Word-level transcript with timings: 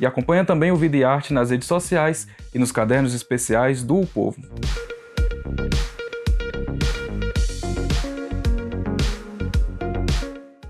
E 0.00 0.06
acompanha 0.06 0.44
também 0.44 0.70
o 0.70 0.76
Vida 0.76 0.96
e 0.96 1.04
Arte 1.04 1.32
nas 1.32 1.50
redes 1.50 1.66
sociais 1.66 2.28
e 2.54 2.58
nos 2.58 2.70
cadernos 2.70 3.14
especiais 3.14 3.82
do 3.82 4.00
o 4.00 4.06
Povo. 4.06 4.40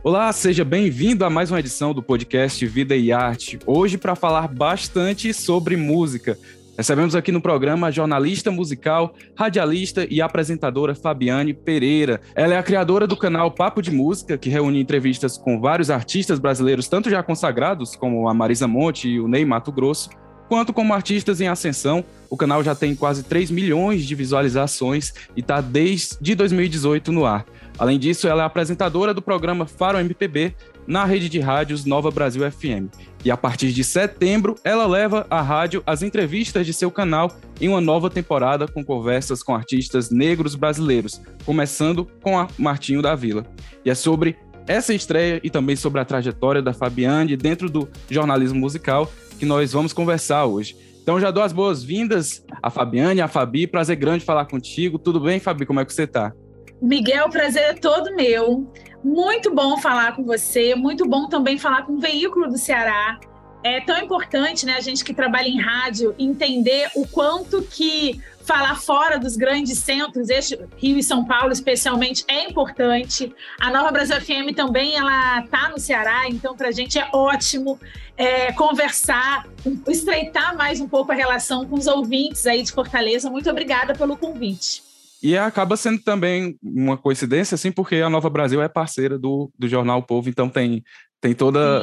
Olá, 0.03 0.33
seja 0.33 0.65
bem-vindo 0.65 1.23
a 1.27 1.29
mais 1.29 1.51
uma 1.51 1.61
edição 1.61 1.93
do 1.93 2.03
podcast 2.03 2.65
Vida 2.65 2.97
e 2.97 3.13
Arte. 3.13 3.59
Hoje 3.67 3.99
para 3.99 4.15
falar 4.15 4.49
bastante 4.49 5.35
sobre 5.35 5.77
música, 5.77 6.39
Recebemos 6.79 7.17
aqui 7.17 7.33
no 7.33 7.41
programa 7.41 7.89
a 7.89 7.91
jornalista 7.91 8.53
musical, 8.53 9.13
radialista 9.37 10.07
e 10.09 10.23
apresentadora 10.23 10.95
Fabiane 10.95 11.53
Pereira. 11.53 12.21
Ela 12.37 12.55
é 12.55 12.57
a 12.57 12.63
criadora 12.63 13.05
do 13.05 13.17
canal 13.17 13.51
Papo 13.51 13.83
de 13.83 13.91
Música, 13.91 14.39
que 14.39 14.49
reúne 14.49 14.81
entrevistas 14.81 15.37
com 15.37 15.61
vários 15.61 15.91
artistas 15.91 16.39
brasileiros, 16.39 16.87
tanto 16.87 17.11
já 17.11 17.21
consagrados, 17.21 17.97
como 17.97 18.29
a 18.29 18.33
Marisa 18.33 18.69
Monte 18.69 19.09
e 19.09 19.19
o 19.19 19.27
Ney 19.27 19.45
Mato 19.45 19.73
Grosso, 19.73 20.09
quanto 20.49 20.73
como 20.73 20.95
artistas 20.95 21.41
em 21.41 21.49
ascensão. 21.49 22.05
O 22.31 22.37
canal 22.37 22.63
já 22.63 22.77
tem 22.77 22.95
quase 22.95 23.25
3 23.25 23.51
milhões 23.51 24.07
de 24.07 24.15
visualizações 24.15 25.13
e 25.37 25.41
está 25.41 25.61
desde 25.61 26.33
2018 26.37 27.11
no 27.11 27.27
ar. 27.27 27.45
Além 27.77 27.99
disso, 27.99 28.29
ela 28.29 28.45
é 28.45 28.47
apresentadora 28.47 29.13
do 29.13 29.21
programa 29.21 29.67
Faro 29.67 29.99
MPB 29.99 30.55
na 30.89 31.05
rede 31.05 31.29
de 31.29 31.39
rádios 31.39 31.85
Nova 31.85 32.11
Brasil 32.11 32.51
FM. 32.51 32.89
E 33.23 33.31
a 33.31 33.37
partir 33.37 33.73
de 33.73 33.85
setembro, 33.85 34.55
ela 34.65 34.87
leva 34.87 35.27
à 35.29 35.43
rádio 35.43 35.83
as 35.87 36.03
entrevistas 36.03 36.65
de 36.65 36.73
seu 36.73 36.91
canal 36.91 37.31
em 37.61 37.69
uma 37.69 37.81
nova 37.81 38.09
temporada 38.09 38.67
com 38.67 38.83
conversas 38.83 39.43
com 39.43 39.55
artistas 39.55 40.11
negros 40.11 40.55
brasileiros, 40.55 41.21
começando 41.45 42.09
com 42.23 42.39
a 42.39 42.49
Martinho 42.59 43.03
da 43.03 43.15
Vila. 43.15 43.45
E 43.85 43.91
é 43.91 43.95
sobre 43.95 44.39
essa 44.67 44.95
estreia 44.95 45.41
e 45.45 45.51
também 45.51 45.77
sobre 45.77 46.01
a 46.01 46.07
trajetória 46.07 46.63
da 46.63 46.73
Fabiane 46.73 47.37
dentro 47.37 47.69
do 47.69 47.87
jornalismo 48.11 48.59
musical 48.59 49.13
que 49.39 49.45
nós 49.45 49.73
vamos 49.75 49.93
conversar 49.93 50.47
hoje. 50.47 50.75
Então 51.03 51.21
já 51.21 51.31
dou 51.31 51.43
as 51.43 51.53
boas-vindas 51.53 52.45
a 52.63 52.71
Fabiane, 52.71 53.21
a 53.21 53.29
Fabi, 53.29 53.67
prazer 53.67 53.97
grande 53.97 54.25
falar 54.25 54.47
contigo. 54.47 54.99
Tudo 54.99 55.21
bem, 55.21 55.39
Fabi? 55.39 55.67
Como 55.67 55.81
é 55.81 55.85
que 55.85 55.93
você 55.93 56.05
está? 56.05 56.33
Miguel, 56.81 57.29
prazer 57.29 57.63
é 57.63 57.75
todo 57.75 58.15
meu. 58.15 58.73
Muito 59.03 59.55
bom 59.55 59.79
falar 59.79 60.17
com 60.17 60.25
você, 60.25 60.75
muito 60.75 61.07
bom 61.07 61.29
também 61.29 61.57
falar 61.59 61.83
com 61.83 61.95
o 61.95 62.01
veículo 62.01 62.49
do 62.49 62.59
Ceará. 62.59 63.19
É 63.63 63.81
tão 63.81 63.99
importante, 63.99 64.65
né, 64.65 64.75
a 64.75 64.81
gente 64.81 65.05
que 65.05 65.13
trabalha 65.13 65.49
em 65.49 65.61
rádio, 65.61 66.15
entender 66.19 66.91
o 66.95 67.07
quanto 67.07 67.63
que 67.63 68.21
falar 68.49 68.77
fora 68.77 69.19
dos 69.19 69.37
grandes 69.37 69.79
centros, 69.79 70.31
este 70.31 70.59
Rio 70.79 70.97
e 70.97 71.03
São 71.03 71.25
Paulo 71.25 71.53
especialmente, 71.53 72.25
é 72.27 72.45
importante. 72.45 73.35
A 73.61 73.71
Nova 73.71 73.91
Brasil 73.91 74.19
FM 74.19 74.55
também, 74.57 74.97
ela 74.97 75.43
tá 75.43 75.69
no 75.69 75.79
Ceará, 75.79 76.27
então 76.29 76.57
para 76.57 76.69
a 76.69 76.73
gente 76.73 76.99
é 76.99 77.09
ótimo 77.13 77.79
é, 78.17 78.51
conversar, 78.53 79.47
estreitar 79.87 80.57
mais 80.57 80.81
um 80.81 80.89
pouco 80.89 81.13
a 81.13 81.15
relação 81.15 81.67
com 81.67 81.77
os 81.77 81.87
ouvintes 81.87 82.47
aí 82.47 82.63
de 82.63 82.73
Fortaleza. 82.73 83.29
Muito 83.29 83.51
obrigada 83.51 83.95
pelo 83.95 84.17
convite. 84.17 84.88
E 85.23 85.37
acaba 85.37 85.77
sendo 85.77 86.01
também 86.03 86.57
uma 86.63 86.97
coincidência, 86.97 87.55
assim, 87.55 87.73
porque 87.73 87.97
a 87.97 88.11
Nova 88.11 88.31
Brasil 88.31 88.63
é 88.63 88.69
parceira 88.69 89.19
do, 89.19 89.51
do 89.59 89.69
Jornal 89.69 89.99
o 89.99 90.03
Povo, 90.03 90.29
então 90.29 90.49
tem, 90.49 90.83
tem 91.21 91.35
toda 91.35 91.83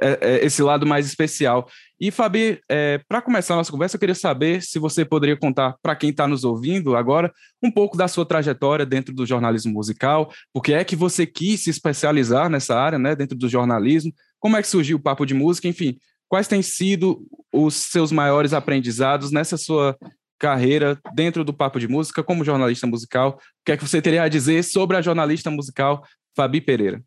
é, 0.00 0.18
é, 0.20 0.44
esse 0.44 0.62
lado 0.62 0.84
mais 0.84 1.06
especial. 1.06 1.68
E, 2.00 2.10
Fabi, 2.10 2.60
é, 2.68 3.00
para 3.08 3.22
começar 3.22 3.54
a 3.54 3.58
nossa 3.58 3.70
conversa, 3.70 3.96
eu 3.96 4.00
queria 4.00 4.14
saber 4.14 4.60
se 4.60 4.78
você 4.78 5.04
poderia 5.04 5.36
contar 5.36 5.76
para 5.80 5.94
quem 5.94 6.10
está 6.10 6.26
nos 6.26 6.42
ouvindo 6.42 6.96
agora 6.96 7.32
um 7.62 7.70
pouco 7.70 7.96
da 7.96 8.08
sua 8.08 8.26
trajetória 8.26 8.84
dentro 8.84 9.14
do 9.14 9.24
jornalismo 9.24 9.72
musical, 9.72 10.32
porque 10.52 10.72
é 10.72 10.84
que 10.84 10.96
você 10.96 11.24
quis 11.24 11.62
se 11.62 11.70
especializar 11.70 12.50
nessa 12.50 12.76
área, 12.76 12.98
né, 12.98 13.14
dentro 13.14 13.38
do 13.38 13.48
jornalismo, 13.48 14.12
como 14.40 14.56
é 14.56 14.62
que 14.62 14.68
surgiu 14.68 14.96
o 14.96 15.00
Papo 15.00 15.24
de 15.24 15.32
Música, 15.32 15.68
enfim, 15.68 15.96
quais 16.28 16.48
têm 16.48 16.60
sido 16.60 17.24
os 17.52 17.74
seus 17.74 18.10
maiores 18.10 18.52
aprendizados 18.52 19.30
nessa 19.30 19.56
sua 19.56 19.96
carreira 20.44 21.00
dentro 21.14 21.42
do 21.42 21.54
Papo 21.54 21.80
de 21.80 21.88
Música 21.88 22.22
como 22.22 22.44
jornalista 22.44 22.86
musical. 22.86 23.38
O 23.38 23.64
que 23.64 23.72
é 23.72 23.76
que 23.78 23.88
você 23.88 24.02
teria 24.02 24.22
a 24.22 24.28
dizer 24.28 24.62
sobre 24.62 24.94
a 24.94 25.00
jornalista 25.00 25.50
musical 25.50 26.04
Fabi 26.36 26.60
Pereira? 26.60 27.02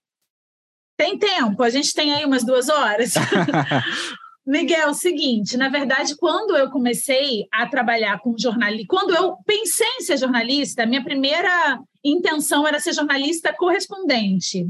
Tem 0.97 1.19
tempo, 1.19 1.61
a 1.61 1.69
gente 1.69 1.93
tem 1.93 2.11
aí 2.15 2.25
umas 2.25 2.43
duas 2.43 2.67
horas. 2.67 3.13
Miguel, 4.43 4.87
é 4.87 4.89
o 4.89 4.93
seguinte, 4.93 5.55
na 5.55 5.69
verdade, 5.69 6.15
quando 6.17 6.57
eu 6.57 6.71
comecei 6.71 7.45
a 7.53 7.67
trabalhar 7.67 8.17
com 8.21 8.33
jornalismo, 8.35 8.87
quando 8.87 9.13
eu 9.13 9.35
pensei 9.45 9.87
em 9.99 10.01
ser 10.01 10.17
jornalista, 10.17 10.85
minha 10.87 11.03
primeira 11.03 11.79
intenção 12.03 12.67
era 12.67 12.79
ser 12.79 12.93
jornalista 12.93 13.53
correspondente, 13.53 14.67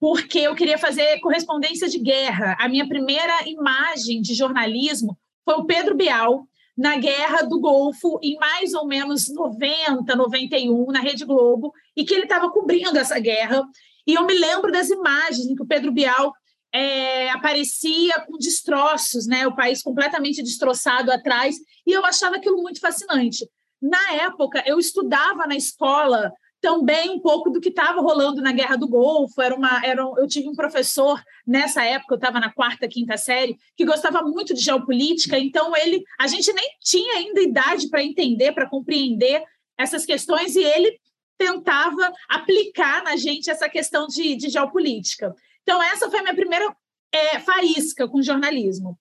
porque 0.00 0.38
eu 0.40 0.54
queria 0.56 0.78
fazer 0.78 1.20
correspondência 1.20 1.88
de 1.88 2.00
guerra. 2.00 2.56
A 2.58 2.68
minha 2.68 2.88
primeira 2.88 3.46
imagem 3.46 4.20
de 4.20 4.34
jornalismo 4.34 5.16
foi 5.44 5.54
o 5.54 5.64
Pedro 5.64 5.94
Bial, 5.94 6.48
na 6.80 6.96
Guerra 6.96 7.42
do 7.42 7.60
Golfo, 7.60 8.18
em 8.22 8.36
mais 8.36 8.72
ou 8.72 8.86
menos 8.86 9.28
90, 9.28 10.16
91, 10.16 10.86
na 10.86 11.00
Rede 11.00 11.26
Globo, 11.26 11.74
e 11.94 12.06
que 12.06 12.14
ele 12.14 12.22
estava 12.22 12.50
cobrindo 12.50 12.98
essa 12.98 13.20
guerra. 13.20 13.62
E 14.06 14.14
eu 14.14 14.24
me 14.24 14.32
lembro 14.32 14.72
das 14.72 14.88
imagens 14.88 15.44
em 15.46 15.54
que 15.54 15.62
o 15.62 15.66
Pedro 15.66 15.92
Bial 15.92 16.32
é, 16.72 17.28
aparecia 17.32 18.20
com 18.20 18.38
destroços, 18.38 19.26
né? 19.26 19.46
o 19.46 19.54
país 19.54 19.82
completamente 19.82 20.42
destroçado 20.42 21.12
atrás, 21.12 21.56
e 21.86 21.92
eu 21.92 22.02
achava 22.02 22.36
aquilo 22.36 22.62
muito 22.62 22.80
fascinante. 22.80 23.46
Na 23.78 24.12
época, 24.12 24.64
eu 24.64 24.78
estudava 24.78 25.46
na 25.46 25.56
escola 25.56 26.32
também 26.60 27.10
um 27.10 27.20
pouco 27.20 27.50
do 27.50 27.60
que 27.60 27.70
estava 27.70 28.00
rolando 28.00 28.42
na 28.42 28.52
Guerra 28.52 28.76
do 28.76 28.88
Golfo. 28.88 29.40
Era 29.40 29.54
uma, 29.54 29.84
era 29.84 30.02
eu 30.02 30.26
tive 30.26 30.48
um 30.48 30.54
professor 30.54 31.20
nessa 31.46 31.82
época, 31.84 32.14
eu 32.14 32.18
estava 32.18 32.38
na 32.38 32.52
quarta, 32.52 32.88
quinta 32.88 33.16
série, 33.16 33.56
que 33.76 33.84
gostava 33.84 34.22
muito 34.22 34.54
de 34.54 34.60
geopolítica. 34.60 35.38
Então 35.38 35.74
ele, 35.76 36.02
a 36.18 36.26
gente 36.26 36.52
nem 36.52 36.70
tinha 36.80 37.14
ainda 37.14 37.40
idade 37.40 37.88
para 37.88 38.02
entender, 38.02 38.52
para 38.52 38.68
compreender 38.68 39.42
essas 39.78 40.04
questões, 40.04 40.54
e 40.56 40.62
ele 40.62 40.98
tentava 41.38 42.12
aplicar 42.28 43.02
na 43.02 43.16
gente 43.16 43.50
essa 43.50 43.68
questão 43.68 44.06
de, 44.06 44.36
de 44.36 44.50
geopolítica. 44.50 45.34
Então 45.62 45.82
essa 45.82 46.10
foi 46.10 46.18
a 46.18 46.22
minha 46.22 46.34
primeira 46.34 46.76
é, 47.10 47.38
faísca 47.40 48.06
com 48.06 48.22
jornalismo. 48.22 48.98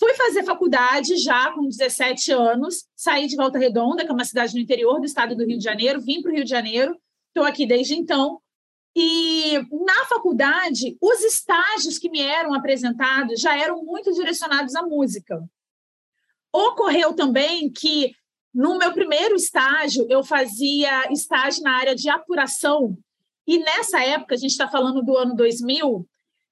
Fui 0.00 0.14
fazer 0.14 0.44
faculdade 0.44 1.14
já 1.18 1.52
com 1.52 1.68
17 1.68 2.32
anos, 2.32 2.86
saí 2.96 3.26
de 3.26 3.36
Volta 3.36 3.58
Redonda, 3.58 4.02
que 4.02 4.10
é 4.10 4.14
uma 4.14 4.24
cidade 4.24 4.54
no 4.54 4.60
interior 4.60 4.98
do 4.98 5.04
estado 5.04 5.36
do 5.36 5.44
Rio 5.44 5.58
de 5.58 5.64
Janeiro, 5.64 6.00
vim 6.00 6.22
para 6.22 6.32
o 6.32 6.34
Rio 6.34 6.44
de 6.44 6.48
Janeiro, 6.48 6.98
estou 7.28 7.44
aqui 7.44 7.66
desde 7.66 7.94
então. 7.94 8.40
E 8.96 9.58
na 9.84 10.06
faculdade, 10.06 10.96
os 11.02 11.20
estágios 11.20 11.98
que 11.98 12.08
me 12.08 12.18
eram 12.18 12.54
apresentados 12.54 13.42
já 13.42 13.54
eram 13.58 13.84
muito 13.84 14.10
direcionados 14.14 14.74
à 14.74 14.82
música. 14.82 15.46
Ocorreu 16.50 17.12
também 17.12 17.70
que 17.70 18.14
no 18.54 18.78
meu 18.78 18.94
primeiro 18.94 19.36
estágio 19.36 20.06
eu 20.08 20.24
fazia 20.24 21.12
estágio 21.12 21.62
na 21.62 21.76
área 21.76 21.94
de 21.94 22.08
apuração 22.08 22.96
e 23.46 23.58
nessa 23.58 24.02
época 24.02 24.34
a 24.34 24.38
gente 24.38 24.52
está 24.52 24.66
falando 24.66 25.02
do 25.02 25.14
ano 25.14 25.36
2000 25.36 26.08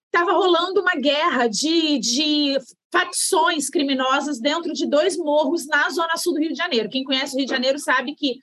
estava 0.06 0.32
rolando 0.32 0.80
uma 0.80 0.94
guerra 0.94 1.48
de, 1.48 1.98
de 1.98 2.58
facções 2.90 3.68
criminosas 3.68 4.40
dentro 4.40 4.72
de 4.72 4.86
dois 4.86 5.16
morros 5.16 5.66
na 5.66 5.88
zona 5.90 6.16
sul 6.16 6.34
do 6.34 6.40
Rio 6.40 6.52
de 6.52 6.58
Janeiro. 6.58 6.88
Quem 6.88 7.04
conhece 7.04 7.34
o 7.34 7.38
Rio 7.38 7.46
de 7.46 7.52
Janeiro 7.52 7.78
sabe 7.78 8.14
que 8.14 8.38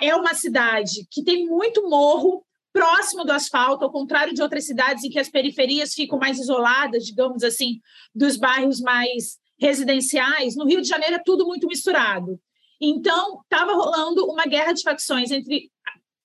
é 0.00 0.14
uma 0.14 0.34
cidade 0.34 1.06
que 1.10 1.22
tem 1.22 1.46
muito 1.46 1.88
morro 1.88 2.44
próximo 2.72 3.24
do 3.24 3.32
asfalto, 3.32 3.84
ao 3.84 3.92
contrário 3.92 4.34
de 4.34 4.42
outras 4.42 4.66
cidades 4.66 5.04
em 5.04 5.10
que 5.10 5.18
as 5.18 5.28
periferias 5.28 5.94
ficam 5.94 6.18
mais 6.18 6.38
isoladas, 6.38 7.04
digamos 7.04 7.44
assim, 7.44 7.80
dos 8.12 8.36
bairros 8.36 8.80
mais 8.80 9.38
residenciais. 9.58 10.56
No 10.56 10.66
Rio 10.66 10.82
de 10.82 10.88
Janeiro 10.88 11.14
é 11.14 11.22
tudo 11.24 11.46
muito 11.46 11.68
misturado. 11.68 12.40
Então, 12.80 13.40
estava 13.42 13.72
rolando 13.72 14.26
uma 14.26 14.44
guerra 14.44 14.72
de 14.72 14.82
facções 14.82 15.30
entre 15.30 15.70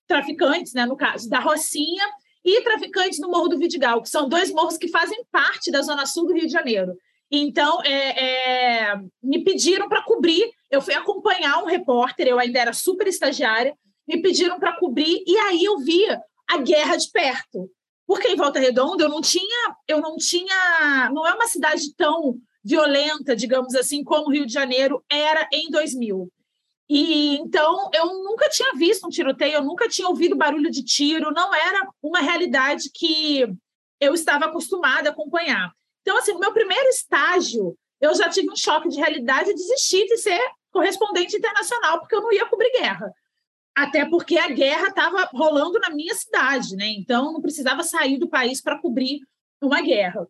traficantes, 0.08 0.72
né, 0.74 0.84
no 0.84 0.96
caso, 0.96 1.28
da 1.30 1.38
Rocinha 1.38 2.04
e 2.44 2.60
traficantes 2.62 3.20
no 3.20 3.30
Morro 3.30 3.48
do 3.48 3.58
Vidigal, 3.58 4.02
que 4.02 4.08
são 4.08 4.28
dois 4.28 4.50
morros 4.50 4.76
que 4.76 4.88
fazem 4.88 5.24
parte 5.30 5.70
da 5.70 5.82
zona 5.82 6.04
sul 6.04 6.26
do 6.26 6.34
Rio 6.34 6.46
de 6.46 6.52
Janeiro. 6.52 6.96
Então, 7.30 7.80
é, 7.84 8.90
é, 8.90 9.00
me 9.22 9.44
pediram 9.44 9.88
para 9.88 10.02
cobrir. 10.02 10.50
Eu 10.70 10.82
fui 10.82 10.94
acompanhar 10.94 11.62
um 11.62 11.66
repórter, 11.66 12.26
eu 12.26 12.38
ainda 12.38 12.58
era 12.58 12.72
super 12.72 13.06
estagiária, 13.06 13.76
me 14.06 14.20
pediram 14.20 14.58
para 14.58 14.76
cobrir, 14.76 15.22
e 15.26 15.36
aí 15.38 15.64
eu 15.64 15.78
via 15.78 16.20
a 16.48 16.58
guerra 16.58 16.96
de 16.96 17.10
perto. 17.10 17.70
porque 18.06 18.26
em 18.28 18.36
Volta 18.36 18.58
Redonda 18.58 19.04
eu 19.04 19.08
não 19.08 19.20
tinha, 19.20 19.76
eu 19.86 20.00
não 20.00 20.16
tinha, 20.16 21.10
não 21.12 21.24
é 21.24 21.32
uma 21.32 21.46
cidade 21.46 21.94
tão 21.96 22.36
violenta, 22.62 23.36
digamos 23.36 23.74
assim, 23.76 24.02
como 24.02 24.26
o 24.26 24.32
Rio 24.32 24.44
de 24.44 24.52
Janeiro 24.52 25.02
era 25.08 25.48
em 25.52 25.70
2000. 25.70 26.28
E 26.88 27.36
então 27.36 27.88
eu 27.94 28.06
nunca 28.24 28.48
tinha 28.48 28.72
visto 28.74 29.06
um 29.06 29.10
tiroteio, 29.10 29.54
eu 29.54 29.64
nunca 29.64 29.88
tinha 29.88 30.08
ouvido 30.08 30.36
barulho 30.36 30.70
de 30.72 30.82
tiro, 30.84 31.30
não 31.32 31.54
era 31.54 31.88
uma 32.02 32.18
realidade 32.18 32.90
que 32.92 33.46
eu 34.00 34.12
estava 34.12 34.46
acostumada 34.46 35.08
a 35.08 35.12
acompanhar. 35.12 35.72
Então, 36.02 36.16
assim, 36.18 36.32
no 36.32 36.40
meu 36.40 36.52
primeiro 36.52 36.88
estágio, 36.88 37.76
eu 38.00 38.14
já 38.14 38.28
tive 38.28 38.50
um 38.50 38.56
choque 38.56 38.88
de 38.88 38.96
realidade 38.96 39.50
e 39.50 39.54
desisti 39.54 40.06
de 40.06 40.16
ser 40.16 40.40
correspondente 40.72 41.36
internacional, 41.36 42.00
porque 42.00 42.14
eu 42.14 42.22
não 42.22 42.32
ia 42.32 42.46
cobrir 42.46 42.70
guerra. 42.72 43.12
Até 43.76 44.08
porque 44.08 44.38
a 44.38 44.48
guerra 44.48 44.88
estava 44.88 45.28
rolando 45.32 45.78
na 45.78 45.90
minha 45.90 46.14
cidade, 46.14 46.76
né? 46.76 46.86
Então, 46.88 47.32
não 47.32 47.40
precisava 47.40 47.82
sair 47.82 48.18
do 48.18 48.28
país 48.28 48.60
para 48.60 48.80
cobrir 48.80 49.20
uma 49.60 49.80
guerra. 49.80 50.26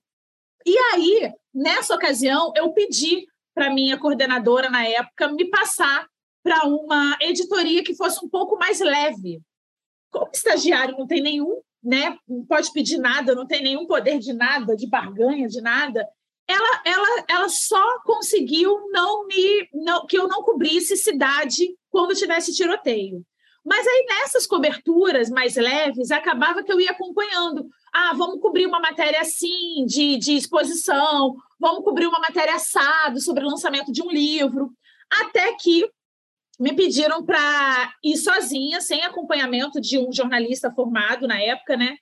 E 0.66 0.76
aí, 0.92 1.32
nessa 1.54 1.94
ocasião, 1.94 2.52
eu 2.54 2.72
pedi 2.72 3.26
para 3.54 3.72
minha 3.72 3.98
coordenadora 3.98 4.68
na 4.68 4.86
época 4.86 5.32
me 5.32 5.48
passar 5.48 6.06
para 6.42 6.66
uma 6.66 7.16
editoria 7.20 7.82
que 7.82 7.94
fosse 7.94 8.24
um 8.24 8.28
pouco 8.28 8.56
mais 8.56 8.80
leve. 8.80 9.40
Como 10.10 10.30
estagiário 10.32 10.96
não 10.98 11.06
tem 11.06 11.22
nenhum, 11.22 11.60
né, 11.82 12.16
não 12.28 12.44
pode 12.44 12.72
pedir 12.72 12.98
nada, 12.98 13.34
não 13.34 13.46
tem 13.46 13.62
nenhum 13.62 13.86
poder 13.86 14.18
de 14.18 14.32
nada, 14.32 14.76
de 14.76 14.86
barganha, 14.86 15.48
de 15.48 15.60
nada, 15.60 16.06
ela, 16.46 16.82
ela, 16.84 17.24
ela 17.28 17.48
só 17.48 18.00
conseguiu 18.00 18.88
não 18.90 19.26
me 19.26 19.68
não, 19.72 20.04
que 20.06 20.18
eu 20.18 20.26
não 20.26 20.42
cobrisse 20.42 20.96
cidade 20.96 21.76
quando 21.88 22.14
tivesse 22.14 22.54
tiroteio. 22.54 23.24
Mas 23.64 23.86
aí 23.86 24.06
nessas 24.08 24.46
coberturas 24.46 25.30
mais 25.30 25.56
leves, 25.56 26.10
acabava 26.10 26.62
que 26.62 26.72
eu 26.72 26.80
ia 26.80 26.90
acompanhando. 26.90 27.68
Ah, 27.92 28.12
vamos 28.16 28.40
cobrir 28.40 28.66
uma 28.66 28.80
matéria 28.80 29.20
assim, 29.20 29.84
de, 29.86 30.16
de 30.16 30.32
exposição, 30.32 31.36
vamos 31.58 31.84
cobrir 31.84 32.06
uma 32.06 32.20
matéria 32.20 32.54
assado 32.54 33.20
sobre 33.20 33.44
o 33.44 33.48
lançamento 33.48 33.92
de 33.92 34.02
um 34.02 34.10
livro. 34.10 34.72
Até 35.10 35.54
que 35.54 35.88
me 36.60 36.74
pediram 36.74 37.24
para 37.24 37.94
ir 38.04 38.18
sozinha, 38.18 38.82
sem 38.82 39.02
acompanhamento 39.02 39.80
de 39.80 39.98
um 39.98 40.12
jornalista 40.12 40.70
formado 40.70 41.26
na 41.26 41.40
época, 41.40 41.74
né? 41.74 41.96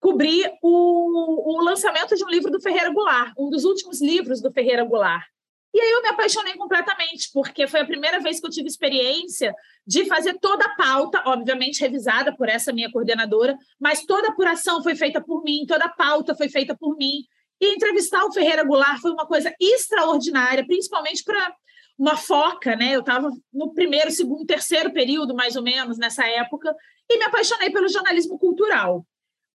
Cobrir 0.00 0.50
o, 0.60 1.58
o 1.58 1.62
lançamento 1.62 2.16
de 2.16 2.24
um 2.24 2.28
livro 2.28 2.50
do 2.50 2.60
Ferreira 2.60 2.90
Goulart, 2.90 3.32
um 3.38 3.48
dos 3.48 3.64
últimos 3.64 4.02
livros 4.02 4.42
do 4.42 4.52
Ferreira 4.52 4.84
Goulart. 4.84 5.24
E 5.72 5.80
aí 5.80 5.90
eu 5.90 6.02
me 6.02 6.08
apaixonei 6.08 6.54
completamente, 6.54 7.30
porque 7.32 7.68
foi 7.68 7.80
a 7.80 7.86
primeira 7.86 8.18
vez 8.18 8.40
que 8.40 8.46
eu 8.46 8.50
tive 8.50 8.66
experiência 8.66 9.54
de 9.86 10.06
fazer 10.06 10.38
toda 10.40 10.64
a 10.64 10.74
pauta, 10.74 11.22
obviamente 11.26 11.80
revisada 11.80 12.34
por 12.36 12.48
essa 12.48 12.72
minha 12.72 12.90
coordenadora, 12.90 13.56
mas 13.80 14.04
toda 14.04 14.28
a 14.28 14.30
apuração 14.32 14.82
foi 14.82 14.96
feita 14.96 15.20
por 15.20 15.42
mim, 15.44 15.64
toda 15.66 15.84
a 15.84 15.88
pauta 15.88 16.34
foi 16.34 16.48
feita 16.48 16.76
por 16.76 16.96
mim. 16.96 17.24
E 17.60 17.74
entrevistar 17.74 18.24
o 18.24 18.32
Ferreira 18.32 18.64
Goulart 18.64 19.00
foi 19.00 19.12
uma 19.12 19.26
coisa 19.26 19.54
extraordinária, 19.60 20.66
principalmente 20.66 21.22
para 21.22 21.54
uma 21.98 22.16
foca, 22.16 22.74
né? 22.76 22.94
Eu 22.94 23.00
estava 23.00 23.30
no 23.52 23.72
primeiro, 23.72 24.10
segundo, 24.10 24.44
terceiro 24.44 24.92
período, 24.92 25.34
mais 25.34 25.56
ou 25.56 25.62
menos, 25.62 25.96
nessa 25.98 26.26
época, 26.26 26.74
e 27.08 27.18
me 27.18 27.24
apaixonei 27.24 27.70
pelo 27.70 27.88
jornalismo 27.88 28.38
cultural. 28.38 29.06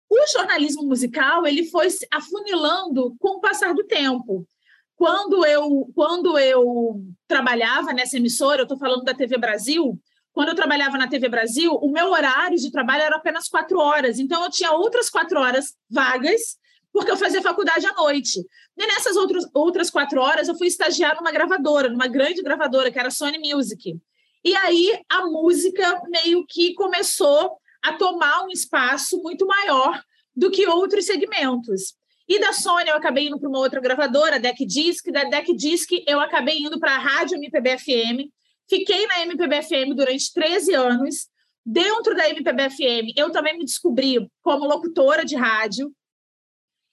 O 0.09 0.27
jornalismo 0.31 0.83
musical 0.83 1.45
ele 1.45 1.65
foi 1.65 1.87
afunilando 2.11 3.15
com 3.19 3.37
o 3.37 3.41
passar 3.41 3.73
do 3.73 3.85
tempo. 3.85 4.47
Quando 4.95 5.45
eu, 5.45 5.91
quando 5.93 6.39
eu 6.39 7.03
trabalhava 7.27 7.93
nessa 7.93 8.17
emissora, 8.17 8.61
eu 8.61 8.63
estou 8.63 8.77
falando 8.77 9.03
da 9.03 9.13
TV 9.13 9.37
Brasil, 9.37 9.99
quando 10.31 10.49
eu 10.49 10.55
trabalhava 10.55 10.97
na 10.97 11.07
TV 11.07 11.29
Brasil, 11.29 11.73
o 11.73 11.91
meu 11.91 12.11
horário 12.11 12.57
de 12.57 12.71
trabalho 12.71 13.03
era 13.03 13.15
apenas 13.15 13.47
quatro 13.47 13.79
horas. 13.79 14.19
Então, 14.19 14.43
eu 14.43 14.51
tinha 14.51 14.71
outras 14.71 15.09
quatro 15.09 15.39
horas 15.39 15.75
vagas 15.89 16.57
porque 16.91 17.11
eu 17.11 17.17
fazia 17.17 17.41
faculdade 17.41 17.85
à 17.85 17.93
noite. 17.93 18.39
E 18.77 18.87
nessas 18.87 19.15
outras, 19.15 19.45
outras 19.53 19.89
quatro 19.89 20.19
horas, 20.19 20.47
eu 20.47 20.57
fui 20.57 20.67
estagiar 20.67 21.15
numa 21.15 21.31
gravadora, 21.31 21.89
numa 21.89 22.07
grande 22.07 22.41
gravadora, 22.41 22.91
que 22.91 22.99
era 22.99 23.09
a 23.09 23.11
Sony 23.11 23.37
Music. 23.37 23.99
E 24.43 24.55
aí 24.55 24.99
a 25.09 25.25
música 25.25 26.01
meio 26.07 26.45
que 26.47 26.73
começou 26.73 27.57
a 27.83 27.93
tomar 27.93 28.43
um 28.43 28.49
espaço 28.49 29.21
muito 29.21 29.45
maior 29.45 30.01
do 30.35 30.51
que 30.51 30.67
outros 30.67 31.05
segmentos. 31.05 31.95
E 32.27 32.39
da 32.39 32.51
Sony 32.51 32.89
eu 32.89 32.95
acabei 32.95 33.27
indo 33.27 33.39
para 33.39 33.49
uma 33.49 33.59
outra 33.59 33.79
gravadora, 33.79 34.39
Deck 34.39 34.65
Disc, 34.65 35.09
da 35.11 35.23
Deck 35.23 35.55
Disc 35.55 35.89
eu 36.05 36.19
acabei 36.19 36.59
indo 36.59 36.79
para 36.79 36.95
a 36.95 36.99
Rádio 36.99 37.37
MPB 37.37 37.77
FM. 37.77 38.29
Fiquei 38.69 39.07
na 39.07 39.21
MPB 39.21 39.61
FM 39.63 39.95
durante 39.95 40.33
13 40.33 40.73
anos. 40.73 41.27
Dentro 41.65 42.15
da 42.15 42.29
MPB 42.29 42.69
FM, 42.69 43.13
eu 43.17 43.31
também 43.31 43.57
me 43.57 43.65
descobri 43.65 44.29
como 44.41 44.65
locutora 44.65 45.25
de 45.25 45.35
rádio 45.35 45.91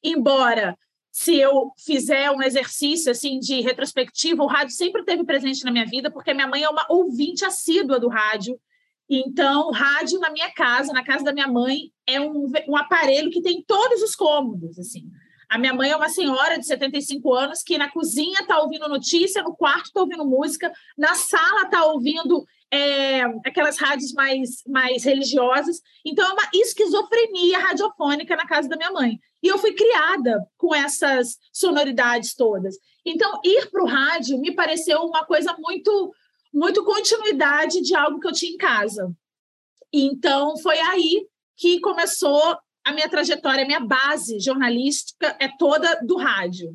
embora 0.05 0.77
se 1.11 1.37
eu 1.37 1.73
fizer 1.79 2.29
um 2.33 2.43
exercício 2.43 3.13
assim 3.13 3.39
de 3.39 3.61
retrospectiva, 3.61 4.43
o 4.43 4.49
rádio 4.49 4.75
sempre 4.75 5.05
teve 5.05 5.25
presente 5.25 5.65
na 5.65 5.71
minha 5.71 5.87
vida, 5.87 6.11
porque 6.11 6.35
minha 6.35 6.49
mãe 6.49 6.65
é 6.65 6.69
uma 6.69 6.85
ouvinte 6.89 7.45
assídua 7.45 8.01
do 8.01 8.09
rádio. 8.09 8.59
Então, 9.09 9.71
rádio 9.71 10.19
na 10.19 10.31
minha 10.31 10.51
casa, 10.53 10.93
na 10.93 11.05
casa 11.05 11.23
da 11.23 11.33
minha 11.33 11.47
mãe, 11.47 11.93
é 12.05 12.21
um, 12.21 12.51
um 12.69 12.77
aparelho 12.77 13.31
que 13.31 13.41
tem 13.41 13.63
todos 13.65 14.03
os 14.03 14.17
cômodos, 14.17 14.77
assim. 14.77 15.05
A 15.49 15.57
minha 15.57 15.73
mãe 15.73 15.91
é 15.91 15.97
uma 15.97 16.09
senhora 16.09 16.59
de 16.59 16.67
75 16.67 17.33
anos 17.33 17.63
que 17.63 17.79
na 17.79 17.89
cozinha 17.89 18.41
está 18.41 18.59
ouvindo 18.59 18.89
notícia, 18.89 19.41
no 19.41 19.55
quarto 19.55 19.87
está 19.87 20.01
ouvindo 20.01 20.25
música, 20.25 20.73
na 20.99 21.15
sala 21.15 21.63
está 21.63 21.85
ouvindo 21.85 22.45
é, 22.73 23.23
aquelas 23.47 23.79
rádios 23.79 24.13
mais, 24.15 24.65
mais 24.67 25.05
religiosas. 25.05 25.81
Então, 26.05 26.29
é 26.29 26.33
uma 26.33 26.51
esquizofrenia 26.53 27.61
radiofônica 27.61 28.35
na 28.35 28.47
casa 28.47 28.69
da 28.69 28.77
minha 28.77 28.91
mãe. 28.91 29.21
E 29.45 29.49
eu 29.49 29.59
fui 29.59 29.75
criada 29.75 30.43
com 30.57 30.75
essas 30.75 31.37
sonoridades 31.53 32.35
todas. 32.35 32.77
Então, 33.05 33.41
ir 33.45 33.71
para 33.71 33.85
o 33.85 33.87
rádio 33.87 34.41
me 34.41 34.55
pareceu 34.55 35.03
uma 35.03 35.23
coisa 35.27 35.55
muito, 35.59 36.15
muito 36.51 36.83
continuidade 36.83 37.83
de 37.83 37.95
algo 37.95 38.19
que 38.19 38.27
eu 38.27 38.33
tinha 38.33 38.53
em 38.53 38.57
casa. 38.57 39.15
Então, 39.93 40.57
foi 40.57 40.81
aí 40.81 41.27
que 41.59 41.79
começou 41.81 42.57
a 42.83 42.93
minha 42.93 43.07
trajetória, 43.07 43.65
a 43.65 43.67
minha 43.67 43.81
base 43.81 44.41
jornalística 44.41 45.37
é 45.39 45.49
toda 45.59 46.01
do 46.03 46.17
rádio. 46.17 46.75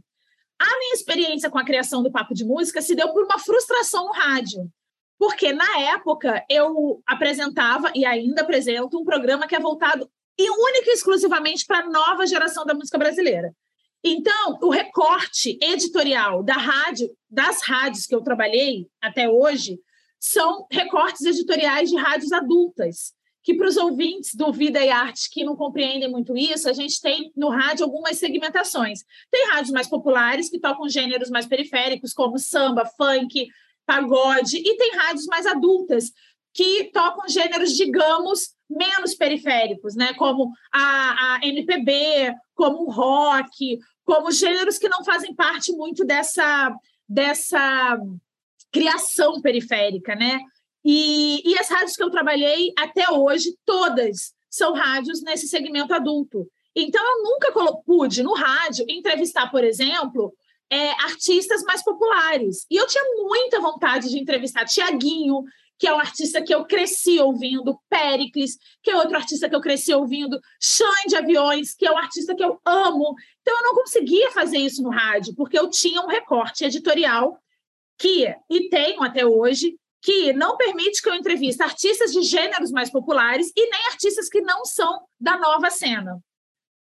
A 0.60 0.78
minha 0.78 0.94
experiência 0.94 1.50
com 1.50 1.58
a 1.58 1.66
criação 1.66 2.04
do 2.04 2.12
Papo 2.12 2.36
de 2.36 2.46
Música 2.46 2.84
se 2.84 2.94
deu 2.94 3.12
por 3.12 3.26
uma 3.26 3.40
frustração 3.40 4.06
no 4.06 4.12
rádio. 4.12 4.72
Porque, 5.18 5.52
na 5.52 5.80
época, 5.80 6.46
eu 6.48 7.02
apresentava 7.08 7.92
e 7.96 8.06
ainda 8.06 8.44
apresento 8.44 9.00
um 9.00 9.04
programa 9.04 9.48
que 9.48 9.56
é 9.56 9.60
voltado 9.60 10.08
e 10.40 10.50
única 10.50 10.90
e 10.90 10.94
exclusivamente 10.94 11.66
para 11.66 11.80
a 11.80 11.90
nova 11.90 12.26
geração 12.26 12.66
da 12.66 12.74
música 12.74 12.98
brasileira. 12.98 13.54
Então, 14.02 14.58
o 14.62 14.70
recorte 14.70 15.60
editorial 15.62 16.42
da 16.42 16.54
rádio, 16.54 17.10
das 17.30 17.62
rádios 17.62 18.06
que 18.06 18.16
eu 18.16 18.22
trabalhei 18.22 18.88
até 19.02 19.30
hoje, 19.30 19.78
são 20.18 20.66
recortes 20.72 21.26
editoriais 21.26 21.90
de 21.90 21.98
rádios 21.98 22.32
adultas, 22.32 23.14
que 23.44 23.54
para 23.54 23.68
os 23.68 23.76
ouvintes 23.76 24.34
do 24.34 24.50
Vida 24.54 24.80
e 24.80 24.90
Arte 24.90 25.30
que 25.30 25.44
não 25.44 25.58
compreendem 25.58 26.10
muito 26.10 26.38
isso, 26.38 26.70
a 26.70 26.74
gente 26.74 27.02
tem 27.02 27.34
no 27.36 27.50
rádio 27.50 27.84
algumas 27.84 28.18
segmentações. 28.18 29.00
Tem 29.30 29.50
rádios 29.50 29.72
mais 29.72 29.90
populares 29.90 30.50
que 30.50 30.60
tocam 30.60 30.88
gêneros 30.88 31.30
mais 31.30 31.46
periféricos, 31.46 32.14
como 32.14 32.40
samba, 32.40 32.86
funk, 32.86 33.50
pagode, 33.86 34.58
e 34.58 34.78
tem 34.78 34.96
rádios 34.96 35.26
mais 35.26 35.46
adultas 35.46 36.14
que 36.54 36.86
tocam 36.94 37.28
gêneros, 37.28 37.76
digamos, 37.76 38.58
menos 38.70 39.16
periféricos, 39.16 39.96
né? 39.96 40.14
Como 40.14 40.52
a, 40.72 41.36
a 41.36 41.40
MPB, 41.44 42.34
como 42.54 42.84
o 42.84 42.92
rock, 42.92 43.80
como 44.06 44.32
gêneros 44.32 44.78
que 44.78 44.90
não 44.90 45.04
fazem 45.04 45.34
parte 45.34 45.72
muito 45.72 46.06
dessa, 46.06 46.74
dessa 47.08 48.00
criação 48.72 49.42
periférica, 49.42 50.16
né? 50.16 50.40
E, 50.84 51.42
e 51.46 51.58
as 51.58 51.70
rádios 51.70 51.96
que 51.96 52.04
eu 52.04 52.10
trabalhei 52.10 52.72
até 52.78 53.10
hoje, 53.12 53.58
todas 53.66 54.34
são 54.50 54.74
rádios 54.74 55.22
nesse 55.22 55.48
segmento 55.48 55.94
adulto. 55.94 56.50
Então, 56.76 57.02
eu 57.04 57.24
nunca 57.24 57.82
pude, 57.86 58.24
no 58.24 58.34
rádio, 58.34 58.86
entrevistar, 58.88 59.50
por 59.52 59.64
exemplo, 59.64 60.34
é, 60.70 60.92
artistas 61.04 61.64
mais 61.64 61.84
populares. 61.84 62.66
E 62.70 62.78
eu 62.78 62.88
tinha 62.88 63.04
muita 63.18 63.60
vontade 63.60 64.10
de 64.10 64.20
entrevistar 64.20 64.66
Tiaguinho, 64.66 65.44
que 65.80 65.88
é 65.88 65.94
um 65.94 66.00
artista 66.00 66.42
que 66.42 66.54
eu 66.54 66.66
cresci 66.66 67.20
ouvindo, 67.22 67.80
Pericles, 67.90 68.58
que 68.84 68.92
é 68.92 68.98
outro 68.98 69.16
artista 69.16 69.48
que 69.48 69.56
eu 69.56 69.62
cresci 69.62 69.94
ouvindo, 69.94 70.38
Xande 70.62 71.08
de 71.08 71.16
Aviões, 71.16 71.74
que 71.74 71.88
é 71.88 71.92
um 71.92 71.98
artista 71.98 72.36
que 72.36 72.44
eu 72.44 72.60
amo. 72.66 73.16
Então, 73.42 73.56
eu 73.56 73.64
não 73.64 73.74
conseguia 73.74 74.30
fazer 74.32 74.58
isso 74.58 74.84
no 74.84 74.90
rádio, 74.90 75.34
porque 75.36 75.58
eu 75.58 75.70
tinha 75.70 76.02
um 76.02 76.08
recorte 76.08 76.66
editorial 76.66 77.40
que, 77.98 78.28
e 78.50 78.70
tenho 78.70 79.02
até 79.02 79.26
hoje, 79.26 79.78
que 80.02 80.34
não 80.34 80.58
permite 80.58 81.02
que 81.02 81.10
eu 81.10 81.16
entreviste 81.16 81.64
artistas 81.64 82.12
de 82.12 82.24
gêneros 82.24 82.72
mais 82.72 82.90
populares 82.92 83.52
e 83.56 83.70
nem 83.70 83.86
artistas 83.88 84.28
que 84.28 84.42
não 84.42 84.66
são 84.66 85.02
da 85.18 85.38
nova 85.38 85.70
cena. 85.70 86.20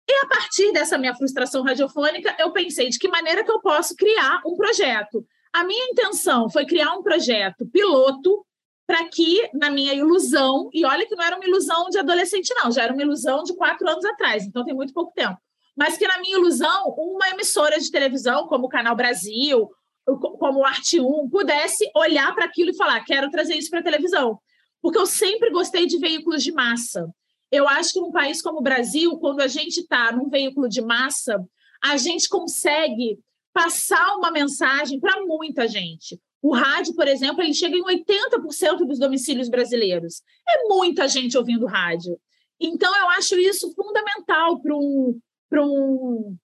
E 0.09 0.13
a 0.13 0.27
partir 0.27 0.71
dessa 0.71 0.97
minha 0.97 1.13
frustração 1.13 1.61
radiofônica, 1.61 2.33
eu 2.39 2.53
pensei 2.53 2.87
de 2.87 2.97
que 2.97 3.09
maneira 3.09 3.43
que 3.43 3.51
eu 3.51 3.59
posso 3.59 3.95
criar 3.95 4.41
um 4.45 4.55
projeto. 4.55 5.25
A 5.51 5.65
minha 5.65 5.91
intenção 5.91 6.49
foi 6.49 6.65
criar 6.65 6.93
um 6.93 7.03
projeto 7.03 7.67
piloto 7.67 8.45
para 8.87 9.03
que, 9.09 9.49
na 9.53 9.69
minha 9.69 9.93
ilusão, 9.93 10.69
e 10.73 10.85
olha 10.85 11.05
que 11.05 11.15
não 11.15 11.23
era 11.23 11.35
uma 11.35 11.45
ilusão 11.45 11.89
de 11.89 11.99
adolescente, 11.99 12.53
não, 12.55 12.71
já 12.71 12.83
era 12.83 12.93
uma 12.93 13.01
ilusão 13.01 13.43
de 13.43 13.53
quatro 13.53 13.87
anos 13.87 14.05
atrás, 14.05 14.45
então 14.45 14.63
tem 14.63 14.73
muito 14.73 14.93
pouco 14.93 15.11
tempo. 15.13 15.37
Mas 15.75 15.97
que, 15.97 16.07
na 16.07 16.19
minha 16.19 16.37
ilusão, 16.37 16.95
uma 16.97 17.29
emissora 17.29 17.77
de 17.79 17.91
televisão, 17.91 18.47
como 18.47 18.65
o 18.65 18.69
Canal 18.69 18.95
Brasil, 18.95 19.69
como 20.15 20.59
o 20.59 20.65
Arte 20.65 20.99
1, 21.01 21.29
pudesse 21.29 21.87
olhar 21.93 22.33
para 22.33 22.45
aquilo 22.45 22.71
e 22.71 22.77
falar: 22.77 23.03
quero 23.03 23.29
trazer 23.29 23.55
isso 23.55 23.69
para 23.69 23.81
a 23.81 23.83
televisão. 23.83 24.39
Porque 24.81 24.97
eu 24.97 25.05
sempre 25.05 25.51
gostei 25.51 25.85
de 25.85 25.99
veículos 25.99 26.41
de 26.43 26.51
massa. 26.51 27.07
Eu 27.51 27.67
acho 27.67 27.93
que 27.93 27.99
num 27.99 28.11
país 28.11 28.41
como 28.41 28.59
o 28.59 28.63
Brasil, 28.63 29.17
quando 29.17 29.41
a 29.41 29.47
gente 29.47 29.81
está 29.81 30.11
num 30.11 30.29
veículo 30.29 30.67
de 30.67 30.81
massa, 30.81 31.45
a 31.83 31.97
gente 31.97 32.27
consegue 32.29 33.19
passar 33.53 34.15
uma 34.15 34.31
mensagem 34.31 34.99
para 34.99 35.25
muita 35.25 35.67
gente. 35.67 36.19
O 36.41 36.53
rádio, 36.53 36.93
por 36.95 37.07
exemplo, 37.07 37.41
ele 37.41 37.53
chega 37.53 37.75
em 37.75 37.83
80% 37.83 38.85
dos 38.85 38.99
domicílios 38.99 39.49
brasileiros. 39.49 40.21
É 40.47 40.67
muita 40.67 41.07
gente 41.07 41.37
ouvindo 41.37 41.65
rádio. 41.65 42.19
Então, 42.59 42.95
eu 42.95 43.09
acho 43.09 43.35
isso 43.35 43.73
fundamental 43.73 44.59
para 44.59 44.75
um, 44.75 45.19
um, 45.53 46.37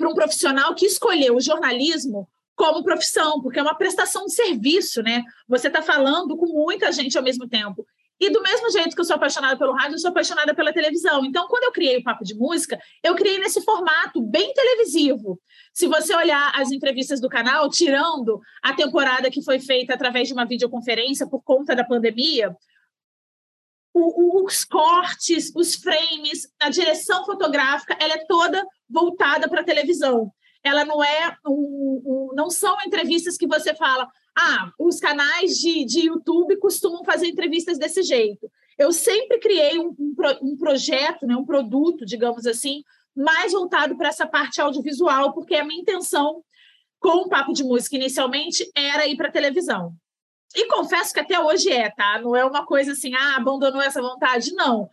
um 0.00 0.14
profissional 0.14 0.74
que 0.74 0.86
escolheu 0.86 1.36
o 1.36 1.40
jornalismo 1.40 2.28
como 2.54 2.84
profissão, 2.84 3.40
porque 3.40 3.58
é 3.58 3.62
uma 3.62 3.74
prestação 3.74 4.26
de 4.26 4.34
serviço, 4.34 5.02
né? 5.02 5.22
Você 5.48 5.68
está 5.68 5.82
falando 5.82 6.36
com 6.36 6.46
muita 6.46 6.92
gente 6.92 7.16
ao 7.16 7.24
mesmo 7.24 7.48
tempo. 7.48 7.86
E 8.22 8.30
do 8.30 8.40
mesmo 8.40 8.70
jeito 8.70 8.94
que 8.94 9.00
eu 9.00 9.04
sou 9.04 9.16
apaixonada 9.16 9.56
pelo 9.56 9.72
rádio, 9.72 9.96
eu 9.96 9.98
sou 9.98 10.10
apaixonada 10.10 10.54
pela 10.54 10.72
televisão. 10.72 11.24
Então, 11.24 11.48
quando 11.48 11.64
eu 11.64 11.72
criei 11.72 11.96
o 11.96 12.04
Papo 12.04 12.22
de 12.22 12.36
Música, 12.36 12.78
eu 13.02 13.16
criei 13.16 13.36
nesse 13.40 13.60
formato 13.62 14.22
bem 14.22 14.54
televisivo. 14.54 15.40
Se 15.74 15.88
você 15.88 16.14
olhar 16.14 16.52
as 16.54 16.70
entrevistas 16.70 17.20
do 17.20 17.28
canal, 17.28 17.68
tirando 17.68 18.40
a 18.62 18.74
temporada 18.74 19.28
que 19.28 19.42
foi 19.42 19.58
feita 19.58 19.94
através 19.94 20.28
de 20.28 20.34
uma 20.34 20.46
videoconferência 20.46 21.26
por 21.26 21.42
conta 21.42 21.74
da 21.74 21.82
pandemia, 21.82 22.56
os 23.92 24.64
cortes, 24.66 25.52
os 25.56 25.74
frames, 25.74 26.46
a 26.60 26.70
direção 26.70 27.24
fotográfica, 27.24 27.96
ela 27.98 28.14
é 28.14 28.24
toda 28.26 28.64
voltada 28.88 29.48
para 29.48 29.62
a 29.62 29.64
televisão. 29.64 30.32
Ela 30.62 30.84
não 30.84 31.02
é 31.02 31.36
um, 31.44 32.02
um, 32.06 32.34
não 32.36 32.48
são 32.48 32.76
entrevistas 32.86 33.36
que 33.36 33.48
você 33.48 33.74
fala, 33.74 34.08
ah, 34.36 34.72
os 34.78 34.98
canais 34.98 35.58
de, 35.58 35.84
de 35.84 36.06
YouTube 36.06 36.56
costumam 36.56 37.04
fazer 37.04 37.28
entrevistas 37.28 37.78
desse 37.78 38.02
jeito. 38.02 38.50
Eu 38.78 38.92
sempre 38.92 39.38
criei 39.38 39.78
um, 39.78 39.94
um, 39.98 40.14
um 40.42 40.56
projeto, 40.56 41.26
né, 41.26 41.36
um 41.36 41.44
produto, 41.44 42.06
digamos 42.06 42.46
assim, 42.46 42.82
mais 43.14 43.52
voltado 43.52 43.96
para 43.96 44.08
essa 44.08 44.26
parte 44.26 44.60
audiovisual, 44.60 45.32
porque 45.32 45.54
a 45.54 45.64
minha 45.64 45.80
intenção 45.80 46.42
com 46.98 47.22
o 47.22 47.28
Papo 47.28 47.52
de 47.52 47.62
Música 47.62 47.96
inicialmente 47.96 48.70
era 48.74 49.06
ir 49.06 49.16
para 49.16 49.28
a 49.28 49.32
televisão. 49.32 49.92
E 50.54 50.66
confesso 50.66 51.12
que 51.12 51.20
até 51.20 51.38
hoje 51.38 51.70
é, 51.70 51.90
tá? 51.90 52.20
Não 52.20 52.36
é 52.36 52.44
uma 52.44 52.64
coisa 52.64 52.92
assim, 52.92 53.14
ah, 53.14 53.36
abandonou 53.36 53.80
essa 53.82 54.00
vontade, 54.00 54.52
não. 54.52 54.88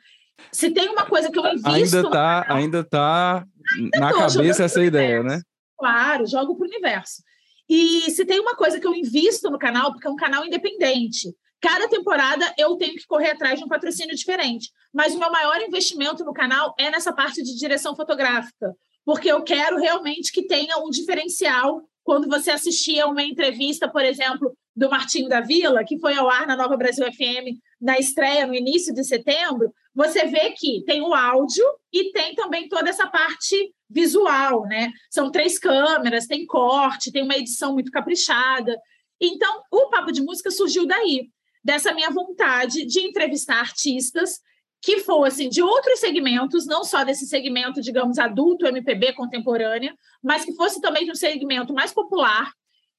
Se 0.52 0.72
tem 0.72 0.90
uma 0.90 1.06
coisa 1.06 1.30
que 1.30 1.38
eu 1.38 1.46
invisto... 1.48 1.70
Ainda 1.70 2.04
tá, 2.04 2.44
canal, 2.44 2.58
ainda 2.58 2.84
tá 2.84 3.46
ainda 3.78 4.00
na 4.00 4.14
cabeça 4.14 4.64
essa 4.64 4.84
ideia, 4.84 5.22
né? 5.22 5.42
Claro, 5.78 6.26
jogo 6.26 6.56
para 6.56 6.66
o 6.66 6.68
universo. 6.68 7.22
E 7.70 8.10
se 8.10 8.26
tem 8.26 8.40
uma 8.40 8.56
coisa 8.56 8.80
que 8.80 8.88
eu 8.88 8.96
invisto 8.96 9.50
no 9.50 9.60
canal, 9.60 9.92
porque 9.92 10.08
é 10.08 10.10
um 10.10 10.16
canal 10.16 10.44
independente, 10.44 11.34
cada 11.62 11.88
temporada 11.88 12.52
eu 12.58 12.76
tenho 12.78 12.96
que 12.96 13.06
correr 13.06 13.32
atrás 13.32 13.60
de 13.60 13.66
um 13.66 13.68
patrocínio 13.68 14.16
diferente. 14.16 14.72
Mas 14.94 15.14
o 15.14 15.20
meu 15.20 15.32
maior 15.32 15.62
investimento 15.62 16.26
no 16.26 16.34
canal 16.34 16.74
é 16.80 16.90
nessa 16.90 17.14
parte 17.14 17.44
de 17.44 17.56
direção 17.56 17.96
fotográfica, 17.96 18.74
porque 19.06 19.32
eu 19.32 19.44
quero 19.44 19.78
realmente 19.78 20.32
que 20.32 20.48
tenha 20.48 20.78
um 20.80 20.90
diferencial 20.90 21.82
quando 22.04 22.28
você 22.28 22.50
assistia 22.50 23.06
uma 23.06 23.22
entrevista, 23.22 23.88
por 23.88 24.04
exemplo, 24.04 24.52
do 24.76 24.90
Martinho 24.90 25.30
da 25.30 25.42
Vila, 25.42 25.84
que 25.84 26.00
foi 26.00 26.16
ao 26.16 26.28
ar 26.28 26.48
na 26.48 26.56
Nova 26.56 26.76
Brasil 26.76 27.06
FM 27.06 27.60
na 27.80 27.98
estreia 27.98 28.46
no 28.46 28.54
início 28.54 28.94
de 28.94 29.04
setembro, 29.04 29.72
você 30.00 30.26
vê 30.28 30.52
que 30.52 30.82
tem 30.86 31.02
o 31.02 31.14
áudio 31.14 31.66
e 31.92 32.10
tem 32.14 32.34
também 32.34 32.70
toda 32.70 32.90
essa 32.90 33.06
parte 33.06 33.76
visual, 33.90 34.64
né? 34.64 34.94
São 35.12 35.30
três 35.30 35.60
câmeras, 35.60 36.26
tem 36.26 36.46
corte, 36.46 37.12
tem 37.12 37.22
uma 37.22 37.36
edição 37.36 37.74
muito 37.74 37.92
caprichada. 37.92 38.80
Então, 39.20 39.62
o 39.70 39.90
Papo 39.90 40.14
de 40.14 40.22
Música 40.22 40.50
surgiu 40.52 40.86
daí, 40.86 41.28
dessa 41.62 41.94
minha 41.94 42.10
vontade 42.12 42.86
de 42.86 43.02
entrevistar 43.02 43.60
artistas 43.60 44.40
que 44.82 45.00
fossem 45.00 45.50
de 45.50 45.62
outros 45.62 46.00
segmentos, 46.00 46.66
não 46.66 46.86
só 46.86 47.04
desse 47.04 47.28
segmento, 47.28 47.82
digamos, 47.82 48.18
adulto, 48.18 48.66
MPB, 48.66 49.12
contemporânea, 49.12 49.94
mas 50.24 50.46
que 50.46 50.56
fosse 50.56 50.80
também 50.80 51.04
de 51.04 51.12
um 51.12 51.16
segmento 51.16 51.74
mais 51.74 51.92
popular 51.92 52.54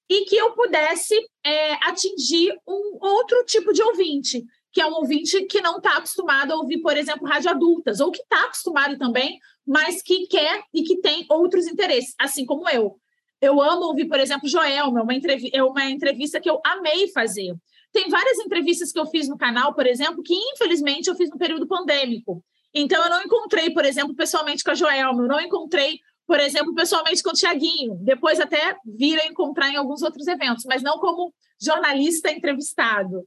e 0.06 0.26
que 0.26 0.36
eu 0.36 0.52
pudesse 0.52 1.14
é, 1.42 1.72
atingir 1.88 2.52
um 2.68 2.98
outro 3.00 3.42
tipo 3.46 3.72
de 3.72 3.82
ouvinte, 3.82 4.44
que 4.72 4.80
é 4.80 4.86
um 4.86 4.94
ouvinte 4.94 5.44
que 5.46 5.60
não 5.60 5.78
está 5.78 5.96
acostumado 5.96 6.52
a 6.52 6.56
ouvir, 6.56 6.80
por 6.80 6.96
exemplo, 6.96 7.26
rádio 7.26 7.50
adultas, 7.50 8.00
ou 8.00 8.10
que 8.10 8.22
está 8.22 8.44
acostumado 8.44 8.96
também, 8.98 9.38
mas 9.66 10.02
que 10.02 10.26
quer 10.26 10.62
e 10.72 10.82
que 10.82 11.00
tem 11.00 11.26
outros 11.28 11.66
interesses, 11.66 12.14
assim 12.18 12.44
como 12.44 12.68
eu. 12.68 12.98
Eu 13.40 13.60
amo 13.60 13.86
ouvir, 13.86 14.06
por 14.06 14.20
exemplo, 14.20 14.48
Joelma, 14.48 15.00
é 15.00 15.02
uma, 15.02 15.12
é 15.54 15.62
uma 15.62 15.84
entrevista 15.86 16.40
que 16.40 16.50
eu 16.50 16.60
amei 16.64 17.08
fazer. 17.08 17.54
Tem 17.92 18.08
várias 18.08 18.38
entrevistas 18.38 18.92
que 18.92 19.00
eu 19.00 19.06
fiz 19.06 19.28
no 19.28 19.38
canal, 19.38 19.74
por 19.74 19.86
exemplo, 19.86 20.22
que 20.22 20.34
infelizmente 20.34 21.08
eu 21.08 21.16
fiz 21.16 21.30
no 21.30 21.38
período 21.38 21.66
pandêmico. 21.66 22.44
Então, 22.72 23.02
eu 23.02 23.10
não 23.10 23.22
encontrei, 23.22 23.70
por 23.70 23.84
exemplo, 23.84 24.14
pessoalmente 24.14 24.62
com 24.62 24.70
a 24.70 24.74
Joelma, 24.74 25.22
eu 25.22 25.28
não 25.28 25.40
encontrei, 25.40 25.98
por 26.26 26.38
exemplo, 26.38 26.74
pessoalmente 26.74 27.22
com 27.22 27.30
o 27.30 27.34
Tiaguinho. 27.34 27.96
Depois 28.02 28.38
até 28.38 28.76
vira 28.84 29.26
encontrar 29.26 29.70
em 29.70 29.76
alguns 29.76 30.02
outros 30.02 30.28
eventos, 30.28 30.64
mas 30.66 30.82
não 30.82 30.98
como 30.98 31.34
jornalista 31.60 32.30
entrevistado. 32.30 33.26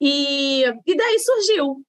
E, 0.00 0.64
e 0.86 0.96
daí 0.96 1.18
surgiu 1.18 1.84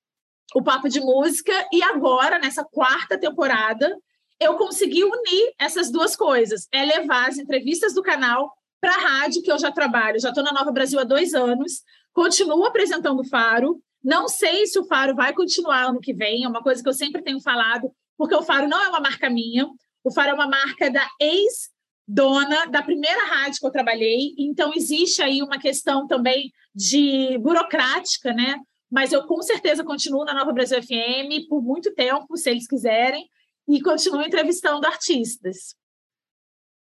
o 0.54 0.62
Papo 0.62 0.90
de 0.90 1.00
Música, 1.00 1.54
e 1.72 1.82
agora, 1.82 2.38
nessa 2.38 2.64
quarta 2.64 3.18
temporada, 3.18 3.98
eu 4.40 4.56
consegui 4.58 5.04
unir 5.04 5.54
essas 5.60 5.92
duas 5.92 6.16
coisas: 6.16 6.68
é 6.74 6.84
levar 6.84 7.30
as 7.30 7.38
entrevistas 7.38 7.94
do 7.94 8.02
canal 8.02 8.52
para 8.82 8.96
a 8.96 9.00
rádio, 9.00 9.44
que 9.44 9.52
eu 9.52 9.60
já 9.60 9.72
trabalho, 9.72 10.20
já 10.20 10.30
estou 10.30 10.44
na 10.44 10.52
Nova 10.52 10.72
Brasil 10.72 11.00
há 11.00 11.04
dois 11.04 11.34
anos, 11.34 11.84
continuo 12.12 12.66
apresentando 12.66 13.22
o 13.22 13.28
Faro. 13.28 13.82
Não 14.04 14.28
sei 14.28 14.66
se 14.66 14.80
o 14.80 14.84
Faro 14.86 15.16
vai 15.16 15.32
continuar 15.32 15.84
ano 15.84 16.00
que 16.00 16.14
vem, 16.14 16.44
é 16.44 16.48
uma 16.48 16.64
coisa 16.64 16.82
que 16.82 16.90
eu 16.90 16.94
sempre 16.94 17.22
tenho 17.22 17.40
falado, 17.40 17.92
porque 18.18 18.34
o 18.34 18.42
Faro 18.42 18.68
não 18.68 18.84
é 18.84 18.90
uma 18.90 19.00
marca 19.00 19.30
minha, 19.30 19.68
o 20.04 20.12
Faro 20.12 20.32
é 20.32 20.34
uma 20.34 20.48
marca 20.48 20.90
da 20.90 21.08
ex 21.20 21.70
dona 22.14 22.66
da 22.66 22.82
primeira 22.82 23.26
rádio 23.26 23.60
que 23.60 23.66
eu 23.66 23.72
trabalhei, 23.72 24.36
então 24.38 24.74
existe 24.76 25.22
aí 25.22 25.42
uma 25.42 25.58
questão 25.58 26.06
também 26.06 26.52
de 26.76 27.38
burocrática, 27.40 28.34
né? 28.34 28.60
Mas 28.92 29.14
eu 29.14 29.26
com 29.26 29.42
certeza 29.42 29.84
continuo 29.84 30.26
na 30.26 30.34
Nova 30.34 30.52
Brasil 30.52 30.82
FM 30.84 31.48
por 31.48 31.62
muito 31.62 31.94
tempo, 31.94 32.36
se 32.36 32.50
eles 32.50 32.68
quiserem, 32.68 33.30
e 33.68 33.82
continuo 33.82 34.22
entrevistando 34.22 34.86
artistas 34.86 35.76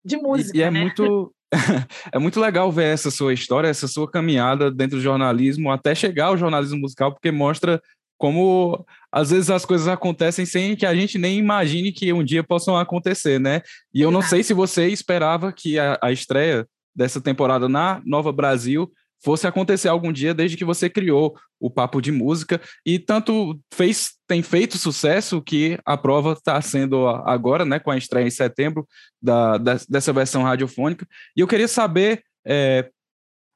de 0.04 0.18
música. 0.18 0.56
E, 0.56 0.60
e 0.60 0.62
é 0.62 0.70
né? 0.70 0.80
muito 0.82 1.34
é 2.12 2.18
muito 2.18 2.38
legal 2.38 2.70
ver 2.70 2.92
essa 2.92 3.10
sua 3.10 3.32
história, 3.32 3.68
essa 3.68 3.88
sua 3.88 4.10
caminhada 4.10 4.70
dentro 4.70 4.98
do 4.98 5.02
jornalismo 5.02 5.70
até 5.70 5.94
chegar 5.94 6.26
ao 6.26 6.36
jornalismo 6.36 6.80
musical, 6.80 7.12
porque 7.12 7.30
mostra 7.30 7.80
como 8.18 8.84
às 9.12 9.30
vezes 9.30 9.50
as 9.50 9.64
coisas 9.64 9.88
acontecem 9.88 10.44
sem 10.44 10.76
que 10.76 10.86
a 10.86 10.94
gente 10.94 11.18
nem 11.18 11.38
imagine 11.38 11.92
que 11.92 12.12
um 12.12 12.24
dia 12.24 12.42
possam 12.42 12.76
acontecer, 12.76 13.38
né? 13.38 13.62
E 13.92 14.00
eu 14.00 14.10
não 14.10 14.22
sei 14.22 14.42
se 14.42 14.54
você 14.54 14.88
esperava 14.88 15.52
que 15.52 15.78
a, 15.78 15.98
a 16.02 16.12
estreia 16.12 16.66
dessa 16.94 17.20
temporada 17.20 17.68
na 17.68 18.00
Nova 18.04 18.32
Brasil 18.32 18.90
fosse 19.22 19.46
acontecer 19.46 19.88
algum 19.88 20.12
dia 20.12 20.34
desde 20.34 20.56
que 20.56 20.64
você 20.64 20.90
criou 20.90 21.34
o 21.58 21.70
Papo 21.70 22.00
de 22.02 22.12
Música 22.12 22.60
e 22.84 22.98
tanto 22.98 23.58
fez 23.72 24.12
tem 24.28 24.42
feito 24.42 24.76
sucesso 24.76 25.40
que 25.40 25.78
a 25.84 25.96
prova 25.96 26.32
está 26.32 26.60
sendo 26.60 27.08
agora, 27.08 27.64
né, 27.64 27.78
com 27.78 27.90
a 27.90 27.96
estreia 27.96 28.26
em 28.26 28.30
setembro 28.30 28.86
da, 29.20 29.56
da 29.56 29.78
dessa 29.88 30.12
versão 30.12 30.42
radiofônica. 30.42 31.06
E 31.36 31.40
eu 31.40 31.46
queria 31.46 31.68
saber 31.68 32.22
é, 32.46 32.90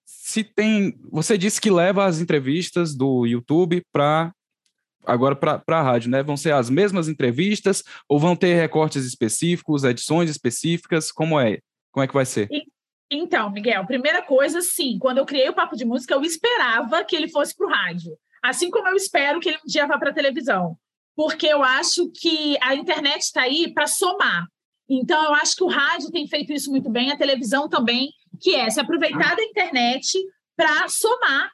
se 0.06 0.42
tem. 0.42 0.98
Você 1.10 1.36
disse 1.36 1.60
que 1.60 1.70
leva 1.70 2.06
as 2.06 2.20
entrevistas 2.20 2.94
do 2.94 3.26
YouTube 3.26 3.82
para 3.92 4.32
agora 5.08 5.34
para 5.34 5.62
a 5.66 5.82
rádio, 5.82 6.10
né? 6.10 6.22
Vão 6.22 6.36
ser 6.36 6.52
as 6.52 6.68
mesmas 6.68 7.08
entrevistas 7.08 7.82
ou 8.08 8.18
vão 8.18 8.36
ter 8.36 8.54
recortes 8.54 9.04
específicos, 9.04 9.84
edições 9.84 10.30
específicas? 10.30 11.10
Como 11.10 11.40
é? 11.40 11.58
Como 11.90 12.04
é 12.04 12.06
que 12.06 12.14
vai 12.14 12.26
ser? 12.26 12.48
Então, 13.10 13.50
Miguel, 13.50 13.86
primeira 13.86 14.22
coisa, 14.22 14.60
sim, 14.60 14.98
quando 14.98 15.18
eu 15.18 15.24
criei 15.24 15.48
o 15.48 15.54
Papo 15.54 15.74
de 15.74 15.84
Música, 15.84 16.14
eu 16.14 16.22
esperava 16.22 17.02
que 17.04 17.16
ele 17.16 17.28
fosse 17.28 17.56
para 17.56 17.66
o 17.66 17.70
rádio. 17.70 18.12
Assim 18.42 18.70
como 18.70 18.86
eu 18.88 18.94
espero 18.94 19.40
que 19.40 19.48
ele 19.48 19.58
um 19.58 19.66
dia 19.66 19.86
vá 19.86 19.98
para 19.98 20.10
a 20.10 20.14
televisão. 20.14 20.76
Porque 21.16 21.46
eu 21.46 21.64
acho 21.64 22.10
que 22.12 22.56
a 22.60 22.74
internet 22.74 23.22
está 23.22 23.42
aí 23.42 23.72
para 23.72 23.86
somar. 23.86 24.46
Então, 24.88 25.22
eu 25.24 25.34
acho 25.34 25.56
que 25.56 25.64
o 25.64 25.68
rádio 25.68 26.10
tem 26.10 26.26
feito 26.28 26.52
isso 26.52 26.70
muito 26.70 26.88
bem, 26.90 27.10
a 27.10 27.16
televisão 27.16 27.68
também, 27.68 28.10
que 28.40 28.54
é 28.54 28.70
se 28.70 28.78
aproveitar 28.78 29.34
da 29.34 29.42
internet 29.42 30.18
para 30.56 30.88
somar 30.88 31.50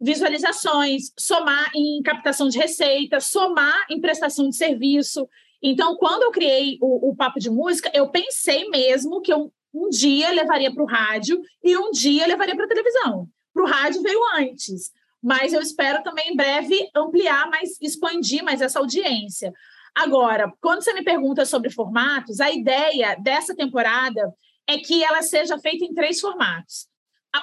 visualizações, 0.00 1.12
somar 1.18 1.70
em 1.74 2.02
captação 2.02 2.48
de 2.48 2.58
receita, 2.58 3.20
somar 3.20 3.86
em 3.90 4.00
prestação 4.00 4.48
de 4.48 4.56
serviço. 4.56 5.28
Então, 5.62 5.96
quando 5.96 6.24
eu 6.24 6.30
criei 6.30 6.78
o, 6.80 7.10
o 7.10 7.16
Papo 7.16 7.38
de 7.38 7.48
Música, 7.50 7.90
eu 7.94 8.10
pensei 8.10 8.68
mesmo 8.68 9.20
que 9.20 9.32
eu 9.32 9.52
um 9.74 9.88
dia 9.88 10.30
levaria 10.30 10.72
para 10.72 10.82
o 10.84 10.86
rádio 10.86 11.42
e 11.62 11.76
um 11.76 11.90
dia 11.90 12.26
levaria 12.26 12.54
para 12.54 12.64
a 12.64 12.68
televisão. 12.68 13.28
Para 13.52 13.64
o 13.64 13.66
rádio 13.66 14.02
veio 14.02 14.20
antes. 14.36 14.92
mas 15.20 15.54
eu 15.54 15.60
espero 15.60 16.02
também 16.02 16.32
em 16.32 16.36
breve 16.36 16.88
ampliar 16.94 17.48
mais, 17.48 17.80
expandir 17.80 18.44
mais 18.44 18.60
essa 18.60 18.78
audiência. 18.78 19.52
Agora, 19.94 20.52
quando 20.60 20.82
você 20.82 20.92
me 20.92 21.02
pergunta 21.02 21.46
sobre 21.46 21.70
formatos, 21.70 22.40
a 22.40 22.50
ideia 22.50 23.16
dessa 23.22 23.54
temporada 23.54 24.34
é 24.68 24.76
que 24.76 25.02
ela 25.02 25.22
seja 25.22 25.58
feita 25.58 25.84
em 25.84 25.94
três 25.94 26.20
formatos. 26.20 26.88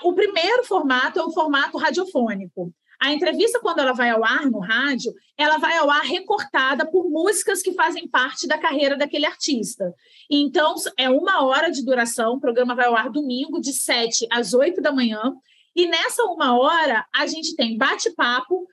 O 0.03 0.13
primeiro 0.13 0.63
formato 0.63 1.19
é 1.19 1.23
o 1.23 1.31
formato 1.31 1.77
radiofônico. 1.77 2.73
A 3.01 3.11
entrevista, 3.11 3.59
quando 3.59 3.79
ela 3.79 3.93
vai 3.93 4.11
ao 4.11 4.23
ar 4.23 4.45
no 4.45 4.59
rádio, 4.59 5.11
ela 5.35 5.57
vai 5.57 5.75
ao 5.77 5.89
ar 5.89 6.03
recortada 6.03 6.85
por 6.85 7.09
músicas 7.09 7.61
que 7.63 7.73
fazem 7.73 8.07
parte 8.07 8.47
da 8.47 8.59
carreira 8.59 8.95
daquele 8.95 9.25
artista. 9.25 9.91
Então, 10.29 10.75
é 10.95 11.09
uma 11.09 11.43
hora 11.43 11.71
de 11.71 11.83
duração, 11.83 12.33
o 12.33 12.39
programa 12.39 12.75
vai 12.75 12.85
ao 12.85 12.95
ar 12.95 13.09
domingo, 13.09 13.59
de 13.59 13.73
7 13.73 14.27
às 14.31 14.53
8 14.53 14.79
da 14.79 14.91
manhã. 14.91 15.33
E 15.75 15.87
nessa 15.87 16.23
uma 16.25 16.55
hora, 16.55 17.03
a 17.15 17.25
gente 17.25 17.55
tem 17.55 17.75
bate-papo 17.75 18.67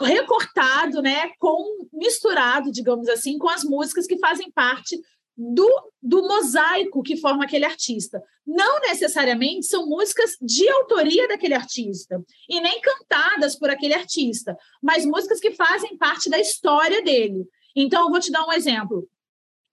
recortado, 0.00 1.00
né, 1.00 1.30
com 1.38 1.86
misturado, 1.92 2.72
digamos 2.72 3.08
assim, 3.08 3.38
com 3.38 3.48
as 3.48 3.62
músicas 3.62 4.06
que 4.06 4.18
fazem 4.18 4.50
parte 4.50 4.98
do, 5.40 5.92
do 6.02 6.22
mosaico 6.28 7.02
que 7.02 7.16
forma 7.16 7.44
aquele 7.44 7.64
artista. 7.64 8.22
Não 8.46 8.80
necessariamente 8.80 9.66
são 9.66 9.86
músicas 9.86 10.36
de 10.38 10.68
autoria 10.68 11.26
daquele 11.26 11.54
artista 11.54 12.22
e 12.46 12.60
nem 12.60 12.78
cantadas 12.80 13.56
por 13.56 13.70
aquele 13.70 13.94
artista, 13.94 14.54
mas 14.82 15.06
músicas 15.06 15.40
que 15.40 15.52
fazem 15.52 15.96
parte 15.96 16.28
da 16.28 16.38
história 16.38 17.02
dele. 17.02 17.46
Então, 17.74 18.04
eu 18.04 18.10
vou 18.10 18.20
te 18.20 18.30
dar 18.30 18.46
um 18.46 18.52
exemplo. 18.52 19.08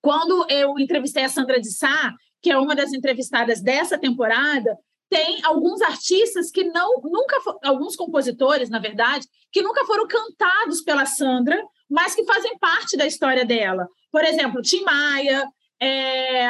Quando 0.01 0.45
eu 0.50 0.79
entrevistei 0.79 1.25
a 1.25 1.29
Sandra 1.29 1.59
de 1.59 1.69
Sá, 1.69 2.13
que 2.41 2.50
é 2.50 2.57
uma 2.57 2.75
das 2.75 2.93
entrevistadas 2.93 3.62
dessa 3.62 3.97
temporada, 3.97 4.77
tem 5.09 5.43
alguns 5.43 5.81
artistas 5.81 6.50
que 6.50 6.63
não 6.63 7.01
nunca 7.01 7.38
alguns 7.63 7.95
compositores, 7.95 8.69
na 8.69 8.79
verdade, 8.79 9.27
que 9.51 9.62
nunca 9.62 9.86
foram 9.86 10.07
cantados 10.07 10.81
pela 10.81 11.05
Sandra, 11.05 11.62
mas 11.89 12.15
que 12.15 12.25
fazem 12.25 12.57
parte 12.57 12.95
da 12.95 13.05
história 13.05 13.45
dela. 13.45 13.88
Por 14.17 14.25
exemplo, 14.25 14.63
Tim 14.63 14.81
Maia, 14.81 15.47
é, 15.79 16.47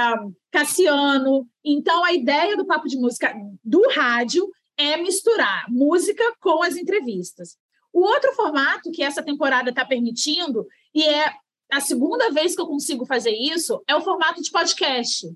Cassiano. 0.49 1.45
Então, 1.65 2.01
a 2.05 2.13
ideia 2.13 2.55
do 2.55 2.65
Papo 2.65 2.87
de 2.87 2.95
Música 2.95 3.35
do 3.61 3.81
rádio 3.89 4.49
é 4.77 4.95
misturar 4.95 5.65
música 5.67 6.23
com 6.39 6.63
as 6.63 6.77
entrevistas. 6.77 7.57
O 7.91 7.99
outro 7.99 8.31
formato 8.35 8.89
que 8.89 9.03
essa 9.03 9.21
temporada 9.21 9.69
está 9.69 9.83
permitindo, 9.83 10.65
e 10.95 11.03
é 11.03 11.33
a 11.69 11.81
segunda 11.81 12.31
vez 12.31 12.55
que 12.55 12.61
eu 12.61 12.67
consigo 12.67 13.05
fazer 13.05 13.31
isso, 13.31 13.83
é 13.85 13.93
o 13.93 14.01
formato 14.01 14.41
de 14.41 14.49
podcast. 14.49 15.27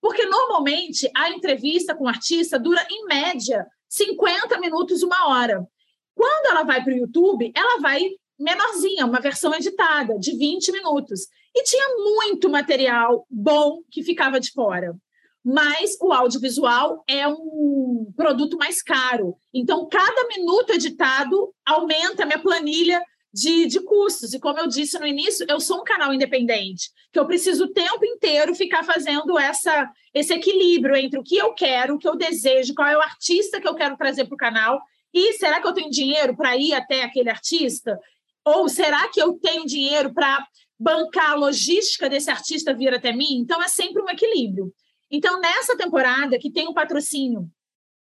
Porque 0.00 0.24
normalmente 0.26 1.10
a 1.16 1.28
entrevista 1.30 1.92
com 1.92 2.04
o 2.04 2.08
artista 2.08 2.56
dura, 2.56 2.86
em 2.88 3.04
média, 3.06 3.66
50 3.88 4.60
minutos, 4.60 5.02
uma 5.02 5.26
hora. 5.26 5.66
Quando 6.14 6.52
ela 6.52 6.62
vai 6.62 6.84
para 6.84 6.94
o 6.94 6.98
YouTube, 6.98 7.50
ela 7.52 7.80
vai 7.80 8.10
menorzinha, 8.40 9.06
uma 9.06 9.20
versão 9.20 9.54
editada, 9.54 10.18
de 10.18 10.36
20 10.36 10.72
minutos. 10.72 11.28
E 11.54 11.62
tinha 11.62 11.88
muito 11.98 12.48
material 12.48 13.26
bom 13.30 13.82
que 13.90 14.02
ficava 14.02 14.40
de 14.40 14.50
fora. 14.50 14.96
Mas 15.44 15.96
o 16.00 16.12
audiovisual 16.12 17.04
é 17.08 17.26
um 17.28 18.12
produto 18.16 18.56
mais 18.56 18.82
caro. 18.82 19.36
Então, 19.52 19.88
cada 19.88 20.26
minuto 20.28 20.72
editado 20.72 21.52
aumenta 21.64 22.22
a 22.22 22.26
minha 22.26 22.38
planilha 22.38 23.02
de, 23.32 23.66
de 23.66 23.80
custos. 23.80 24.34
E 24.34 24.40
como 24.40 24.58
eu 24.58 24.66
disse 24.66 24.98
no 24.98 25.06
início, 25.06 25.46
eu 25.48 25.60
sou 25.60 25.80
um 25.80 25.84
canal 25.84 26.12
independente, 26.12 26.90
que 27.12 27.18
eu 27.18 27.26
preciso 27.26 27.64
o 27.64 27.72
tempo 27.72 28.04
inteiro 28.04 28.54
ficar 28.54 28.82
fazendo 28.84 29.38
essa, 29.38 29.90
esse 30.12 30.32
equilíbrio 30.34 30.96
entre 30.96 31.18
o 31.18 31.22
que 31.22 31.36
eu 31.36 31.54
quero, 31.54 31.94
o 31.94 31.98
que 31.98 32.08
eu 32.08 32.16
desejo, 32.16 32.74
qual 32.74 32.88
é 32.88 32.96
o 32.96 33.02
artista 33.02 33.60
que 33.60 33.68
eu 33.68 33.74
quero 33.74 33.96
trazer 33.96 34.26
para 34.26 34.34
o 34.34 34.38
canal. 34.38 34.80
E 35.12 35.32
será 35.34 35.60
que 35.60 35.66
eu 35.66 35.72
tenho 35.72 35.90
dinheiro 35.90 36.36
para 36.36 36.56
ir 36.56 36.74
até 36.74 37.02
aquele 37.02 37.30
artista? 37.30 37.98
Ou 38.44 38.68
será 38.68 39.08
que 39.08 39.20
eu 39.20 39.34
tenho 39.34 39.66
dinheiro 39.66 40.12
para 40.12 40.46
bancar 40.78 41.32
a 41.32 41.34
logística 41.34 42.08
desse 42.08 42.30
artista 42.30 42.74
vir 42.74 42.94
até 42.94 43.12
mim? 43.12 43.38
Então, 43.38 43.62
é 43.62 43.68
sempre 43.68 44.02
um 44.02 44.08
equilíbrio. 44.08 44.72
Então, 45.10 45.40
nessa 45.40 45.76
temporada, 45.76 46.38
que 46.38 46.50
tem 46.50 46.68
um 46.68 46.74
patrocínio, 46.74 47.50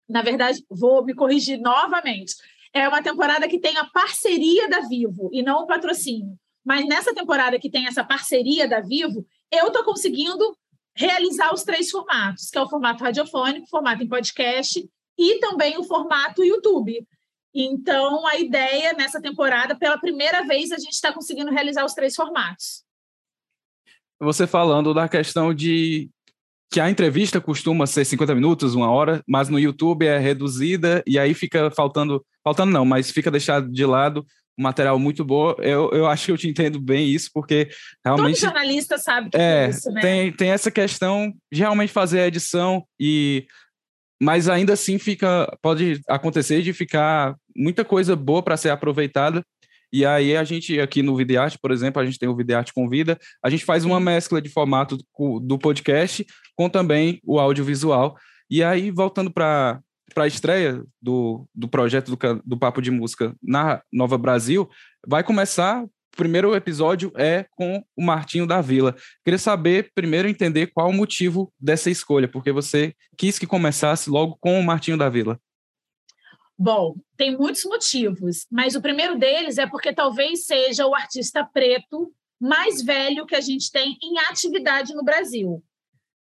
na 0.09 0.23
verdade, 0.23 0.65
vou 0.71 1.05
me 1.05 1.15
corrigir 1.15 1.59
novamente, 1.61 2.35
é 2.73 2.89
uma 2.89 3.03
temporada 3.03 3.49
que 3.49 3.59
tem 3.59 3.77
a 3.79 3.85
parceria 3.87 4.69
da 4.69 4.81
Vivo 4.81 5.31
e 5.33 5.43
não 5.43 5.63
o 5.63 5.67
patrocínio. 5.67 6.39
Mas 6.65 6.87
nessa 6.87 7.15
temporada 7.15 7.59
que 7.59 7.71
tem 7.71 7.87
essa 7.87 8.05
parceria 8.05 8.69
da 8.69 8.81
Vivo, 8.81 9.25
eu 9.51 9.69
estou 9.69 9.85
conseguindo 9.85 10.57
realizar 10.95 11.55
os 11.55 11.63
três 11.63 11.91
formatos, 11.91 12.51
que 12.51 12.59
é 12.59 12.61
o 12.61 12.69
formato 12.69 13.05
radiofônico, 13.05 13.67
o 13.67 13.71
formato 13.71 14.03
em 14.03 14.09
podcast 14.09 14.89
e 15.19 15.39
também 15.39 15.79
o 15.79 15.85
formato 15.85 16.45
YouTube. 16.45 17.07
Então, 17.59 18.27
a 18.27 18.37
ideia 18.37 18.93
nessa 18.93 19.19
temporada, 19.19 19.75
pela 19.75 19.99
primeira 19.99 20.45
vez, 20.47 20.71
a 20.73 20.77
gente 20.77 20.93
está 20.93 21.11
conseguindo 21.11 21.51
realizar 21.51 21.87
os 21.87 21.95
três 21.95 22.15
formatos. 22.15 22.85
Você 24.21 24.47
falando 24.47 24.93
da 24.93 25.09
questão 25.09 25.55
de 25.55 26.11
que 26.71 26.81
a 26.81 26.91
entrevista 26.91 27.41
costuma 27.41 27.87
ser 27.87 28.05
50 28.05 28.35
minutos, 28.35 28.75
uma 28.75 28.91
hora, 28.91 29.23
mas 29.27 29.49
no 29.49 29.59
YouTube 29.59 30.05
é 30.05 30.19
reduzida 30.19 31.03
e 31.07 31.19
aí 31.19 31.33
fica 31.33 31.71
faltando, 31.71 32.25
faltando 32.45 32.73
não, 32.73 32.85
mas 32.85 33.11
fica 33.11 33.31
deixado 33.31 33.71
de 33.71 33.87
lado 33.87 34.27
um 34.59 34.63
material 34.63 34.99
muito 34.99 35.25
bom. 35.25 35.55
Eu, 35.59 35.91
eu 35.93 36.07
acho 36.07 36.27
que 36.27 36.33
eu 36.33 36.39
te 36.39 36.49
entendo 36.49 36.81
bem 36.81 37.09
isso, 37.09 37.31
porque 37.33 37.69
realmente. 38.05 38.41
Todo 38.41 38.51
jornalista 38.51 38.99
sabe 38.99 39.31
que 39.31 39.37
é, 39.37 39.67
é 39.67 39.69
isso, 39.69 39.91
né? 39.91 40.01
Tem, 40.01 40.33
tem 40.33 40.51
essa 40.51 40.71
questão 40.71 41.33
de 41.53 41.61
realmente 41.61 41.93
fazer 41.93 42.21
a 42.21 42.27
edição 42.27 42.87
e. 42.99 43.47
Mas 44.21 44.49
ainda 44.49 44.73
assim 44.73 44.99
fica, 44.99 45.47
pode 45.61 46.01
acontecer 46.09 46.63
de 46.63 46.73
ficar 46.73 47.37
muita 47.55 47.85
coisa 47.85 48.17
boa 48.17 48.43
para 48.43 48.57
ser 48.57 48.71
aproveitada 48.71 49.43
e 49.93 50.05
aí 50.05 50.37
a 50.37 50.45
gente, 50.45 50.79
aqui 50.81 51.03
no 51.03 51.17
Videarte, 51.17 51.59
por 51.59 51.71
exemplo, 51.71 52.01
a 52.03 52.05
gente 52.05 52.19
tem 52.19 52.29
o 52.29 52.37
Videarte 52.37 52.73
Convida, 52.75 53.19
a 53.43 53.49
gente 53.49 53.65
faz 53.65 53.85
uma 53.85 54.01
mescla 54.01 54.43
de 54.43 54.49
formato 54.49 54.99
do 55.43 55.59
podcast 55.59 56.27
com 56.57 56.69
também 56.69 57.21
o 57.25 57.39
audiovisual. 57.39 58.17
E 58.51 58.63
aí, 58.63 58.91
voltando 58.91 59.31
para 59.31 59.81
a 60.17 60.27
estreia 60.27 60.83
do, 61.01 61.49
do 61.55 61.69
projeto 61.69 62.15
do, 62.15 62.43
do 62.45 62.59
Papo 62.59 62.83
de 62.83 62.91
Música 62.91 63.35
na 63.43 63.81
Nova 63.93 64.19
Brasil, 64.19 64.69
vai 65.07 65.23
começar. 65.23 65.85
Primeiro 66.17 66.57
episódio 66.57 67.13
é 67.15 67.45
com 67.51 67.85
o 67.95 68.03
Martinho 68.03 68.47
da 68.47 68.63
Vila. 68.63 68.97
Queria 69.23 69.39
saber, 69.39 69.91
primeiro, 69.95 70.27
entender 70.27 70.69
qual 70.69 70.89
o 70.89 70.93
motivo 70.93 71.53
dessa 71.61 71.91
escolha, 71.91 72.27
porque 72.27 72.51
você 72.51 72.95
quis 73.19 73.39
que 73.39 73.47
começasse 73.47 74.09
logo 74.09 74.37
com 74.41 74.59
o 74.59 74.65
Martinho 74.65 74.97
da 74.97 75.11
Vila. 75.11 75.39
Bom, 76.59 76.97
tem 77.19 77.37
muitos 77.37 77.65
motivos, 77.65 78.47
mas 78.51 78.75
o 78.75 78.81
primeiro 78.81 79.19
deles 79.19 79.59
é 79.59 79.67
porque 79.67 79.93
talvez 79.93 80.47
seja 80.47 80.87
o 80.87 80.95
artista 80.95 81.45
preto 81.45 82.11
mais 82.41 82.83
velho 82.83 83.27
que 83.27 83.35
a 83.35 83.41
gente 83.41 83.71
tem 83.71 83.99
em 84.03 84.19
atividade 84.21 84.95
no 84.95 85.05
Brasil. 85.05 85.63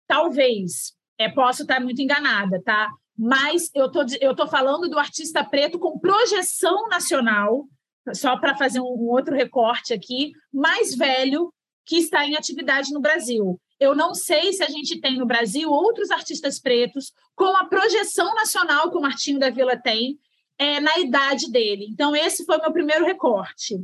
Talvez, 0.09 0.92
é, 1.16 1.28
posso 1.28 1.62
estar 1.62 1.78
muito 1.80 2.02
enganada, 2.02 2.61
tá? 2.64 2.90
Mas 3.16 3.70
eu 3.72 3.88
tô, 3.88 4.04
eu 4.20 4.35
tô 4.35 4.48
falando 4.48 4.88
do 4.88 4.98
artista 4.98 5.44
preto 5.44 5.78
com 5.78 6.00
projeção 6.00 6.88
nacional, 6.88 7.68
só 8.12 8.37
para 8.37 8.57
fazer 8.57 8.81
um, 8.81 8.85
um 8.85 9.09
outro 9.09 9.35
recorte 9.35 9.95
aqui, 9.95 10.33
mais 10.53 10.95
velho 10.95 11.53
que 11.87 11.97
está 11.97 12.27
em 12.27 12.37
atividade 12.37 12.93
no 12.93 13.01
Brasil. 13.01 13.61
Eu 13.79 13.95
não 13.95 14.14
sei 14.14 14.53
se 14.53 14.62
a 14.62 14.69
gente 14.69 15.01
tem 15.01 15.19
no 15.19 15.27
Brasil 15.27 15.71
outros 15.71 16.11
artistas 16.11 16.61
pretos 16.61 17.12
com 17.35 17.57
a 17.57 17.67
projeção 17.67 18.35
nacional 18.35 18.90
que 18.90 18.97
o 18.97 19.01
Martinho 19.01 19.38
da 19.38 19.51
Vila 19.51 19.77
tem 19.77 20.19
é, 20.59 20.81
na 20.81 20.99
idade 20.99 21.51
dele. 21.51 21.87
Então, 21.90 22.14
esse 22.14 22.45
foi 22.45 22.59
meu 22.59 22.73
primeiro 22.73 23.05
recorte. 23.05 23.77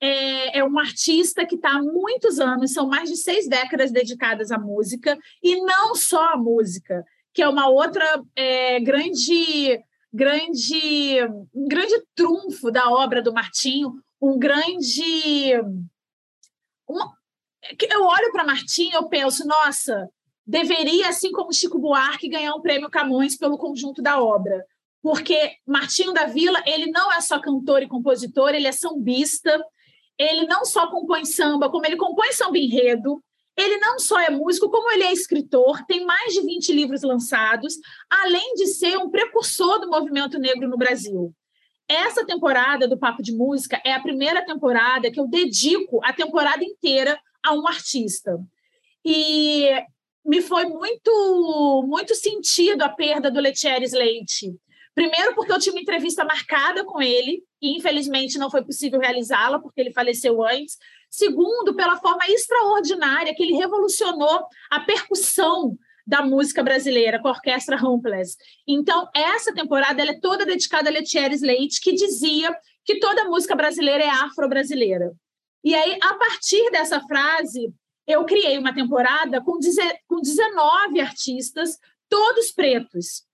É, 0.00 0.58
é 0.58 0.64
um 0.64 0.78
artista 0.78 1.44
que 1.44 1.56
está 1.56 1.70
há 1.70 1.82
muitos 1.82 2.38
anos, 2.38 2.72
são 2.72 2.86
mais 2.86 3.08
de 3.08 3.16
seis 3.16 3.48
décadas 3.48 3.90
dedicadas 3.90 4.52
à 4.52 4.58
música, 4.58 5.18
e 5.42 5.60
não 5.62 5.94
só 5.94 6.34
à 6.34 6.36
música, 6.36 7.04
que 7.32 7.42
é 7.42 7.48
uma 7.48 7.68
outra 7.68 8.22
é, 8.36 8.78
grande, 8.80 9.80
grande, 10.12 11.22
um 11.54 11.68
grande 11.68 12.02
trunfo 12.14 12.70
da 12.70 12.90
obra 12.90 13.22
do 13.22 13.32
Martinho, 13.32 13.92
um 14.20 14.38
grande. 14.38 15.54
Uma, 16.88 17.12
eu 17.90 18.02
olho 18.02 18.32
para 18.32 18.44
Martinho 18.44 18.94
eu 18.94 19.08
penso, 19.08 19.46
nossa, 19.46 20.08
deveria, 20.46 21.08
assim 21.08 21.30
como 21.32 21.52
Chico 21.52 21.78
Buarque, 21.78 22.28
ganhar 22.28 22.54
um 22.54 22.62
prêmio 22.62 22.90
Camões 22.90 23.36
pelo 23.36 23.58
conjunto 23.58 24.00
da 24.00 24.22
obra 24.22 24.64
porque 25.02 25.52
Martinho 25.66 26.12
da 26.12 26.26
Vila, 26.26 26.62
ele 26.66 26.90
não 26.90 27.12
é 27.12 27.20
só 27.20 27.40
cantor 27.40 27.82
e 27.82 27.88
compositor, 27.88 28.50
ele 28.50 28.66
é 28.66 28.72
sambista, 28.72 29.62
ele 30.18 30.46
não 30.46 30.64
só 30.64 30.90
compõe 30.90 31.24
samba, 31.24 31.70
como 31.70 31.86
ele 31.86 31.96
compõe 31.96 32.32
samba 32.32 32.58
enredo, 32.58 33.22
ele 33.58 33.76
não 33.78 33.98
só 33.98 34.20
é 34.20 34.30
músico, 34.30 34.70
como 34.70 34.90
ele 34.92 35.02
é 35.02 35.12
escritor, 35.12 35.84
tem 35.86 36.04
mais 36.04 36.32
de 36.32 36.40
20 36.42 36.72
livros 36.72 37.02
lançados, 37.02 37.74
além 38.08 38.54
de 38.54 38.68
ser 38.68 38.96
um 38.96 39.10
precursor 39.10 39.80
do 39.80 39.88
movimento 39.88 40.38
negro 40.38 40.68
no 40.68 40.78
Brasil. 40.78 41.34
Essa 41.88 42.24
temporada 42.24 42.86
do 42.86 42.98
Papo 42.98 43.22
de 43.22 43.32
Música 43.32 43.80
é 43.84 43.92
a 43.92 44.00
primeira 44.00 44.44
temporada 44.44 45.10
que 45.10 45.18
eu 45.18 45.26
dedico 45.26 46.00
a 46.04 46.12
temporada 46.12 46.62
inteira 46.62 47.18
a 47.44 47.52
um 47.54 47.66
artista. 47.66 48.38
E 49.04 49.70
me 50.24 50.40
foi 50.40 50.66
muito 50.66 51.84
muito 51.88 52.14
sentido 52.14 52.82
a 52.82 52.88
perda 52.88 53.30
do 53.30 53.40
Letieres 53.40 53.92
Leite 53.92 54.54
Primeiro, 54.98 55.32
porque 55.36 55.52
eu 55.52 55.60
tinha 55.60 55.72
uma 55.72 55.80
entrevista 55.80 56.24
marcada 56.24 56.84
com 56.84 57.00
ele 57.00 57.44
e, 57.62 57.76
infelizmente, 57.76 58.36
não 58.36 58.50
foi 58.50 58.64
possível 58.64 58.98
realizá-la 58.98 59.60
porque 59.60 59.80
ele 59.80 59.92
faleceu 59.92 60.44
antes. 60.44 60.76
Segundo, 61.10 61.74
pela 61.74 61.96
forma 61.96 62.26
extraordinária 62.28 63.34
que 63.34 63.42
ele 63.42 63.56
revolucionou 63.56 64.46
a 64.70 64.80
percussão 64.80 65.76
da 66.06 66.22
música 66.22 66.62
brasileira 66.62 67.20
com 67.20 67.28
a 67.28 67.32
Orquestra 67.32 67.76
Rumples. 67.76 68.36
Então, 68.66 69.08
essa 69.14 69.52
temporada 69.52 70.02
é 70.02 70.18
toda 70.18 70.46
dedicada 70.46 70.88
a 70.88 70.92
Letieres 70.92 71.42
Leite, 71.42 71.80
que 71.80 71.92
dizia 71.92 72.56
que 72.84 72.98
toda 72.98 73.28
música 73.28 73.54
brasileira 73.54 74.04
é 74.04 74.08
afro-brasileira. 74.08 75.12
E 75.62 75.74
aí, 75.74 75.98
a 76.02 76.14
partir 76.14 76.70
dessa 76.70 77.00
frase, 77.00 77.74
eu 78.06 78.24
criei 78.24 78.56
uma 78.56 78.74
temporada 78.74 79.42
com 79.42 79.58
19 79.58 81.00
artistas, 81.00 81.78
todos 82.08 82.52
pretos. 82.52 83.24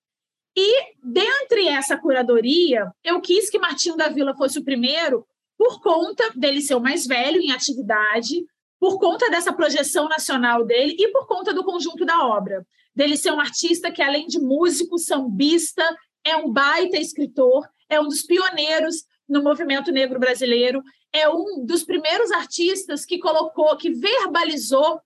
E, 0.57 0.95
dentre 1.01 1.69
essa 1.69 1.97
curadoria, 1.97 2.91
eu 3.05 3.21
quis 3.21 3.49
que 3.49 3.59
Martinho 3.59 3.97
da 3.97 4.09
Vila 4.09 4.35
fosse 4.37 4.59
o 4.59 4.65
primeiro, 4.65 5.25
por 5.57 5.81
conta 5.81 6.31
dele 6.35 6.61
ser 6.61 6.75
o 6.75 6.81
mais 6.81 7.07
velho 7.07 7.40
em 7.40 7.53
atividade, 7.53 8.45
por 8.79 8.99
conta 8.99 9.31
dessa 9.31 9.53
projeção 9.53 10.09
nacional 10.09 10.64
dele 10.64 10.95
e 10.99 11.09
por 11.09 11.27
conta 11.27 11.53
do 11.53 11.64
conjunto 11.64 12.05
da 12.05 12.27
obra. 12.27 12.67
Dele 12.95 13.17
ser 13.17 13.33
um 13.33 13.40
artista 13.40 13.90
que, 13.90 14.03
além 14.03 14.27
de 14.27 14.38
músico, 14.38 14.99
sambista, 14.99 15.85
é 16.25 16.37
um 16.37 16.53
baita 16.53 16.97
escritor, 16.97 17.67
é 17.88 18.01
um 18.01 18.09
dos 18.09 18.23
pioneiros 18.23 19.05
no 19.29 19.43
movimento 19.43 19.90
negro 19.90 20.19
brasileiro, 20.21 20.83
é 21.12 21.29
um 21.29 21.64
dos 21.64 21.85
primeiros 21.85 22.31
artistas 22.33 23.05
que 23.05 23.19
colocou, 23.19 23.77
que 23.77 23.90
verbalizou 23.90 25.01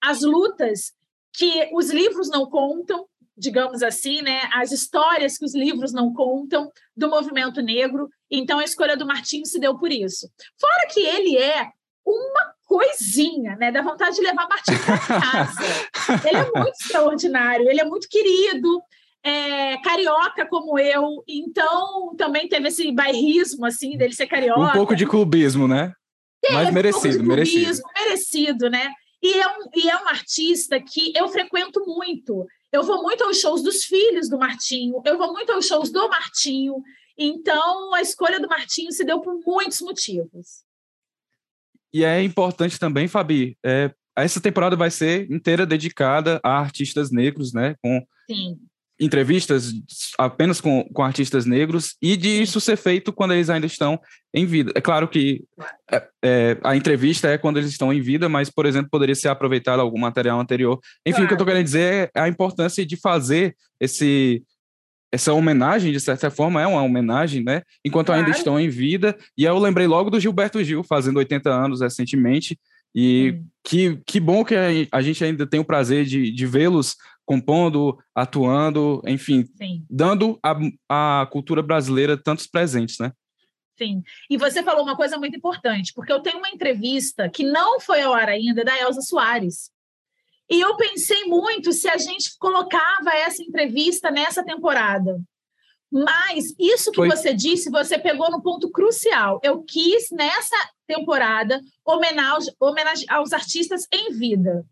as 0.00 0.22
lutas 0.22 0.92
que 1.32 1.70
os 1.72 1.90
livros 1.90 2.28
não 2.28 2.46
contam, 2.46 3.06
digamos 3.36 3.82
assim, 3.82 4.22
né, 4.22 4.42
as 4.52 4.72
histórias 4.72 5.38
que 5.38 5.44
os 5.44 5.54
livros 5.54 5.92
não 5.92 6.12
contam 6.12 6.70
do 6.96 7.08
movimento 7.08 7.62
negro. 7.62 8.08
Então 8.30 8.58
a 8.58 8.64
escolha 8.64 8.96
do 8.96 9.06
Martinho 9.06 9.46
se 9.46 9.58
deu 9.58 9.78
por 9.78 9.90
isso. 9.90 10.28
Fora 10.60 10.88
que 10.92 11.00
ele 11.00 11.36
é 11.36 11.68
uma 12.04 12.52
coisinha, 12.64 13.56
né? 13.56 13.70
Dá 13.70 13.82
vontade 13.82 14.16
de 14.16 14.22
levar 14.22 14.48
Martinho 14.48 14.78
para 14.84 14.98
casa. 15.20 16.28
ele 16.28 16.36
é 16.36 16.50
muito 16.54 16.76
extraordinário, 16.80 17.68
ele 17.68 17.80
é 17.80 17.84
muito 17.84 18.08
querido, 18.08 18.82
é, 19.22 19.78
carioca 19.78 20.46
como 20.46 20.78
eu, 20.78 21.22
então 21.28 22.14
também 22.16 22.48
teve 22.48 22.68
esse 22.68 22.90
bairrismo, 22.90 23.64
assim, 23.64 23.96
dele 23.96 24.14
ser 24.14 24.26
carioca. 24.26 24.60
Um 24.60 24.72
pouco 24.72 24.96
de 24.96 25.06
clubismo, 25.06 25.68
né? 25.68 25.92
Teve 26.40 26.54
Mas 26.54 26.74
merecido, 26.74 27.22
um 27.22 27.26
clubismo, 27.26 27.28
merecido. 27.28 27.82
Merecido, 27.94 28.70
né? 28.70 28.90
E 29.22 29.38
é, 29.38 29.46
um, 29.46 29.68
e 29.76 29.88
é 29.88 29.96
um 29.96 30.08
artista 30.08 30.80
que 30.80 31.12
eu 31.16 31.28
frequento 31.28 31.80
muito. 31.86 32.44
Eu 32.72 32.82
vou 32.82 33.02
muito 33.02 33.22
aos 33.24 33.38
shows 33.38 33.62
dos 33.62 33.84
filhos 33.84 34.28
do 34.28 34.38
Martinho, 34.38 35.02
eu 35.04 35.18
vou 35.18 35.32
muito 35.32 35.52
aos 35.52 35.66
shows 35.66 35.90
do 35.90 36.08
Martinho. 36.08 36.82
Então, 37.16 37.94
a 37.94 38.00
escolha 38.00 38.40
do 38.40 38.48
Martinho 38.48 38.90
se 38.90 39.04
deu 39.04 39.20
por 39.20 39.38
muitos 39.44 39.80
motivos. 39.82 40.64
E 41.92 42.04
é 42.04 42.22
importante 42.22 42.78
também, 42.78 43.06
Fabi, 43.06 43.58
é, 43.64 43.94
essa 44.16 44.40
temporada 44.40 44.74
vai 44.74 44.90
ser 44.90 45.30
inteira 45.30 45.66
dedicada 45.66 46.40
a 46.42 46.58
artistas 46.58 47.10
negros, 47.10 47.52
né? 47.52 47.76
Com 47.82 48.02
Sim. 48.26 48.58
Entrevistas 49.00 49.72
apenas 50.18 50.60
com, 50.60 50.84
com 50.92 51.02
artistas 51.02 51.44
negros 51.44 51.96
e 52.00 52.16
de 52.16 52.28
isso 52.28 52.60
ser 52.60 52.76
feito 52.76 53.12
quando 53.12 53.34
eles 53.34 53.50
ainda 53.50 53.66
estão 53.66 54.00
em 54.32 54.46
vida. 54.46 54.72
É 54.74 54.80
claro 54.80 55.08
que 55.08 55.44
é, 55.90 56.08
é, 56.24 56.58
a 56.62 56.76
entrevista 56.76 57.28
é 57.28 57.38
quando 57.38 57.58
eles 57.58 57.70
estão 57.70 57.92
em 57.92 58.00
vida, 58.00 58.28
mas, 58.28 58.48
por 58.48 58.66
exemplo, 58.66 58.90
poderia 58.90 59.14
ser 59.14 59.28
aproveitado 59.28 59.80
algum 59.80 59.98
material 59.98 60.38
anterior. 60.38 60.78
Enfim, 61.06 61.16
claro. 61.16 61.24
o 61.24 61.28
que 61.28 61.32
eu 61.32 61.36
estou 61.36 61.46
querendo 61.46 61.64
dizer 61.64 62.10
é 62.14 62.20
a 62.20 62.28
importância 62.28 62.84
de 62.86 62.96
fazer 62.96 63.56
esse 63.80 64.42
essa 65.14 65.34
homenagem, 65.34 65.92
de 65.92 66.00
certa 66.00 66.30
forma, 66.30 66.62
é 66.62 66.66
uma 66.66 66.82
homenagem, 66.82 67.44
né? 67.44 67.60
Enquanto 67.84 68.06
claro. 68.06 68.22
ainda 68.22 68.34
estão 68.34 68.58
em 68.58 68.70
vida. 68.70 69.14
E 69.36 69.44
eu 69.44 69.58
lembrei 69.58 69.86
logo 69.86 70.08
do 70.08 70.18
Gilberto 70.18 70.64
Gil, 70.64 70.82
fazendo 70.82 71.18
80 71.18 71.50
anos 71.50 71.82
recentemente. 71.82 72.58
E 72.94 73.38
que, 73.62 74.00
que 74.06 74.18
bom 74.18 74.42
que 74.42 74.54
a 74.90 75.02
gente 75.02 75.22
ainda 75.22 75.46
tem 75.46 75.60
o 75.60 75.64
prazer 75.64 76.06
de, 76.06 76.30
de 76.30 76.46
vê-los 76.46 76.96
compondo, 77.24 77.98
atuando, 78.14 79.00
enfim, 79.06 79.44
Sim. 79.56 79.84
dando 79.88 80.38
à 80.88 81.26
cultura 81.30 81.62
brasileira 81.62 82.16
tantos 82.16 82.46
presentes, 82.46 82.98
né? 82.98 83.12
Sim. 83.78 84.02
E 84.28 84.36
você 84.36 84.62
falou 84.62 84.82
uma 84.82 84.96
coisa 84.96 85.16
muito 85.18 85.36
importante, 85.36 85.92
porque 85.94 86.12
eu 86.12 86.20
tenho 86.20 86.38
uma 86.38 86.50
entrevista 86.50 87.28
que 87.28 87.42
não 87.42 87.80
foi 87.80 88.02
ao 88.02 88.12
ar 88.12 88.28
ainda, 88.28 88.64
da 88.64 88.78
Elza 88.78 89.00
Soares. 89.00 89.70
E 90.50 90.60
eu 90.60 90.76
pensei 90.76 91.24
muito 91.24 91.72
se 91.72 91.88
a 91.88 91.96
gente 91.96 92.36
colocava 92.38 93.10
essa 93.10 93.42
entrevista 93.42 94.10
nessa 94.10 94.44
temporada. 94.44 95.20
Mas 95.90 96.54
isso 96.58 96.90
que 96.90 96.96
Foi. 96.96 97.08
você 97.08 97.34
disse, 97.34 97.70
você 97.70 97.98
pegou 97.98 98.30
no 98.30 98.42
ponto 98.42 98.70
crucial. 98.70 99.40
Eu 99.42 99.62
quis, 99.62 100.10
nessa 100.10 100.56
temporada, 100.86 101.60
homenagear 102.60 103.22
os 103.22 103.32
artistas 103.32 103.86
em 103.92 104.10
vida. 104.12 104.64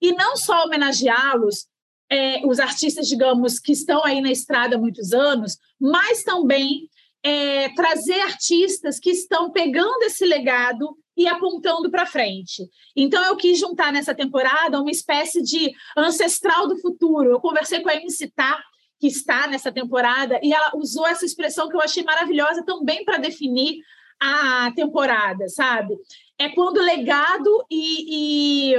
E 0.00 0.12
não 0.12 0.36
só 0.36 0.64
homenageá-los, 0.64 1.66
é, 2.10 2.46
os 2.46 2.58
artistas, 2.58 3.06
digamos, 3.06 3.58
que 3.58 3.72
estão 3.72 4.04
aí 4.04 4.20
na 4.20 4.30
estrada 4.30 4.76
há 4.76 4.78
muitos 4.78 5.12
anos, 5.12 5.58
mas 5.78 6.22
também 6.22 6.88
é, 7.22 7.68
trazer 7.70 8.20
artistas 8.20 8.98
que 8.98 9.10
estão 9.10 9.50
pegando 9.50 10.02
esse 10.04 10.24
legado 10.24 10.96
e 11.16 11.26
apontando 11.26 11.90
para 11.90 12.06
frente. 12.06 12.68
Então, 12.96 13.24
eu 13.24 13.36
quis 13.36 13.58
juntar 13.58 13.92
nessa 13.92 14.14
temporada 14.14 14.80
uma 14.80 14.90
espécie 14.90 15.42
de 15.42 15.72
ancestral 15.96 16.68
do 16.68 16.78
futuro. 16.78 17.30
Eu 17.30 17.40
conversei 17.40 17.80
com 17.80 17.88
a 17.88 17.96
MC 17.96 18.30
Tá, 18.30 18.62
que 19.00 19.08
está 19.08 19.46
nessa 19.46 19.70
temporada, 19.70 20.40
e 20.42 20.52
ela 20.52 20.72
usou 20.74 21.06
essa 21.06 21.24
expressão 21.24 21.68
que 21.68 21.76
eu 21.76 21.80
achei 21.80 22.02
maravilhosa 22.02 22.64
também 22.64 23.04
para 23.04 23.18
definir 23.18 23.78
a 24.20 24.72
temporada, 24.74 25.48
sabe? 25.48 25.96
É 26.38 26.48
quando 26.48 26.80
legado 26.80 27.64
e, 27.70 28.72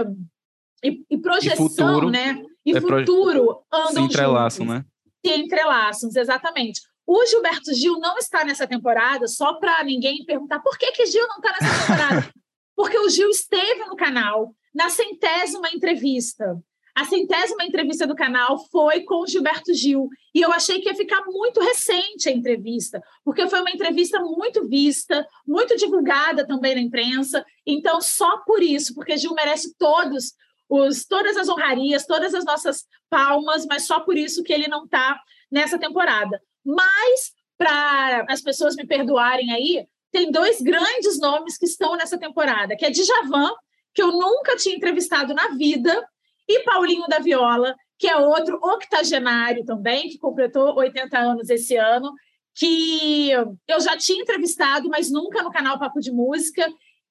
e, 0.84 1.04
e, 1.10 1.18
projeção, 1.18 2.10
e 2.10 2.12
né? 2.12 2.44
E 2.70 2.78
é 2.78 2.82
futuro 2.82 3.64
andam 3.72 3.94
se 3.94 4.00
entrelaçam, 4.02 4.66
juntos. 4.66 4.82
né? 4.82 4.86
Se 5.26 5.36
entrelaçam, 5.36 6.10
exatamente. 6.16 6.82
O 7.06 7.26
Gilberto 7.26 7.74
Gil 7.74 8.00
não 8.00 8.18
está 8.18 8.46
nessa 8.46 8.68
temporada, 8.68 9.28
só 9.28 9.56
para 9.56 9.84
ninguém 9.84 10.24
perguntar 10.26 10.60
por 10.60 10.78
que, 10.78 10.92
que 10.92 11.06
Gil 11.08 11.28
não 11.28 11.38
está 11.38 11.52
nessa 11.60 11.80
temporada. 11.82 12.34
Porque 12.76 12.98
o 12.98 13.10
Gil 13.10 13.30
esteve 13.30 13.84
no 13.88 13.96
canal 13.98 14.54
na 14.74 14.90
centésima 14.90 15.70
entrevista. 15.74 16.58
A 16.96 17.06
centésima 17.06 17.64
entrevista 17.64 18.06
do 18.06 18.16
canal 18.16 18.58
foi 18.70 19.02
com 19.02 19.22
o 19.22 19.28
Gilberto 19.28 19.74
Gil. 19.74 20.08
E 20.36 20.42
eu 20.42 20.52
achei 20.52 20.80
que 20.80 20.88
ia 20.88 20.96
ficar 20.96 21.24
muito 21.26 21.60
recente 21.62 22.30
a 22.30 22.32
entrevista, 22.32 23.02
porque 23.24 23.48
foi 23.48 23.62
uma 23.62 23.72
entrevista 23.72 24.20
muito 24.20 24.68
vista, 24.68 25.26
muito 25.48 25.76
divulgada 25.76 26.46
também 26.46 26.76
na 26.76 26.82
imprensa. 26.82 27.46
Então, 27.66 28.00
só 28.02 28.40
por 28.46 28.62
isso, 28.62 28.94
porque 28.94 29.18
Gil 29.18 29.34
merece 29.34 29.76
todos 29.78 30.34
os, 30.70 31.04
todas 31.06 31.36
as 31.36 31.50
honrarias, 31.50 32.06
todas 32.06 32.34
as 32.34 32.46
nossas 32.46 32.86
palmas, 33.10 33.66
mas 33.66 33.88
só 33.88 34.00
por 34.00 34.18
isso 34.18 34.44
que 34.44 34.54
ele 34.54 34.68
não 34.68 34.86
está 34.86 35.20
nessa 35.52 35.80
temporada. 35.80 36.40
Mas, 36.64 37.34
para 37.58 38.26
as 38.30 38.42
pessoas 38.42 38.76
me 38.76 38.86
perdoarem 38.86 39.52
aí, 39.52 39.88
tem 40.12 40.32
dois 40.32 40.62
grandes 40.62 41.20
nomes 41.20 41.58
que 41.58 41.66
estão 41.66 41.96
nessa 41.96 42.18
temporada, 42.18 42.76
que 42.76 42.86
é 42.86 42.92
Djavan, 42.92 43.52
que 43.94 44.02
eu 44.02 44.12
nunca 44.12 44.56
tinha 44.56 44.76
entrevistado 44.76 45.34
na 45.34 45.50
vida, 45.50 46.08
e 46.48 46.64
Paulinho 46.64 47.08
da 47.08 47.20
Viola, 47.20 47.76
que 47.98 48.08
é 48.08 48.16
outro 48.16 48.58
octogenário 48.62 49.66
também, 49.66 50.10
que 50.10 50.18
completou 50.18 50.76
80 50.78 51.18
anos 51.18 51.50
esse 51.50 51.76
ano, 51.76 52.14
que 52.56 53.30
eu 53.32 53.80
já 53.80 53.98
tinha 53.98 54.22
entrevistado, 54.22 54.90
mas 54.90 55.12
nunca 55.12 55.44
no 55.44 55.52
canal 55.52 55.78
Papo 55.78 56.00
de 56.00 56.12
Música. 56.12 56.68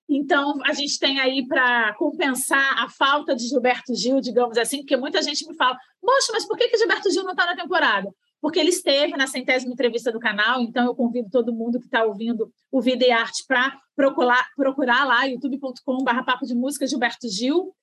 Então, 0.08 0.58
a 0.64 0.72
gente 0.72 0.98
tem 0.98 1.20
aí 1.20 1.46
para 1.46 1.94
compensar 1.94 2.82
a 2.82 2.88
falta 2.88 3.36
de 3.36 3.46
Gilberto 3.46 3.94
Gil, 3.94 4.20
digamos 4.20 4.56
assim, 4.56 4.78
porque 4.78 4.96
muita 4.96 5.20
gente 5.20 5.46
me 5.46 5.54
fala, 5.54 5.76
moxa, 6.02 6.32
mas 6.32 6.46
por 6.46 6.56
que, 6.56 6.68
que 6.68 6.78
Gilberto 6.78 7.10
Gil 7.10 7.24
não 7.24 7.32
está 7.32 7.44
na 7.44 7.54
temporada? 7.54 8.10
porque 8.40 8.58
ele 8.58 8.70
esteve 8.70 9.16
na 9.16 9.26
centésima 9.26 9.72
entrevista 9.72 10.12
do 10.12 10.20
canal, 10.20 10.60
então 10.62 10.86
eu 10.86 10.94
convido 10.94 11.28
todo 11.30 11.52
mundo 11.52 11.78
que 11.78 11.86
está 11.86 12.04
ouvindo 12.04 12.52
o 12.70 12.80
Vida 12.80 13.04
e 13.04 13.10
Arte 13.10 13.44
para 13.46 13.76
procurar, 13.96 14.48
procurar 14.56 15.04
lá, 15.04 15.24
youtube.com.br 15.24 16.24
Papo 16.24 16.46
de 16.46 16.54
Música 16.54 16.86
Gilberto 16.86 17.28
Gil. 17.28 17.74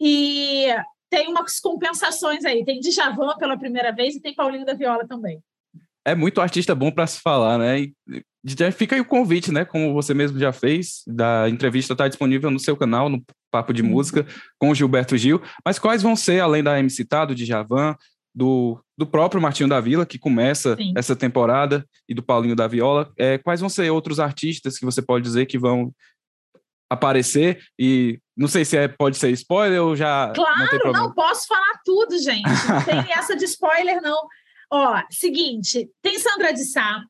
E 0.00 0.68
tem 1.10 1.28
umas 1.28 1.60
compensações 1.60 2.44
aí. 2.44 2.64
Tem 2.64 2.80
Djavan 2.80 3.36
pela 3.36 3.58
primeira 3.58 3.92
vez 3.92 4.16
e 4.16 4.20
tem 4.20 4.34
Paulinho 4.34 4.64
da 4.64 4.72
Viola 4.72 5.06
também. 5.06 5.42
É 6.04 6.14
muito 6.14 6.40
artista 6.40 6.74
bom 6.74 6.90
para 6.90 7.06
se 7.06 7.20
falar, 7.20 7.58
né? 7.58 7.80
E 7.80 7.94
já 8.44 8.72
fica 8.72 8.94
aí 8.94 9.00
o 9.00 9.04
convite, 9.04 9.52
né? 9.52 9.64
Como 9.64 9.92
você 9.92 10.14
mesmo 10.14 10.38
já 10.38 10.52
fez, 10.52 11.02
da 11.06 11.48
entrevista 11.48 11.92
está 11.92 12.08
disponível 12.08 12.50
no 12.50 12.58
seu 12.58 12.76
canal, 12.76 13.08
no 13.08 13.22
Papo 13.50 13.72
de 13.72 13.82
Música, 13.82 14.26
com 14.58 14.70
o 14.70 14.74
Gilberto 14.74 15.16
Gil. 15.16 15.42
Mas 15.64 15.78
quais 15.78 16.02
vão 16.02 16.16
ser, 16.16 16.40
além 16.40 16.62
da 16.62 16.78
MC 16.78 17.04
Tá, 17.04 17.24
de 17.26 17.34
Djavan, 17.34 17.96
do, 18.34 18.82
do 18.96 19.06
próprio 19.06 19.42
Martinho 19.42 19.68
da 19.68 19.80
Vila, 19.80 20.06
que 20.06 20.18
começa 20.18 20.76
Sim. 20.76 20.92
essa 20.96 21.16
temporada, 21.16 21.84
e 22.08 22.14
do 22.14 22.22
Paulinho 22.22 22.56
da 22.56 22.66
Viola. 22.66 23.12
É, 23.18 23.38
quais 23.38 23.60
vão 23.60 23.68
ser 23.68 23.90
outros 23.90 24.18
artistas 24.18 24.78
que 24.78 24.84
você 24.84 25.02
pode 25.02 25.24
dizer 25.24 25.46
que 25.46 25.58
vão 25.58 25.92
aparecer? 26.88 27.60
E 27.78 28.18
não 28.36 28.48
sei 28.48 28.64
se 28.64 28.76
é, 28.76 28.88
pode 28.88 29.16
ser 29.16 29.30
spoiler 29.30 29.82
ou 29.82 29.94
já. 29.94 30.32
Claro, 30.34 30.78
não, 30.84 30.92
não 30.92 31.12
posso 31.12 31.46
falar 31.46 31.80
tudo, 31.84 32.18
gente. 32.18 32.48
Não 32.68 32.82
tem 32.84 33.12
essa 33.12 33.36
de 33.36 33.44
spoiler, 33.44 34.00
não. 34.00 34.26
Ó, 34.70 35.02
seguinte, 35.10 35.90
tem 36.00 36.18
Sandra 36.18 36.52
de 36.52 36.64
Sá, 36.64 37.02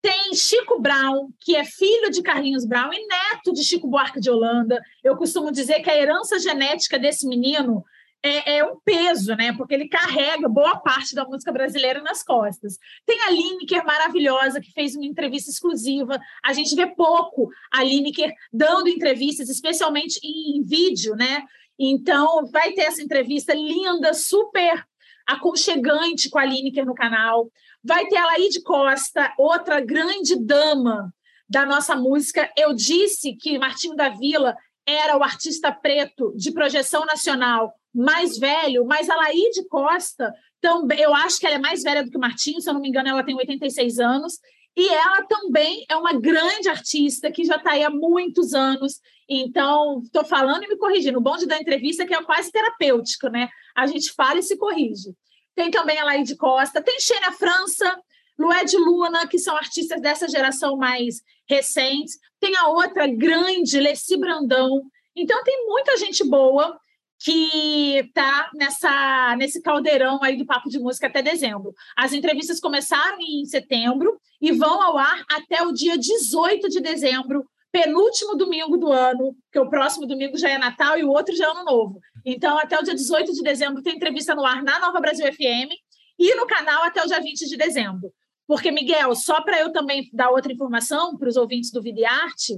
tem 0.00 0.34
Chico 0.34 0.80
Brown, 0.80 1.30
que 1.40 1.56
é 1.56 1.64
filho 1.64 2.10
de 2.10 2.22
Carlinhos 2.22 2.64
Brown 2.64 2.92
e 2.92 3.06
neto 3.06 3.52
de 3.52 3.62
Chico 3.62 3.88
Buarque 3.88 4.20
de 4.20 4.30
Holanda. 4.30 4.80
Eu 5.02 5.16
costumo 5.16 5.52
dizer 5.52 5.80
que 5.80 5.90
a 5.90 5.96
herança 5.96 6.38
genética 6.38 6.98
desse 6.98 7.26
menino 7.26 7.84
é, 8.22 8.58
é, 8.58 8.64
um 8.64 8.78
peso, 8.84 9.34
né? 9.34 9.52
Porque 9.56 9.74
ele 9.74 9.88
carrega 9.88 10.48
boa 10.48 10.76
parte 10.78 11.14
da 11.14 11.24
música 11.24 11.52
brasileira 11.52 12.00
nas 12.02 12.22
costas. 12.22 12.78
Tem 13.04 13.20
a 13.22 13.30
Lineker 13.30 13.84
maravilhosa, 13.84 14.60
que 14.60 14.72
fez 14.72 14.94
uma 14.94 15.06
entrevista 15.06 15.50
exclusiva. 15.50 16.20
A 16.44 16.52
gente 16.52 16.74
vê 16.74 16.86
pouco 16.86 17.48
a 17.72 17.82
Lineker 17.82 18.32
dando 18.52 18.88
entrevistas, 18.88 19.48
especialmente 19.48 20.20
em 20.22 20.62
vídeo, 20.62 21.16
né? 21.16 21.44
Então, 21.78 22.46
vai 22.46 22.72
ter 22.72 22.82
essa 22.82 23.02
entrevista 23.02 23.54
linda, 23.54 24.14
super 24.14 24.84
aconchegante 25.26 26.28
com 26.30 26.38
a 26.38 26.44
Lineker 26.44 26.84
no 26.84 26.94
canal. 26.94 27.50
Vai 27.82 28.06
ter 28.06 28.16
a 28.16 28.26
Laide 28.26 28.62
Costa, 28.62 29.32
outra 29.38 29.80
grande 29.80 30.36
dama 30.36 31.12
da 31.48 31.66
nossa 31.66 31.94
música. 31.94 32.50
Eu 32.56 32.72
disse 32.72 33.34
que 33.36 33.58
Martinho 33.58 33.94
da 33.94 34.08
Vila 34.08 34.56
era 34.86 35.16
o 35.16 35.22
artista 35.22 35.70
preto 35.72 36.32
de 36.36 36.52
projeção 36.52 37.04
nacional 37.04 37.72
mais 37.94 38.38
velho, 38.38 38.84
mas 38.86 39.10
a 39.10 39.16
Laide 39.16 39.66
Costa 39.68 40.32
também, 40.60 41.00
eu 41.00 41.14
acho 41.14 41.38
que 41.38 41.46
ela 41.46 41.56
é 41.56 41.58
mais 41.58 41.82
velha 41.82 42.04
do 42.04 42.10
que 42.10 42.16
o 42.16 42.20
Martinho, 42.20 42.60
se 42.60 42.68
eu 42.68 42.74
não 42.74 42.80
me 42.80 42.88
engano, 42.88 43.08
ela 43.08 43.24
tem 43.24 43.34
86 43.34 43.98
anos, 43.98 44.38
e 44.76 44.88
ela 44.88 45.22
também 45.26 45.84
é 45.88 45.96
uma 45.96 46.14
grande 46.14 46.68
artista 46.68 47.30
que 47.30 47.44
já 47.44 47.56
está 47.56 47.72
aí 47.72 47.84
há 47.84 47.90
muitos 47.90 48.54
anos. 48.54 49.00
Então, 49.28 50.00
estou 50.02 50.24
falando 50.24 50.64
e 50.64 50.68
me 50.68 50.76
corrigindo. 50.76 51.18
O 51.18 51.22
bonde 51.22 51.46
da 51.46 51.58
entrevista 51.58 52.02
é 52.02 52.06
que 52.06 52.14
é 52.14 52.22
quase 52.22 52.50
terapêutico, 52.50 53.28
né? 53.28 53.48
A 53.76 53.86
gente 53.86 54.12
fala 54.12 54.38
e 54.38 54.42
se 54.42 54.56
corrige. 54.56 55.14
Tem 55.54 55.70
também 55.70 55.98
a 55.98 56.04
Laide 56.04 56.36
Costa, 56.36 56.82
tem 56.82 56.98
Xênia 56.98 57.32
França, 57.32 58.00
Lued 58.38 58.76
Luna, 58.78 59.26
que 59.26 59.38
são 59.38 59.54
artistas 59.54 60.00
dessa 60.00 60.26
geração 60.26 60.76
mais 60.76 61.16
recente. 61.46 62.12
Tem 62.40 62.56
a 62.56 62.68
outra 62.68 63.06
grande, 63.06 63.78
Leci 63.78 64.16
Brandão. 64.16 64.82
Então, 65.14 65.44
tem 65.44 65.66
muita 65.66 65.98
gente 65.98 66.24
boa 66.24 66.80
que 67.22 67.98
está 67.98 68.50
nessa 68.54 69.36
nesse 69.36 69.62
caldeirão 69.62 70.22
aí 70.22 70.36
do 70.36 70.44
papo 70.44 70.68
de 70.68 70.78
música 70.78 71.06
até 71.06 71.22
dezembro. 71.22 71.72
As 71.96 72.12
entrevistas 72.12 72.58
começaram 72.58 73.18
em 73.20 73.44
setembro 73.44 74.20
e 74.40 74.50
vão 74.50 74.82
ao 74.82 74.98
ar 74.98 75.24
até 75.30 75.62
o 75.62 75.72
dia 75.72 75.96
18 75.96 76.68
de 76.68 76.80
dezembro, 76.80 77.46
penúltimo 77.70 78.36
domingo 78.36 78.76
do 78.76 78.90
ano, 78.90 79.36
que 79.52 79.58
o 79.58 79.70
próximo 79.70 80.06
domingo 80.06 80.36
já 80.36 80.50
é 80.50 80.58
Natal 80.58 80.98
e 80.98 81.04
o 81.04 81.10
outro 81.10 81.34
já 81.36 81.46
é 81.46 81.50
Ano 81.50 81.64
Novo. 81.64 82.00
Então, 82.24 82.58
até 82.58 82.78
o 82.78 82.82
dia 82.82 82.94
18 82.94 83.32
de 83.32 83.42
dezembro 83.42 83.82
tem 83.82 83.94
entrevista 83.94 84.34
no 84.34 84.44
ar 84.44 84.62
na 84.62 84.80
Nova 84.80 85.00
Brasil 85.00 85.24
FM 85.32 85.70
e 86.18 86.34
no 86.34 86.46
canal 86.46 86.82
até 86.82 87.02
o 87.02 87.06
dia 87.06 87.20
20 87.20 87.48
de 87.48 87.56
dezembro. 87.56 88.12
Porque, 88.48 88.72
Miguel, 88.72 89.14
só 89.14 89.40
para 89.40 89.60
eu 89.60 89.72
também 89.72 90.10
dar 90.12 90.30
outra 90.30 90.52
informação 90.52 91.16
para 91.16 91.28
os 91.28 91.36
ouvintes 91.36 91.70
do 91.70 91.80
Vida 91.80 92.00
e 92.00 92.04
Arte, 92.04 92.54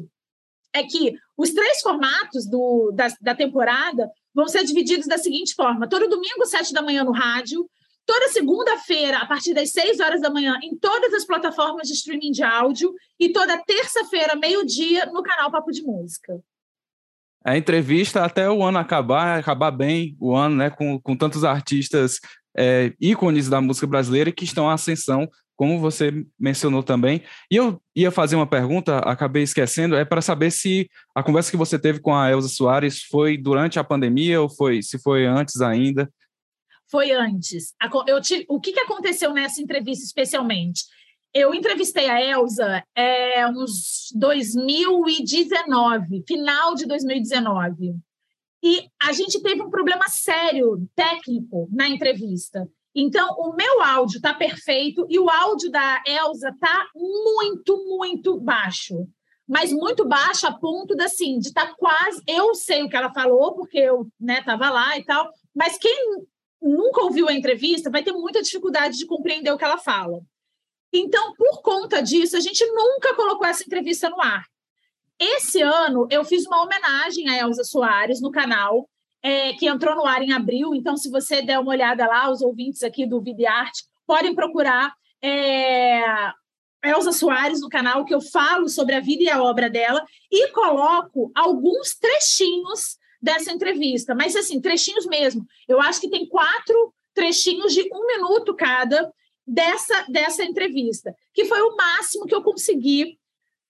é 0.73 0.83
que 0.83 1.15
os 1.37 1.51
três 1.51 1.81
formatos 1.83 2.49
do, 2.49 2.91
da, 2.93 3.07
da 3.21 3.35
temporada 3.35 4.09
vão 4.35 4.49
ser 4.49 4.65
divididos 4.65 5.07
da 5.07 5.19
seguinte 5.19 5.55
forma: 5.55 5.89
todo 5.89 6.09
domingo, 6.09 6.45
sete 6.47 6.73
da 6.73 6.83
manhã, 6.83 7.05
no 7.05 7.13
rádio, 7.13 7.69
toda 8.05 8.29
segunda-feira, 8.29 9.19
a 9.19 9.27
partir 9.27 9.55
das 9.55 9.71
seis 9.71 10.01
horas 10.01 10.21
da 10.21 10.31
manhã, 10.31 10.59
em 10.63 10.77
todas 10.77 11.13
as 11.15 11.25
plataformas 11.25 11.89
de 11.89 11.95
streaming 11.95 12.33
de 12.33 12.43
áudio, 12.43 12.93
e 13.19 13.31
toda 13.31 13.63
terça-feira, 13.65 14.37
meio-dia, 14.37 15.07
no 15.07 15.23
canal 15.23 15.51
Papo 15.51 15.71
de 15.71 15.83
Música. 15.83 16.41
A 17.45 17.57
entrevista 17.59 18.25
até 18.25 18.51
o 18.51 18.65
ano 18.65 18.79
acabar, 18.79 19.39
acabar 19.39 19.71
bem 19.71 20.17
o 20.19 20.35
ano, 20.35 20.57
né? 20.57 20.71
Com, 20.71 20.99
com 20.99 21.15
tantos 21.15 21.45
artistas 21.45 22.19
é, 22.57 22.93
ícones 23.01 23.49
da 23.49 23.61
música 23.61 23.87
brasileira 23.87 24.33
que 24.33 24.45
estão 24.45 24.71
em 24.71 24.73
ascensão 24.73 25.29
como 25.57 25.79
você 25.79 26.25
mencionou 26.39 26.83
também. 26.83 27.23
E 27.51 27.57
eu 27.57 27.81
ia 27.95 28.11
fazer 28.11 28.37
uma 28.37 28.47
pergunta, 28.47 28.99
acabei 28.99 29.43
esquecendo, 29.43 29.95
é 29.95 30.05
para 30.05 30.21
saber 30.21 30.51
se 30.51 30.89
a 31.15 31.23
conversa 31.23 31.51
que 31.51 31.57
você 31.57 31.79
teve 31.79 32.01
com 32.01 32.15
a 32.15 32.31
Elza 32.31 32.49
Soares 32.49 33.03
foi 33.03 33.37
durante 33.37 33.79
a 33.79 33.85
pandemia 33.85 34.41
ou 34.41 34.49
foi 34.49 34.83
se 34.83 34.99
foi 34.99 35.27
antes 35.27 35.61
ainda? 35.61 36.11
Foi 36.91 37.13
antes. 37.13 37.75
Eu 38.07 38.21
tive, 38.21 38.45
o 38.49 38.61
que, 38.61 38.73
que 38.73 38.81
aconteceu 38.81 39.33
nessa 39.33 39.61
entrevista 39.61 40.05
especialmente? 40.05 40.85
Eu 41.33 41.53
entrevistei 41.53 42.09
a 42.09 42.23
Elza 42.23 42.85
é, 42.95 43.47
uns 43.49 44.13
2019, 44.15 46.23
final 46.27 46.75
de 46.75 46.87
2019. 46.87 47.97
E 48.63 48.87
a 49.03 49.13
gente 49.13 49.43
teve 49.43 49.61
um 49.61 49.71
problema 49.71 50.09
sério 50.09 50.89
técnico 50.95 51.69
na 51.73 51.89
entrevista. 51.89 52.69
Então, 52.95 53.35
o 53.39 53.55
meu 53.55 53.83
áudio 53.83 54.17
está 54.19 54.33
perfeito 54.33 55.05
e 55.09 55.19
o 55.19 55.29
áudio 55.29 55.71
da 55.71 56.03
Elsa 56.07 56.51
está 56.51 56.87
muito, 56.95 57.77
muito 57.89 58.39
baixo. 58.39 59.07
Mas 59.47 59.73
muito 59.73 60.07
baixo 60.07 60.47
a 60.47 60.53
ponto 60.53 60.95
de, 60.95 61.03
assim, 61.03 61.39
de 61.39 61.49
estar 61.49 61.67
tá 61.67 61.75
quase. 61.75 62.23
Eu 62.27 62.55
sei 62.55 62.83
o 62.83 62.89
que 62.89 62.97
ela 62.97 63.13
falou, 63.13 63.55
porque 63.55 63.79
eu 63.79 64.09
estava 64.21 64.67
né, 64.67 64.71
lá 64.71 64.99
e 64.99 65.05
tal, 65.05 65.29
mas 65.55 65.77
quem 65.77 66.25
nunca 66.63 67.03
ouviu 67.03 67.29
a 67.29 67.35
entrevista 67.35 67.91
vai 67.91 68.03
ter 68.03 68.13
muita 68.13 68.41
dificuldade 68.41 68.97
de 68.97 69.07
compreender 69.07 69.51
o 69.51 69.59
que 69.59 69.65
ela 69.65 69.77
fala. 69.77 70.21
Então, 70.93 71.35
por 71.35 71.61
conta 71.61 72.01
disso, 72.01 72.37
a 72.37 72.41
gente 72.41 72.65
nunca 72.67 73.15
colocou 73.15 73.47
essa 73.47 73.65
entrevista 73.65 74.09
no 74.09 74.21
ar. 74.21 74.45
Esse 75.19 75.61
ano, 75.61 76.07
eu 76.11 76.25
fiz 76.25 76.47
uma 76.47 76.63
homenagem 76.63 77.29
a 77.29 77.39
Elza 77.39 77.65
Soares 77.65 78.21
no 78.21 78.31
canal, 78.31 78.89
é, 79.25 79.55
que 79.55 79.67
entrou 79.67 79.97
no 79.97 80.05
ar 80.05 80.21
em 80.21 80.33
abril. 80.33 80.75
Então, 80.75 80.99
se 80.99 81.11
você 81.11 81.41
der 81.41 81.59
uma 81.59 81.71
olhada 81.71 82.07
lá, 82.07 82.31
os 82.31 82.43
ouvintes 82.43 82.83
aqui 82.83 83.07
do 83.07 83.23
Vida 83.23 83.51
Arte 83.51 83.83
podem 84.07 84.35
procurar 84.35 84.95
é, 85.23 86.05
Elza 86.85 87.11
Soares 87.11 87.63
no 87.63 87.71
canal, 87.71 88.05
que 88.05 88.15
eu 88.15 88.21
falo 88.21 88.69
sobre 88.69 88.95
a 88.95 89.01
vida 89.01 89.23
e 89.23 89.31
a 89.31 89.43
obra 89.43 89.71
dela, 89.71 90.05
e 90.31 90.49
coloco 90.49 91.33
alguns 91.35 91.95
trechinhos 91.95 92.99
dessa 93.23 93.51
entrevista, 93.51 94.15
mas 94.15 94.37
assim, 94.37 94.61
trechinhos 94.61 95.07
mesmo. 95.07 95.47
Eu 95.67 95.81
acho 95.81 96.03
que 96.03 96.11
tem 96.11 96.29
quatro 96.29 96.93
trechinhos 97.15 97.73
de 97.73 97.89
um 97.91 98.07
minuto 98.07 98.55
cada 98.55 99.11
dessa, 99.47 100.05
dessa 100.11 100.45
entrevista, 100.45 101.15
que 101.33 101.47
foi 101.47 101.63
o 101.63 101.75
máximo 101.75 102.27
que 102.27 102.35
eu 102.35 102.43
consegui 102.43 103.19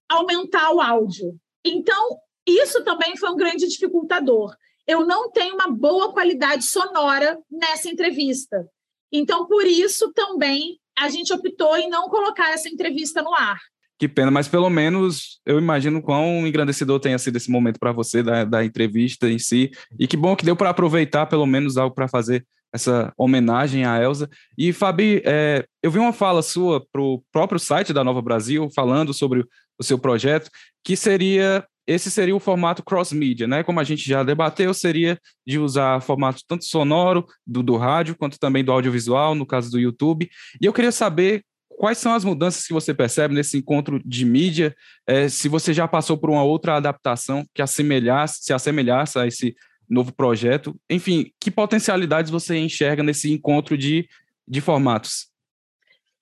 aumentar 0.09 0.73
o 0.73 0.81
áudio. 0.81 1.39
Então, 1.65 2.19
isso 2.45 2.83
também 2.83 3.17
foi 3.17 3.31
um 3.31 3.37
grande 3.37 3.69
dificultador 3.69 4.57
eu 4.87 5.07
não 5.07 5.31
tenho 5.31 5.55
uma 5.55 5.71
boa 5.71 6.13
qualidade 6.13 6.65
sonora 6.65 7.39
nessa 7.51 7.89
entrevista. 7.89 8.67
Então, 9.13 9.47
por 9.47 9.65
isso 9.67 10.13
também 10.13 10.79
a 10.99 11.09
gente 11.09 11.33
optou 11.33 11.77
em 11.77 11.89
não 11.89 12.09
colocar 12.09 12.51
essa 12.51 12.69
entrevista 12.69 13.23
no 13.23 13.33
ar. 13.35 13.59
Que 13.99 14.09
pena, 14.09 14.31
mas 14.31 14.49
pelo 14.49 14.69
menos 14.69 15.41
eu 15.47 15.59
imagino 15.59 16.03
quão 16.03 16.47
engrandecedor 16.47 16.99
tenha 16.99 17.19
sido 17.19 17.37
esse 17.37 17.51
momento 17.51 17.79
para 17.79 17.93
você 17.93 18.23
da, 18.23 18.45
da 18.45 18.65
entrevista 18.65 19.31
em 19.31 19.39
si. 19.39 19.71
E 19.99 20.07
que 20.07 20.17
bom 20.17 20.35
que 20.35 20.45
deu 20.45 20.57
para 20.57 20.71
aproveitar 20.71 21.27
pelo 21.27 21.47
menos 21.47 21.77
algo 21.77 21.95
para 21.95 22.09
fazer 22.09 22.45
essa 22.73 23.13
homenagem 23.17 23.85
à 23.85 24.03
Elsa. 24.03 24.29
E, 24.59 24.73
Fabi, 24.73 25.23
é, 25.25 25.65
eu 25.81 25.93
vi 25.93 26.01
uma 26.01 26.13
fala 26.13 26.43
sua 26.43 26.85
para 26.93 27.01
o 27.01 27.23
próprio 27.31 27.61
site 27.61 27.93
da 27.93 28.03
Nova 28.03 28.21
Brasil 28.21 28.69
falando 28.75 29.15
sobre 29.15 29.47
o 29.79 29.85
seu 29.85 29.97
projeto, 29.97 30.51
que 30.83 30.97
seria 30.97 31.65
esse 31.87 32.11
seria 32.11 32.35
o 32.35 32.41
formato 32.41 32.83
cross-mídia, 32.83 33.47
né? 33.47 33.63
Como 33.63 33.79
a 33.79 33.85
gente 33.85 34.09
já 34.09 34.23
debateu, 34.23 34.73
seria 34.73 35.19
de 35.47 35.59
usar 35.59 36.01
formato 36.01 36.43
tanto 36.47 36.65
sonoro 36.65 37.27
do, 37.47 37.63
do 37.63 37.77
rádio, 37.77 38.17
quanto 38.17 38.39
também 38.39 38.65
do 38.65 38.73
audiovisual, 38.73 39.35
no 39.35 39.47
caso 39.47 39.71
do 39.71 39.79
YouTube. 39.79 40.31
E 40.61 40.65
eu 40.65 40.73
queria 40.73 40.93
saber 40.93 41.45
quais 41.77 41.99
são 41.99 42.15
as 42.15 42.25
mudanças 42.25 42.67
que 42.67 42.73
você 42.73 42.95
percebe 42.95 43.35
nesse 43.35 43.59
encontro 43.59 44.01
de 44.05 44.25
mídia, 44.25 44.75
é, 45.07 45.29
se 45.29 45.49
você 45.49 45.75
já 45.75 45.87
passou 45.87 46.17
por 46.17 46.31
uma 46.31 46.43
outra 46.43 46.77
adaptação 46.77 47.45
que 47.53 47.61
assemelhasse, 47.61 48.43
se 48.43 48.53
assemelhasse 48.53 49.19
a 49.19 49.27
esse 49.27 49.55
novo 49.89 50.13
projeto. 50.13 50.75
Enfim, 50.89 51.31
que 51.39 51.51
potencialidades 51.51 52.31
você 52.31 52.57
enxerga 52.57 53.03
nesse 53.03 53.31
encontro 53.31 53.77
de, 53.77 54.09
de 54.47 54.61
formatos? 54.61 55.29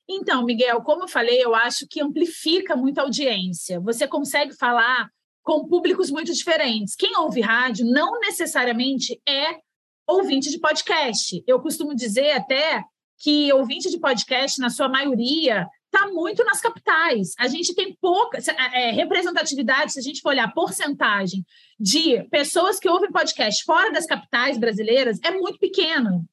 Então, 0.08 0.44
Miguel, 0.44 0.80
como 0.82 1.04
eu 1.04 1.08
falei, 1.08 1.42
eu 1.42 1.54
acho 1.54 1.86
que 1.88 2.02
amplifica 2.02 2.74
muito 2.74 2.98
a 2.98 3.02
audiência. 3.02 3.80
Você 3.80 4.06
consegue 4.08 4.54
falar 4.54 5.08
com 5.42 5.66
públicos 5.66 6.10
muito 6.10 6.32
diferentes. 6.32 6.94
Quem 6.94 7.16
ouve 7.18 7.40
rádio 7.40 7.84
não 7.84 8.18
necessariamente 8.20 9.20
é 9.28 9.58
ouvinte 10.06 10.50
de 10.50 10.58
podcast. 10.58 11.42
Eu 11.46 11.60
costumo 11.60 11.94
dizer 11.94 12.32
até 12.32 12.84
que 13.18 13.52
ouvinte 13.52 13.90
de 13.90 14.00
podcast, 14.00 14.60
na 14.60 14.68
sua 14.68 14.88
maioria, 14.88 15.68
está 15.92 16.08
muito 16.08 16.44
nas 16.44 16.60
capitais. 16.60 17.34
A 17.38 17.46
gente 17.46 17.74
tem 17.74 17.96
pouca 18.00 18.38
é, 18.74 18.90
representatividade, 18.90 19.92
se 19.92 19.98
a 19.98 20.02
gente 20.02 20.20
for 20.20 20.30
olhar 20.30 20.44
a 20.44 20.52
porcentagem 20.52 21.44
de 21.78 22.22
pessoas 22.30 22.80
que 22.80 22.88
ouvem 22.88 23.12
podcast 23.12 23.62
fora 23.64 23.92
das 23.92 24.06
capitais 24.06 24.58
brasileiras, 24.58 25.18
é 25.22 25.30
muito 25.30 25.58
pequena. 25.58 26.24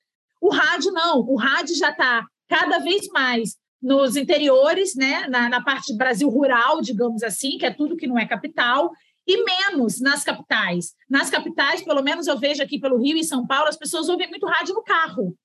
O 0.42 0.50
rádio 0.50 0.92
não, 0.92 1.20
o 1.20 1.36
rádio 1.36 1.76
já 1.76 1.90
está 1.90 2.26
cada 2.48 2.80
vez 2.80 3.08
mais 3.10 3.56
nos 3.82 4.16
interiores, 4.16 4.96
né, 4.96 5.26
na, 5.28 5.48
na 5.48 5.64
parte 5.64 5.96
Brasil 5.96 6.30
rural, 6.30 6.82
digamos 6.82 7.24
assim, 7.24 7.58
que 7.58 7.66
é 7.66 7.74
tudo 7.74 7.96
que 7.96 8.08
não 8.08 8.18
é 8.18 8.26
capital, 8.26 8.92
e 9.26 9.44
menos 9.44 10.02
nas 10.02 10.24
capitais. 10.24 10.94
Nas 11.10 11.30
capitais, 11.30 11.84
pelo 11.84 12.02
menos 12.02 12.28
eu 12.28 12.38
vejo 12.38 12.64
aqui 12.64 12.80
pelo 12.80 12.98
Rio 12.98 13.18
e 13.18 13.24
São 13.24 13.46
Paulo, 13.46 13.70
as 13.70 13.78
pessoas 13.78 14.10
ouvem 14.10 14.28
muito 14.28 14.46
rádio 14.46 14.74
no 14.74 14.84
carro. 14.84 15.36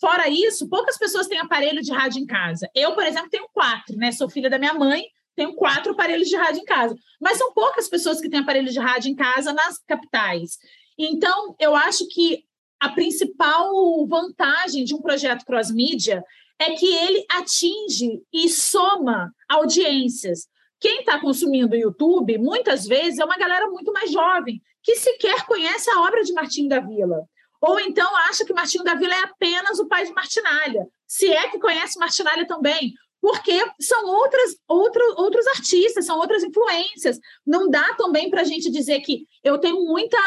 Fora 0.00 0.28
isso, 0.28 0.68
poucas 0.68 0.98
pessoas 0.98 1.26
têm 1.26 1.38
aparelho 1.38 1.80
de 1.80 1.92
rádio 1.92 2.20
em 2.20 2.26
casa. 2.26 2.68
Eu, 2.74 2.94
por 2.94 3.04
exemplo, 3.04 3.30
tenho 3.30 3.48
quatro, 3.52 3.96
né? 3.96 4.12
Sou 4.12 4.28
filha 4.28 4.50
da 4.50 4.58
minha 4.58 4.74
mãe, 4.74 5.04
tenho 5.34 5.54
quatro 5.54 5.92
aparelhos 5.92 6.28
de 6.28 6.36
rádio 6.36 6.62
em 6.62 6.64
casa. 6.64 6.96
Mas 7.20 7.38
são 7.38 7.52
poucas 7.52 7.88
pessoas 7.88 8.20
que 8.20 8.28
têm 8.28 8.40
aparelho 8.40 8.70
de 8.70 8.78
rádio 8.78 9.10
em 9.10 9.14
casa 9.14 9.52
nas 9.52 9.78
capitais. 9.78 10.58
Então, 10.98 11.54
eu 11.60 11.76
acho 11.76 12.08
que 12.08 12.44
a 12.80 12.88
principal 12.88 14.06
vantagem 14.06 14.84
de 14.84 14.94
um 14.94 15.00
projeto 15.00 15.44
cross-mídia 15.44 16.24
é 16.58 16.72
que 16.72 16.86
ele 16.86 17.24
atinge 17.30 18.22
e 18.32 18.48
soma 18.48 19.32
audiências. 19.48 20.48
Quem 20.80 21.00
está 21.00 21.20
consumindo 21.20 21.74
o 21.74 21.78
YouTube, 21.78 22.38
muitas 22.38 22.86
vezes, 22.86 23.18
é 23.18 23.24
uma 23.24 23.36
galera 23.36 23.68
muito 23.68 23.92
mais 23.92 24.10
jovem, 24.10 24.60
que 24.82 24.96
sequer 24.96 25.44
conhece 25.46 25.90
a 25.90 26.00
obra 26.02 26.22
de 26.22 26.32
Martim 26.32 26.68
da 26.68 26.80
Vila. 26.80 27.24
Ou 27.60 27.80
então 27.80 28.08
acha 28.28 28.44
que 28.44 28.52
Martinho 28.52 28.84
da 28.84 28.94
Vila 28.94 29.14
é 29.14 29.24
apenas 29.24 29.78
o 29.78 29.88
pai 29.88 30.04
de 30.04 30.12
Martinalha, 30.12 30.86
se 31.06 31.28
é 31.28 31.48
que 31.48 31.58
conhece 31.58 31.98
Martinalha 31.98 32.46
também, 32.46 32.94
porque 33.20 33.64
são 33.80 34.06
outras, 34.06 34.56
outro, 34.68 35.02
outros 35.16 35.46
artistas, 35.48 36.06
são 36.06 36.18
outras 36.18 36.44
influências. 36.44 37.18
Não 37.44 37.68
dá 37.68 37.94
também 37.94 38.30
para 38.30 38.42
a 38.42 38.44
gente 38.44 38.70
dizer 38.70 39.00
que 39.00 39.26
eu 39.42 39.58
tenho 39.58 39.84
muita 39.84 40.18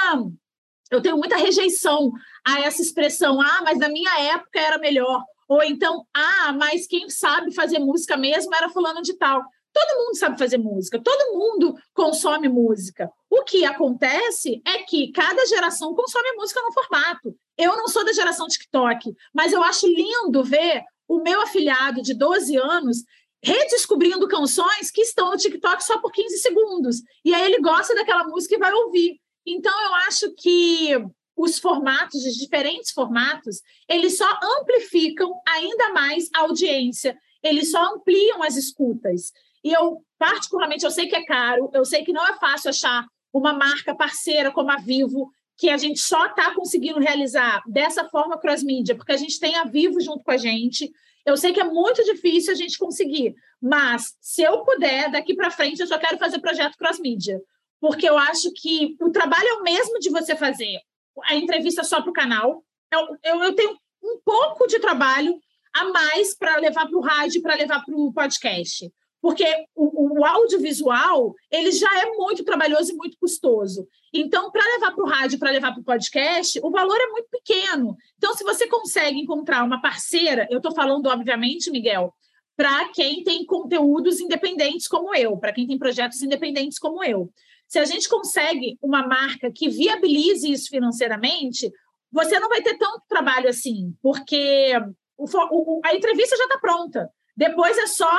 eu 0.92 1.02
tenho 1.02 1.16
muita 1.16 1.38
rejeição 1.38 2.12
a 2.46 2.60
essa 2.60 2.82
expressão, 2.82 3.40
ah, 3.40 3.62
mas 3.64 3.80
na 3.80 3.88
minha 3.88 4.20
época 4.34 4.60
era 4.60 4.78
melhor. 4.78 5.24
Ou 5.52 5.62
então, 5.64 6.08
ah, 6.14 6.54
mas 6.54 6.88
quem 6.88 7.10
sabe 7.10 7.54
fazer 7.54 7.78
música 7.78 8.16
mesmo 8.16 8.56
era 8.56 8.70
fulano 8.70 9.02
de 9.02 9.18
tal. 9.18 9.44
Todo 9.74 9.98
mundo 9.98 10.18
sabe 10.18 10.40
fazer 10.40 10.58
música, 10.58 10.98
todo 11.04 11.38
mundo 11.38 11.76
consome 11.94 12.48
música. 12.48 13.12
O 13.30 13.44
que 13.44 13.66
acontece 13.66 14.62
é 14.66 14.78
que 14.84 15.12
cada 15.12 15.46
geração 15.46 15.94
consome 15.94 16.32
música 16.38 16.62
no 16.62 16.72
formato. 16.72 17.36
Eu 17.58 17.76
não 17.76 17.90
sou 17.90 18.06
da 18.06 18.14
geração 18.14 18.48
TikTok, 18.48 19.14
mas 19.34 19.52
eu 19.52 19.62
acho 19.62 19.88
lindo 19.88 20.42
ver 20.42 20.86
o 21.06 21.22
meu 21.22 21.42
afilhado 21.42 22.02
de 22.02 22.14
12 22.14 22.56
anos 22.56 23.04
redescobrindo 23.44 24.30
canções 24.30 24.90
que 24.90 25.02
estão 25.02 25.32
no 25.32 25.38
TikTok 25.38 25.84
só 25.84 26.00
por 26.00 26.14
15 26.14 26.38
segundos. 26.38 27.02
E 27.26 27.34
aí 27.34 27.44
ele 27.44 27.60
gosta 27.60 27.94
daquela 27.94 28.24
música 28.24 28.56
e 28.56 28.60
vai 28.60 28.72
ouvir. 28.72 29.20
Então 29.46 29.74
eu 29.84 29.96
acho 29.96 30.34
que 30.34 30.96
os 31.42 31.58
formatos, 31.58 32.24
os 32.24 32.36
diferentes 32.36 32.92
formatos, 32.92 33.62
eles 33.90 34.16
só 34.16 34.28
amplificam 34.60 35.34
ainda 35.48 35.92
mais 35.92 36.30
a 36.36 36.42
audiência, 36.42 37.18
eles 37.42 37.72
só 37.72 37.96
ampliam 37.96 38.44
as 38.44 38.56
escutas. 38.56 39.32
E 39.64 39.74
eu, 39.74 40.06
particularmente, 40.20 40.86
eu 40.86 40.92
sei 40.92 41.08
que 41.08 41.16
é 41.16 41.26
caro, 41.26 41.72
eu 41.74 41.84
sei 41.84 42.04
que 42.04 42.14
não 42.14 42.26
é 42.26 42.38
fácil 42.38 42.70
achar 42.70 43.08
uma 43.34 43.54
marca 43.54 43.96
parceira 43.96 44.52
como 44.52 44.70
a 44.70 44.78
Vivo, 44.78 45.32
que 45.58 45.70
a 45.72 45.78
gente 45.78 46.00
só 46.00 46.28
está 46.28 46.54
conseguindo 46.54 47.00
realizar 47.00 47.64
dessa 47.68 48.08
forma 48.08 48.38
cross-mídia, 48.38 48.96
porque 48.96 49.12
a 49.12 49.18
gente 49.18 49.40
tem 49.40 49.56
a 49.56 49.64
Vivo 49.64 50.00
junto 50.00 50.24
com 50.24 50.32
a 50.32 50.38
gente. 50.38 50.92
Eu 51.26 51.36
sei 51.36 51.54
que 51.54 51.60
é 51.60 51.64
muito 51.64 52.04
difícil 52.04 52.54
a 52.54 52.56
gente 52.56 52.78
conseguir, 52.78 53.34
mas 53.60 54.16
se 54.22 54.44
eu 54.44 54.64
puder, 54.64 55.10
daqui 55.10 55.36
para 55.36 55.50
frente, 55.50 55.80
eu 55.80 55.88
só 55.88 55.98
quero 55.98 56.20
fazer 56.20 56.40
projeto 56.40 56.78
cross-mídia, 56.78 57.42
porque 57.80 58.08
eu 58.08 58.16
acho 58.16 58.52
que 58.54 58.96
o 59.02 59.10
trabalho 59.10 59.48
é 59.48 59.54
o 59.54 59.64
mesmo 59.64 60.00
de 60.00 60.12
você 60.12 60.36
fazer 60.36 60.80
a 61.26 61.36
entrevista 61.36 61.84
só 61.84 62.02
para 62.02 62.10
o 62.10 62.14
canal. 62.14 62.64
Eu, 62.92 63.18
eu, 63.24 63.44
eu 63.44 63.56
tenho 63.56 63.78
um 64.04 64.20
pouco 64.24 64.68
de 64.68 64.80
trabalho 64.80 65.40
a 65.74 65.86
mais 65.86 66.36
para 66.36 66.58
levar 66.58 66.88
para 66.88 66.98
o 66.98 67.02
rádio, 67.02 67.42
para 67.42 67.56
levar 67.56 67.84
para 67.84 67.96
o 67.96 68.12
podcast 68.12 68.92
porque 69.22 69.46
o, 69.76 70.20
o, 70.20 70.26
audiovisual 70.26 71.36
ele 71.52 71.72
já 71.72 72.02
é 72.02 72.08
muito 72.08 72.44
trabalhoso 72.44 72.92
e 72.92 72.96
muito 72.96 73.18
custoso. 73.20 73.88
Então, 74.12 74.52
para 74.52 74.66
levar 74.66 74.94
para 74.94 75.04
o 75.04 75.08
rádio, 75.08 75.40
para 75.40 75.52
levar 75.52 75.72
para 75.72 75.82
o 75.82 75.86
podcast, 75.86 76.60
o 76.64 76.72
valor 76.72 76.98
é 77.00 77.08
muito 77.08 77.28
pequeno. 77.30 77.96
Então, 78.18 78.34
se 78.34 78.44
você 78.44 78.68
consegue 78.68 79.20
encontrar 79.20 79.64
uma 79.64 79.80
parceira, 79.80 80.48
eu 80.50 80.58
estou 80.58 80.74
falando, 80.74 81.06
obviamente, 81.06 81.70
Miguel, 81.70 82.12
para 82.58 82.90
quem 82.90 83.24
tem 83.24 83.46
conteúdos 83.46 84.20
independentes 84.20 84.88
como 84.88 85.16
eu, 85.16 85.38
para 85.38 85.54
quem 85.54 85.68
tem 85.68 85.78
projetos 85.78 86.22
independentes 86.24 86.80
como 86.80 87.04
eu. 87.04 87.32
Se 87.72 87.80
a 87.80 87.86
gente 87.86 88.10
consegue 88.10 88.78
uma 88.82 89.08
marca 89.08 89.50
que 89.50 89.70
viabilize 89.70 90.52
isso 90.52 90.68
financeiramente, 90.68 91.72
você 92.12 92.38
não 92.38 92.50
vai 92.50 92.62
ter 92.62 92.78
tanto 92.78 93.02
trabalho 93.08 93.48
assim, 93.48 93.96
porque 94.02 94.74
o, 95.18 95.24
o, 95.26 95.82
a 95.86 95.96
entrevista 95.96 96.36
já 96.36 96.44
está 96.44 96.60
pronta. 96.60 97.10
Depois 97.36 97.78
é 97.78 97.88
só 97.88 98.12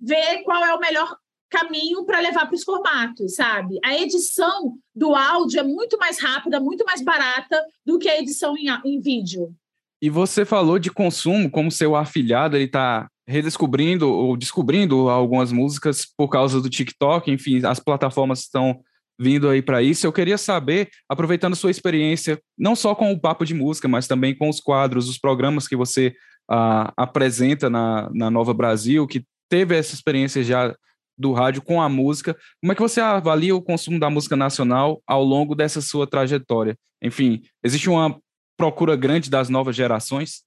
ver 0.00 0.42
qual 0.42 0.64
é 0.64 0.74
o 0.74 0.80
melhor 0.80 1.16
caminho 1.48 2.04
para 2.04 2.18
levar 2.18 2.46
para 2.46 2.56
os 2.56 2.64
formatos, 2.64 3.36
sabe? 3.36 3.78
A 3.84 3.96
edição 3.96 4.76
do 4.92 5.14
áudio 5.14 5.60
é 5.60 5.62
muito 5.62 5.96
mais 5.96 6.18
rápida, 6.18 6.58
muito 6.58 6.84
mais 6.84 7.00
barata 7.00 7.64
do 7.86 7.96
que 7.96 8.08
a 8.08 8.18
edição 8.18 8.56
em, 8.56 8.66
em 8.84 8.98
vídeo. 8.98 9.54
E 10.02 10.10
você 10.10 10.44
falou 10.44 10.80
de 10.80 10.90
consumo, 10.90 11.48
como 11.48 11.70
seu 11.70 11.94
afilhado 11.94 12.56
ele 12.56 12.64
está 12.64 13.08
redescobrindo 13.30 14.10
ou 14.10 14.36
descobrindo 14.36 15.08
algumas 15.08 15.52
músicas 15.52 16.04
por 16.16 16.28
causa 16.28 16.60
do 16.60 16.68
TikTok, 16.68 17.30
enfim, 17.30 17.64
as 17.64 17.78
plataformas 17.78 18.40
estão 18.40 18.80
vindo 19.18 19.48
aí 19.48 19.62
para 19.62 19.82
isso. 19.82 20.06
Eu 20.06 20.12
queria 20.12 20.36
saber, 20.36 20.88
aproveitando 21.08 21.54
sua 21.54 21.70
experiência, 21.70 22.40
não 22.58 22.74
só 22.74 22.94
com 22.94 23.12
o 23.12 23.20
papo 23.20 23.44
de 23.44 23.54
música, 23.54 23.86
mas 23.86 24.08
também 24.08 24.36
com 24.36 24.48
os 24.48 24.60
quadros, 24.60 25.08
os 25.08 25.18
programas 25.18 25.68
que 25.68 25.76
você 25.76 26.08
uh, 26.50 26.90
apresenta 26.96 27.70
na, 27.70 28.10
na 28.12 28.30
Nova 28.30 28.52
Brasil, 28.52 29.06
que 29.06 29.24
teve 29.48 29.76
essa 29.76 29.94
experiência 29.94 30.42
já 30.42 30.74
do 31.16 31.32
rádio 31.32 31.62
com 31.62 31.80
a 31.82 31.88
música. 31.88 32.36
Como 32.60 32.72
é 32.72 32.74
que 32.74 32.80
você 32.80 33.00
avalia 33.00 33.54
o 33.54 33.62
consumo 33.62 34.00
da 34.00 34.08
música 34.08 34.34
nacional 34.34 35.02
ao 35.06 35.22
longo 35.22 35.54
dessa 35.54 35.80
sua 35.80 36.06
trajetória? 36.06 36.76
Enfim, 37.02 37.42
existe 37.62 37.90
uma 37.90 38.18
procura 38.56 38.96
grande 38.96 39.30
das 39.30 39.48
novas 39.48 39.76
gerações? 39.76 40.42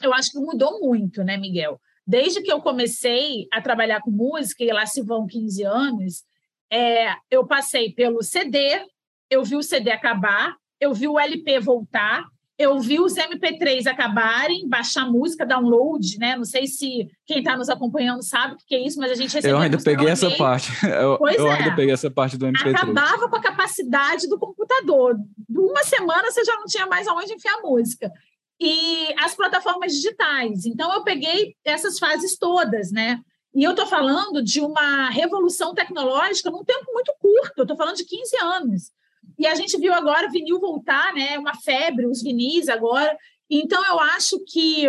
Eu 0.00 0.12
acho 0.14 0.32
que 0.32 0.38
mudou 0.38 0.80
muito, 0.80 1.22
né, 1.22 1.36
Miguel? 1.36 1.80
Desde 2.06 2.42
que 2.42 2.50
eu 2.50 2.60
comecei 2.60 3.46
a 3.52 3.60
trabalhar 3.60 4.00
com 4.00 4.10
música, 4.10 4.64
e 4.64 4.72
lá 4.72 4.86
se 4.86 5.02
vão 5.02 5.26
15 5.26 5.62
anos, 5.62 6.24
é, 6.72 7.14
eu 7.30 7.46
passei 7.46 7.92
pelo 7.92 8.22
CD, 8.22 8.84
eu 9.30 9.44
vi 9.44 9.56
o 9.56 9.62
CD 9.62 9.90
acabar, 9.90 10.54
eu 10.80 10.94
vi 10.94 11.06
o 11.06 11.18
LP 11.18 11.60
voltar, 11.60 12.24
eu 12.60 12.78
vi 12.78 13.00
os 13.00 13.14
MP3 13.14 13.86
acabarem, 13.86 14.68
baixar 14.68 15.10
música, 15.10 15.46
download, 15.46 16.18
né? 16.18 16.36
Não 16.36 16.44
sei 16.44 16.66
se 16.66 17.08
quem 17.24 17.38
está 17.38 17.56
nos 17.56 17.70
acompanhando 17.70 18.22
sabe 18.22 18.52
o 18.52 18.56
que 18.66 18.74
é 18.74 18.86
isso, 18.86 18.98
mas 18.98 19.10
a 19.10 19.14
gente 19.14 19.32
recebeu. 19.32 19.56
Eu 19.56 19.62
ainda 19.62 19.78
peguei 19.78 20.08
essa 20.08 20.30
parte. 20.32 20.70
Eu, 20.84 21.16
pois 21.16 21.36
eu 21.36 21.46
é. 21.46 21.54
ainda 21.54 21.74
peguei 21.74 21.94
essa 21.94 22.10
parte 22.10 22.36
do 22.36 22.46
MP3. 22.46 22.74
Acabava 22.74 23.30
com 23.30 23.36
a 23.36 23.40
capacidade 23.40 24.28
do 24.28 24.38
computador. 24.38 25.16
Uma 25.48 25.82
semana 25.84 26.30
você 26.30 26.44
já 26.44 26.54
não 26.56 26.66
tinha 26.66 26.86
mais 26.86 27.08
aonde 27.08 27.32
enfiar 27.32 27.62
música. 27.62 28.12
E 28.60 29.14
as 29.18 29.34
plataformas 29.34 29.92
digitais. 29.92 30.66
Então, 30.66 30.92
eu 30.92 31.02
peguei 31.02 31.56
essas 31.64 31.98
fases 31.98 32.36
todas, 32.36 32.92
né? 32.92 33.20
E 33.54 33.64
eu 33.64 33.70
estou 33.70 33.86
falando 33.86 34.42
de 34.42 34.60
uma 34.60 35.08
revolução 35.08 35.74
tecnológica 35.74 36.50
num 36.50 36.62
tempo 36.62 36.92
muito 36.92 37.12
curto, 37.18 37.54
eu 37.56 37.64
estou 37.64 37.76
falando 37.76 37.96
de 37.96 38.04
15 38.04 38.36
anos. 38.36 38.92
E 39.38 39.46
a 39.46 39.54
gente 39.54 39.76
viu 39.78 39.92
agora 39.92 40.28
o 40.28 40.30
vinil 40.30 40.60
voltar, 40.60 41.12
né? 41.14 41.38
Uma 41.38 41.54
febre, 41.54 42.06
os 42.06 42.22
vinis 42.22 42.68
agora. 42.68 43.16
Então, 43.48 43.84
eu 43.86 43.98
acho 43.98 44.38
que 44.46 44.86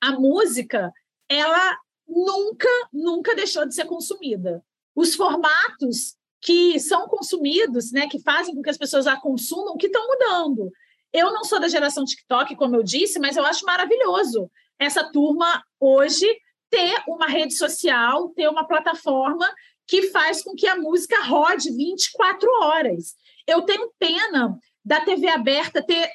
a 0.00 0.12
música, 0.12 0.92
ela 1.28 1.78
nunca, 2.06 2.68
nunca 2.92 3.34
deixou 3.34 3.64
de 3.66 3.74
ser 3.74 3.86
consumida. 3.86 4.62
Os 4.94 5.14
formatos 5.14 6.16
que 6.40 6.78
são 6.78 7.08
consumidos, 7.08 7.90
né, 7.90 8.06
que 8.06 8.20
fazem 8.20 8.54
com 8.54 8.60
que 8.60 8.68
as 8.68 8.76
pessoas 8.76 9.06
a 9.06 9.18
consumam, 9.18 9.78
que 9.78 9.86
estão 9.86 10.06
mudando. 10.06 10.70
Eu 11.14 11.32
não 11.32 11.44
sou 11.44 11.60
da 11.60 11.68
geração 11.68 12.04
TikTok, 12.04 12.56
como 12.56 12.74
eu 12.74 12.82
disse, 12.82 13.20
mas 13.20 13.36
eu 13.36 13.44
acho 13.44 13.64
maravilhoso 13.64 14.50
essa 14.80 15.04
turma 15.12 15.64
hoje 15.78 16.26
ter 16.68 17.00
uma 17.06 17.28
rede 17.28 17.54
social, 17.54 18.30
ter 18.30 18.48
uma 18.48 18.66
plataforma 18.66 19.48
que 19.86 20.10
faz 20.10 20.42
com 20.42 20.56
que 20.56 20.66
a 20.66 20.74
música 20.74 21.22
rode 21.22 21.70
24 21.70 22.50
horas. 22.62 23.14
Eu 23.46 23.62
tenho 23.62 23.92
pena 23.96 24.58
da 24.84 25.02
TV 25.02 25.28
aberta 25.28 25.80
ter, 25.80 26.10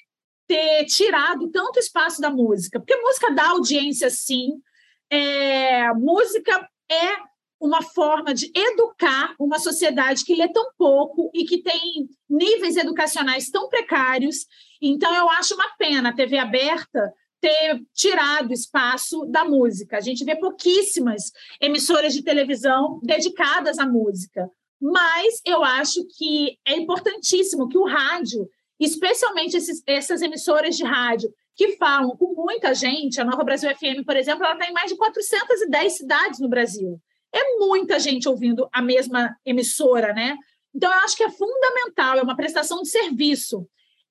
ter 0.45 0.83
tirado 0.85 1.49
tanto 1.49 1.79
espaço 1.79 2.19
da 2.19 2.29
música, 2.29 2.77
porque 2.77 2.97
música 2.97 3.31
dá 3.31 3.51
audiência, 3.51 4.09
sim. 4.09 4.61
É, 5.09 5.93
música 5.93 6.69
é 6.91 7.29
uma 7.57 7.81
forma 7.81 8.33
de 8.33 8.51
educar 8.53 9.33
uma 9.39 9.59
sociedade 9.59 10.25
que 10.25 10.35
lê 10.35 10.51
tão 10.51 10.71
pouco 10.77 11.29
e 11.33 11.45
que 11.45 11.61
tem 11.61 12.09
níveis 12.29 12.75
educacionais 12.75 13.49
tão 13.49 13.69
precários. 13.69 14.45
Então, 14.81 15.13
eu 15.13 15.29
acho 15.29 15.55
uma 15.55 15.69
pena 15.77 16.09
a 16.09 16.13
TV 16.13 16.37
aberta 16.37 17.13
ter 17.41 17.81
tirado 17.93 18.53
espaço 18.53 19.25
da 19.25 19.45
música. 19.45 19.97
A 19.97 20.01
gente 20.01 20.23
vê 20.23 20.35
pouquíssimas 20.35 21.31
emissoras 21.61 22.13
de 22.13 22.23
televisão 22.23 22.99
dedicadas 23.03 23.79
à 23.79 23.87
música. 23.87 24.49
Mas 24.81 25.41
eu 25.45 25.63
acho 25.63 26.05
que 26.17 26.57
é 26.65 26.75
importantíssimo 26.75 27.67
que 27.67 27.77
o 27.77 27.85
rádio, 27.85 28.47
especialmente 28.79 29.57
esses, 29.57 29.81
essas 29.85 30.21
emissoras 30.21 30.75
de 30.75 30.83
rádio 30.83 31.33
que 31.55 31.75
falam 31.75 32.15
com 32.15 32.33
muita 32.33 32.73
gente, 32.73 33.19
a 33.19 33.25
Nova 33.25 33.43
Brasil 33.43 33.69
FM, 33.75 34.05
por 34.05 34.15
exemplo, 34.15 34.45
ela 34.45 34.53
está 34.53 34.65
em 34.65 34.73
mais 34.73 34.89
de 34.89 34.97
410 34.97 35.97
cidades 35.97 36.39
no 36.39 36.47
Brasil. 36.47 36.97
É 37.33 37.57
muita 37.57 37.99
gente 37.99 38.29
ouvindo 38.29 38.67
a 38.71 38.81
mesma 38.81 39.35
emissora, 39.45 40.13
né? 40.13 40.37
Então, 40.73 40.89
eu 40.89 40.99
acho 40.99 41.17
que 41.17 41.23
é 41.23 41.29
fundamental, 41.29 42.17
é 42.17 42.21
uma 42.21 42.35
prestação 42.35 42.81
de 42.81 42.89
serviço. 42.89 43.67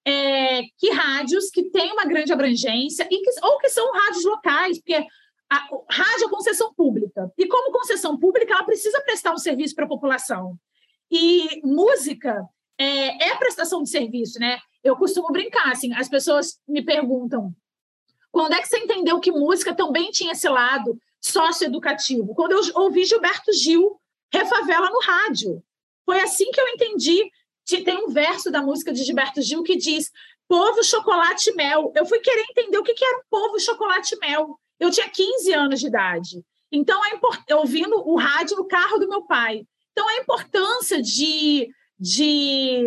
É, 0.06 0.62
que 0.78 0.90
rádios 0.90 1.50
que 1.50 1.70
têm 1.70 1.92
uma 1.92 2.04
grande 2.04 2.32
abrangência 2.32 3.06
e 3.10 3.22
que, 3.22 3.30
ou 3.42 3.58
que 3.58 3.68
são 3.68 3.92
rádios 3.92 4.24
locais, 4.24 4.78
porque 4.78 5.06
a, 5.50 5.68
rádio 5.90 6.26
é 6.26 6.30
concessão 6.30 6.72
pública. 6.74 7.30
E 7.36 7.46
como 7.46 7.72
concessão 7.72 8.18
pública, 8.18 8.54
ela 8.54 8.64
precisa 8.64 9.00
prestar 9.02 9.32
um 9.32 9.38
serviço 9.38 9.74
para 9.74 9.84
a 9.84 9.88
população. 9.88 10.56
E 11.10 11.60
música 11.64 12.44
é, 12.78 13.30
é, 13.30 13.36
prestação 13.36 13.82
de 13.82 13.90
serviço, 13.90 14.38
né? 14.38 14.58
Eu 14.84 14.96
costumo 14.96 15.28
brincar, 15.32 15.72
assim, 15.72 15.92
as 15.94 16.08
pessoas 16.08 16.58
me 16.66 16.82
perguntam 16.82 17.52
quando 18.30 18.52
é 18.52 18.60
que 18.60 18.68
você 18.68 18.78
entendeu 18.78 19.18
que 19.20 19.32
música 19.32 19.74
também 19.74 20.10
tinha 20.10 20.32
esse 20.32 20.48
lado 20.48 20.98
socioeducativo? 21.20 22.34
Quando 22.34 22.52
eu 22.52 22.60
ouvi 22.74 23.04
Gilberto 23.04 23.52
Gil, 23.52 23.98
Refavela 24.32 24.90
no 24.90 25.00
rádio. 25.00 25.62
Foi 26.04 26.20
assim 26.20 26.50
que 26.50 26.60
eu 26.60 26.68
entendi. 26.68 27.30
Tem 27.68 28.04
um 28.04 28.08
verso 28.08 28.50
da 28.50 28.62
música 28.62 28.92
de 28.92 29.04
Gilberto 29.04 29.42
Gil 29.42 29.62
que 29.62 29.76
diz 29.76 30.10
povo, 30.48 30.82
chocolate 30.82 31.52
mel. 31.52 31.92
Eu 31.94 32.06
fui 32.06 32.18
querer 32.18 32.44
entender 32.50 32.78
o 32.78 32.82
que 32.82 33.04
era 33.04 33.18
um 33.18 33.22
povo, 33.30 33.60
chocolate 33.60 34.16
mel. 34.18 34.58
Eu 34.80 34.90
tinha 34.90 35.08
15 35.08 35.52
anos 35.52 35.80
de 35.80 35.86
idade. 35.86 36.42
Então, 36.72 37.04
é 37.04 37.14
import... 37.14 37.40
ouvindo 37.52 37.96
o 38.08 38.16
rádio 38.16 38.56
no 38.56 38.66
carro 38.66 38.98
do 38.98 39.08
meu 39.08 39.22
pai. 39.22 39.66
Então, 39.92 40.08
a 40.08 40.16
importância 40.16 41.02
de, 41.02 41.68
de 41.98 42.86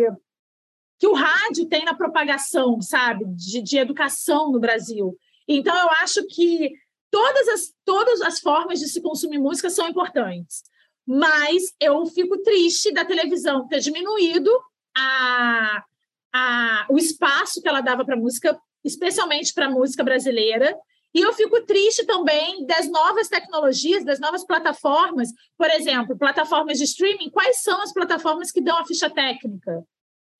que 0.98 1.06
o 1.06 1.14
rádio 1.14 1.68
tem 1.68 1.84
na 1.84 1.94
propagação, 1.94 2.80
sabe, 2.80 3.24
de, 3.26 3.62
de 3.62 3.78
educação 3.78 4.50
no 4.50 4.58
Brasil. 4.60 5.16
Então, 5.46 5.76
eu 5.76 5.90
acho 6.00 6.26
que 6.26 6.72
todas 7.10 7.48
as, 7.48 7.74
todas 7.84 8.20
as 8.22 8.40
formas 8.40 8.80
de 8.80 8.88
se 8.88 9.00
consumir 9.00 9.38
música 9.38 9.68
são 9.68 9.88
importantes. 9.88 10.62
Mas 11.06 11.74
eu 11.80 12.06
fico 12.06 12.40
triste 12.42 12.92
da 12.92 13.04
televisão 13.04 13.66
ter 13.66 13.80
diminuído 13.80 14.50
a, 14.96 15.84
a, 16.32 16.86
o 16.88 16.96
espaço 16.96 17.60
que 17.60 17.68
ela 17.68 17.80
dava 17.80 18.04
para 18.04 18.16
música, 18.16 18.58
especialmente 18.84 19.52
para 19.52 19.70
música 19.70 20.02
brasileira. 20.02 20.76
E 21.14 21.20
eu 21.20 21.32
fico 21.34 21.60
triste 21.66 22.06
também 22.06 22.64
das 22.66 22.88
novas 22.88 23.28
tecnologias, 23.28 24.04
das 24.04 24.18
novas 24.18 24.44
plataformas. 24.44 25.28
Por 25.58 25.70
exemplo, 25.70 26.16
plataformas 26.16 26.78
de 26.78 26.84
streaming. 26.84 27.30
Quais 27.30 27.62
são 27.62 27.82
as 27.82 27.92
plataformas 27.92 28.50
que 28.50 28.62
dão 28.62 28.78
a 28.78 28.86
ficha 28.86 29.10
técnica? 29.10 29.84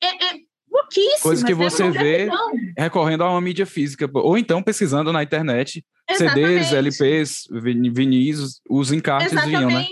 É, 0.03 0.25
é 0.27 0.41
pouquíssimas. 0.73 1.21
Coisa 1.21 1.45
que 1.45 1.55
né? 1.55 1.71
você 1.71 1.91
vê 1.91 2.29
recorrendo 2.77 3.23
a 3.23 3.31
uma 3.31 3.41
mídia 3.41 3.67
física, 3.67 4.11
ou 4.15 4.39
então 4.39 4.63
pesquisando 4.63 5.13
na 5.13 5.23
internet 5.23 5.85
Exatamente. 6.11 6.65
CDs, 6.65 6.73
LPs, 6.73 7.49
vinis, 7.51 8.61
os 8.69 8.91
encartes 8.91 9.33
Exatamente. 9.33 9.57
vinham, 9.57 9.71
né? 9.71 9.87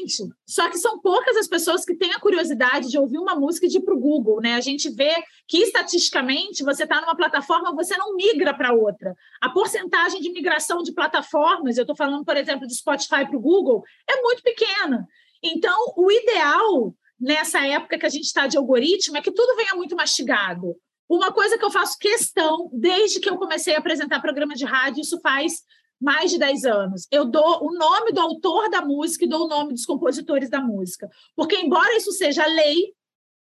Só 0.47 0.69
que 0.69 0.79
são 0.79 1.01
poucas 1.01 1.37
as 1.37 1.47
pessoas 1.47 1.85
que 1.85 1.95
têm 1.95 2.13
a 2.13 2.19
curiosidade 2.19 2.89
de 2.89 2.99
ouvir 2.99 3.19
uma 3.19 3.35
música 3.35 3.67
e 3.67 3.69
de 3.69 3.79
ir 3.79 3.83
para 3.83 3.95
o 3.95 4.01
Google, 4.01 4.41
né? 4.41 4.55
A 4.55 4.61
gente 4.61 4.91
vê 4.91 5.15
que, 5.47 5.59
estatisticamente, 5.59 6.65
você 6.65 6.83
está 6.83 7.01
numa 7.01 7.17
plataforma, 7.17 7.75
você 7.75 7.97
não 7.97 8.17
migra 8.17 8.53
para 8.53 8.73
outra. 8.73 9.15
A 9.41 9.49
porcentagem 9.51 10.21
de 10.21 10.33
migração 10.33 10.83
de 10.83 10.93
plataformas, 10.93 11.77
eu 11.77 11.83
estou 11.83 11.97
falando, 11.97 12.25
por 12.25 12.37
exemplo, 12.37 12.67
de 12.67 12.75
Spotify 12.75 13.27
para 13.27 13.37
o 13.37 13.41
Google, 13.41 13.83
é 14.09 14.21
muito 14.21 14.43
pequena. 14.43 15.07
Então, 15.43 15.79
o 15.97 16.11
ideal 16.11 16.95
nessa 17.21 17.65
época 17.67 17.99
que 17.99 18.07
a 18.07 18.11
gente 18.11 18.25
está 18.25 18.47
de 18.47 18.57
algoritmo 18.57 19.17
é 19.17 19.23
que 19.23 19.33
tudo 19.33 19.57
venha 19.57 19.75
muito 19.75 19.95
mastigado. 19.95 20.75
Uma 21.09 21.33
coisa 21.33 21.59
que 21.59 21.65
eu 21.65 21.71
faço 21.71 21.99
questão, 21.99 22.71
desde 22.73 23.21
que 23.21 23.29
eu 23.29 23.37
comecei 23.37 23.75
a 23.75 23.79
apresentar 23.79 24.21
programa 24.21 24.55
de 24.55 24.65
rádio, 24.65 25.03
isso 25.03 25.21
faz 25.21 25.63
mais 26.01 26.31
de 26.31 26.39
10 26.39 26.65
anos. 26.65 27.07
Eu 27.11 27.27
dou 27.27 27.65
o 27.65 27.73
nome 27.75 28.13
do 28.13 28.21
autor 28.21 28.71
da 28.71 28.81
música 28.81 29.25
e 29.25 29.29
dou 29.29 29.45
o 29.45 29.49
nome 29.49 29.75
dos 29.75 29.85
compositores 29.85 30.49
da 30.49 30.61
música. 30.61 31.11
Porque, 31.37 31.57
embora 31.57 31.97
isso 31.97 32.13
seja 32.13 32.47
lei, 32.47 32.95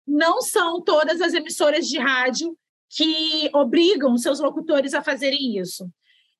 não 0.06 0.40
são 0.40 0.82
todas 0.82 1.20
as 1.20 1.32
emissoras 1.32 1.86
de 1.86 1.98
rádio 1.98 2.56
que 2.88 3.48
obrigam 3.54 4.16
seus 4.16 4.40
locutores 4.40 4.94
a 4.94 5.02
fazerem 5.02 5.58
isso. 5.58 5.88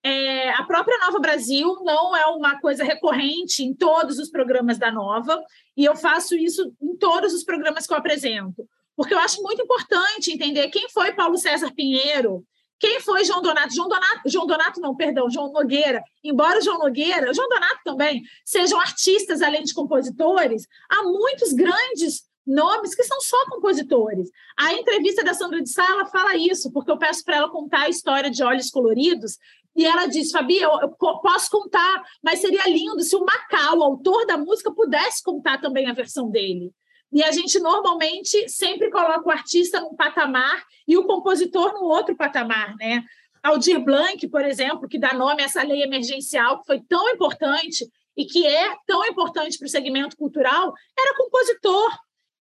É, 0.02 0.50
a 0.50 0.62
própria 0.64 0.98
Nova 0.98 1.18
Brasil 1.18 1.76
não 1.82 2.16
é 2.16 2.24
uma 2.26 2.58
coisa 2.58 2.82
recorrente 2.82 3.62
em 3.62 3.74
todos 3.74 4.18
os 4.18 4.30
programas 4.30 4.78
da 4.78 4.90
Nova, 4.90 5.42
e 5.76 5.84
eu 5.84 5.94
faço 5.94 6.34
isso 6.34 6.72
em 6.80 6.96
todos 6.96 7.34
os 7.34 7.44
programas 7.44 7.86
que 7.86 7.92
eu 7.92 7.98
apresento, 7.98 8.66
porque 8.96 9.12
eu 9.12 9.18
acho 9.18 9.42
muito 9.42 9.62
importante 9.62 10.32
entender 10.32 10.68
quem 10.68 10.88
foi 10.88 11.12
Paulo 11.12 11.36
César 11.36 11.70
Pinheiro, 11.74 12.44
quem 12.80 12.98
foi 12.98 13.26
João 13.26 13.42
Donato? 13.42 13.74
João 13.74 13.88
Donato, 13.88 14.22
João 14.24 14.46
Donato 14.46 14.80
não, 14.80 14.96
perdão, 14.96 15.28
João 15.30 15.52
Nogueira. 15.52 16.02
Embora 16.24 16.62
João 16.62 16.78
Nogueira, 16.78 17.32
João 17.34 17.46
Donato 17.46 17.80
também, 17.84 18.22
sejam 18.42 18.80
artistas 18.80 19.42
além 19.42 19.62
de 19.62 19.74
compositores, 19.74 20.66
há 20.88 21.02
muitos 21.02 21.52
grandes 21.52 22.22
nomes 22.46 22.94
que 22.94 23.02
são 23.04 23.20
só 23.20 23.36
compositores. 23.50 24.30
A 24.58 24.72
entrevista 24.72 25.22
da 25.22 25.34
Sandra 25.34 25.62
de 25.62 25.70
Sá, 25.70 25.84
ela 25.84 26.06
fala 26.06 26.34
isso, 26.36 26.72
porque 26.72 26.90
eu 26.90 26.98
peço 26.98 27.22
para 27.22 27.36
ela 27.36 27.50
contar 27.50 27.82
a 27.82 27.88
história 27.90 28.30
de 28.30 28.42
Olhos 28.42 28.70
Coloridos, 28.70 29.36
e 29.74 29.86
ela 29.86 30.06
diz, 30.06 30.30
Fabi, 30.30 30.58
eu, 30.58 30.70
eu, 30.80 30.88
posso 30.90 31.50
contar, 31.50 32.02
mas 32.22 32.40
seria 32.40 32.68
lindo 32.68 33.00
se 33.02 33.14
o 33.14 33.24
Macau, 33.24 33.78
o 33.78 33.82
autor 33.84 34.26
da 34.26 34.36
música, 34.36 34.72
pudesse 34.72 35.22
contar 35.22 35.60
também 35.60 35.88
a 35.88 35.92
versão 35.92 36.30
dele. 36.30 36.72
E 37.12 37.22
a 37.22 37.32
gente 37.32 37.58
normalmente 37.58 38.48
sempre 38.48 38.90
coloca 38.90 39.26
o 39.26 39.30
artista 39.30 39.80
num 39.80 39.94
patamar 39.94 40.62
e 40.86 40.96
o 40.96 41.04
compositor 41.04 41.72
no 41.72 41.84
outro 41.84 42.16
patamar, 42.16 42.76
né? 42.76 43.04
Aldir 43.42 43.82
Blanc, 43.82 44.28
por 44.28 44.44
exemplo, 44.44 44.88
que 44.88 44.98
dá 44.98 45.14
nome 45.14 45.42
a 45.42 45.46
essa 45.46 45.62
lei 45.62 45.82
emergencial, 45.82 46.60
que 46.60 46.66
foi 46.66 46.80
tão 46.80 47.08
importante 47.08 47.88
e 48.16 48.26
que 48.26 48.46
é 48.46 48.76
tão 48.86 49.04
importante 49.06 49.56
para 49.58 49.66
o 49.66 49.70
segmento 49.70 50.16
cultural, 50.16 50.74
era 50.98 51.16
compositor. 51.16 51.90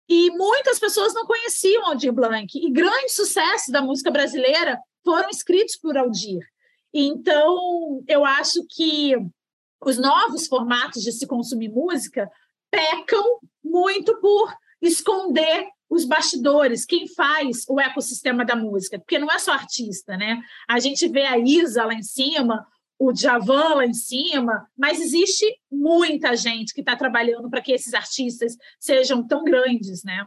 E 0.08 0.30
muitas 0.30 0.78
pessoas 0.78 1.12
não 1.12 1.26
conheciam 1.26 1.86
Aldir 1.86 2.12
Blanc. 2.12 2.46
E 2.54 2.70
grandes 2.70 3.14
sucessos 3.14 3.70
da 3.70 3.82
música 3.82 4.10
brasileira 4.10 4.78
foram 5.04 5.28
escritos 5.28 5.76
por 5.76 5.96
Aldir. 5.98 6.40
Então, 6.92 8.02
eu 8.06 8.24
acho 8.24 8.64
que 8.68 9.14
os 9.84 9.98
novos 9.98 10.46
formatos 10.46 11.02
de 11.02 11.12
se 11.12 11.26
consumir 11.26 11.68
música 11.68 12.28
pecam 12.70 13.38
muito 13.62 14.18
por 14.20 14.52
esconder 14.80 15.66
os 15.90 16.04
bastidores, 16.04 16.84
quem 16.84 17.08
faz 17.08 17.64
o 17.68 17.80
ecossistema 17.80 18.44
da 18.44 18.54
música, 18.54 18.98
porque 18.98 19.18
não 19.18 19.30
é 19.30 19.38
só 19.38 19.52
artista, 19.52 20.16
né? 20.16 20.38
A 20.68 20.78
gente 20.78 21.08
vê 21.08 21.22
a 21.22 21.38
Isa 21.38 21.84
lá 21.84 21.94
em 21.94 22.02
cima, 22.02 22.66
o 22.98 23.12
Djavan 23.12 23.76
lá 23.76 23.86
em 23.86 23.94
cima, 23.94 24.66
mas 24.76 25.00
existe 25.00 25.46
muita 25.70 26.36
gente 26.36 26.74
que 26.74 26.80
está 26.80 26.94
trabalhando 26.94 27.48
para 27.48 27.62
que 27.62 27.72
esses 27.72 27.94
artistas 27.94 28.56
sejam 28.78 29.26
tão 29.26 29.44
grandes, 29.44 30.02
né? 30.04 30.26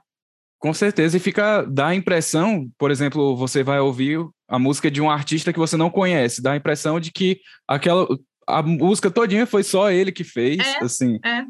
Com 0.57 0.73
certeza, 0.73 1.17
e 1.17 1.19
fica, 1.19 1.63
dá 1.63 1.87
a 1.87 1.95
impressão, 1.95 2.69
por 2.77 2.91
exemplo, 2.91 3.35
você 3.35 3.63
vai 3.63 3.79
ouvir 3.79 4.19
a 4.51 4.59
música 4.59 4.91
de 4.91 5.01
um 5.01 5.09
artista 5.09 5.53
que 5.53 5.59
você 5.59 5.77
não 5.77 5.89
conhece, 5.89 6.41
dá 6.41 6.51
a 6.51 6.57
impressão 6.57 6.99
de 6.99 7.11
que 7.11 7.39
aquela, 7.65 8.05
a 8.45 8.61
música 8.61 9.09
todinha 9.09 9.45
foi 9.45 9.63
só 9.63 9.89
ele 9.89 10.11
que 10.11 10.25
fez, 10.25 10.59
é, 10.59 10.83
assim. 10.83 11.19
É 11.23 11.45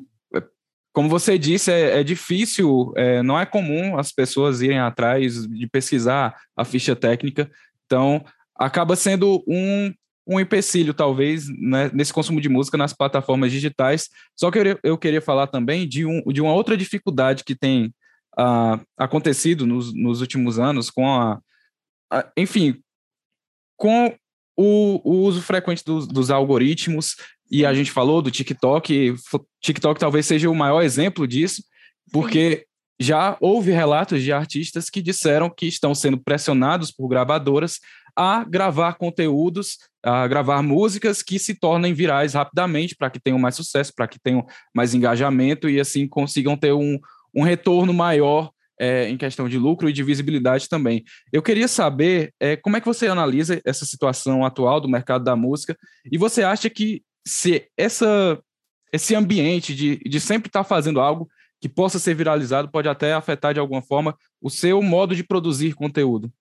como 0.93 1.10
você 1.10 1.38
disse, 1.38 1.72
é, 1.72 1.99
é 1.99 2.04
difícil, 2.04 2.91
é, 2.95 3.24
não 3.24 3.39
é 3.39 3.45
comum 3.45 3.97
as 3.97 4.12
pessoas 4.12 4.62
irem 4.62 4.80
atrás 4.80 5.47
de 5.47 5.68
pesquisar 5.68 6.36
a 6.56 6.66
ficha 6.66 6.95
técnica, 6.95 7.49
então 7.86 8.24
acaba 8.56 8.95
sendo 8.95 9.43
um, 9.47 9.93
um 10.28 10.39
empecilho, 10.39 10.93
talvez, 10.93 11.47
né, 11.47 11.89
nesse 11.93 12.14
consumo 12.14 12.41
de 12.41 12.49
música 12.49 12.78
nas 12.78 12.93
plataformas 12.93 13.52
digitais. 13.52 14.10
Só 14.36 14.52
que 14.52 14.60
eu, 14.60 14.80
eu 14.84 14.97
queria 14.97 15.22
falar 15.22 15.47
também 15.47 15.88
de, 15.88 16.06
um, 16.06 16.22
de 16.28 16.41
uma 16.41 16.54
outra 16.54 16.76
dificuldade 16.76 17.43
que 17.43 17.56
tem 17.56 17.93
uh, 18.38 18.86
acontecido 18.97 19.66
nos, 19.66 19.93
nos 19.93 20.22
últimos 20.22 20.60
anos 20.60 20.89
com 20.89 21.10
a, 21.10 21.39
a 22.12 22.30
enfim, 22.38 22.82
com 23.82 24.15
o, 24.55 25.01
o, 25.03 25.23
uso 25.23 25.41
frequente 25.41 25.84
dos, 25.84 26.07
dos 26.07 26.29
algoritmos. 26.29 27.15
E 27.49 27.65
a 27.65 27.73
gente 27.73 27.89
falou 27.89 28.21
do 28.21 28.29
TikTok, 28.29 29.15
TikTok 29.59 29.99
talvez 29.99 30.27
seja 30.27 30.51
o 30.51 30.55
maior 30.55 30.84
exemplo 30.84 31.27
disso, 31.27 31.63
porque 32.13 32.67
já 32.99 33.36
houve 33.41 33.71
relatos 33.71 34.21
de 34.21 34.32
artistas 34.32 34.88
que 34.88 35.01
disseram 35.01 35.49
que 35.49 35.65
estão 35.65 35.95
sendo 35.95 36.19
pressionados 36.19 36.91
por 36.91 37.07
gravadoras 37.07 37.79
a 38.15 38.43
gravar 38.43 38.93
conteúdos, 38.93 39.79
a 40.03 40.27
gravar 40.27 40.61
músicas 40.61 41.23
que 41.23 41.39
se 41.39 41.55
tornem 41.55 41.91
virais 41.91 42.36
rapidamente, 42.36 42.95
para 42.95 43.09
que 43.09 43.19
tenham 43.19 43.39
mais 43.39 43.55
sucesso, 43.55 43.91
para 43.95 44.07
que 44.07 44.19
tenham 44.19 44.45
mais 44.75 44.93
engajamento 44.93 45.67
e 45.67 45.79
assim 45.79 46.07
consigam 46.07 46.55
ter 46.55 46.73
um, 46.73 46.99
um 47.36 47.41
retorno 47.41 47.91
maior 47.91 48.51
é, 48.82 49.07
em 49.07 49.15
questão 49.15 49.47
de 49.47 49.59
lucro 49.59 49.88
e 49.88 49.93
de 49.93 50.01
visibilidade 50.01 50.67
também. 50.67 51.03
Eu 51.32 51.43
queria 51.43 51.67
saber 51.67 52.34
é, 52.39 52.55
como 52.55 52.75
é 52.75 52.82
que 52.82 52.88
você 52.88 53.07
analisa 53.07 53.61
essa 53.63 53.86
situação 53.86 54.43
atual 54.43 54.82
do 54.82 54.89
mercado 54.89 55.23
da 55.23 55.36
música 55.36 55.77
e 56.11 56.17
você 56.17 56.41
acha 56.41 56.67
que 56.67 57.03
se 57.25 57.69
essa, 57.77 58.41
esse 58.91 59.13
ambiente 59.13 59.75
de, 59.75 59.97
de 59.97 60.19
sempre 60.19 60.49
estar 60.49 60.63
tá 60.63 60.67
fazendo 60.67 60.99
algo 60.99 61.29
que 61.61 61.69
possa 61.69 61.99
ser 61.99 62.15
viralizado 62.15 62.71
pode 62.71 62.89
até 62.89 63.13
afetar 63.13 63.53
de 63.53 63.59
alguma 63.59 63.84
forma 63.84 64.17
o 64.41 64.49
seu 64.49 64.82
modo 64.82 65.15
de 65.15 65.23
produzir 65.23 65.75
conteúdo? 65.75 66.34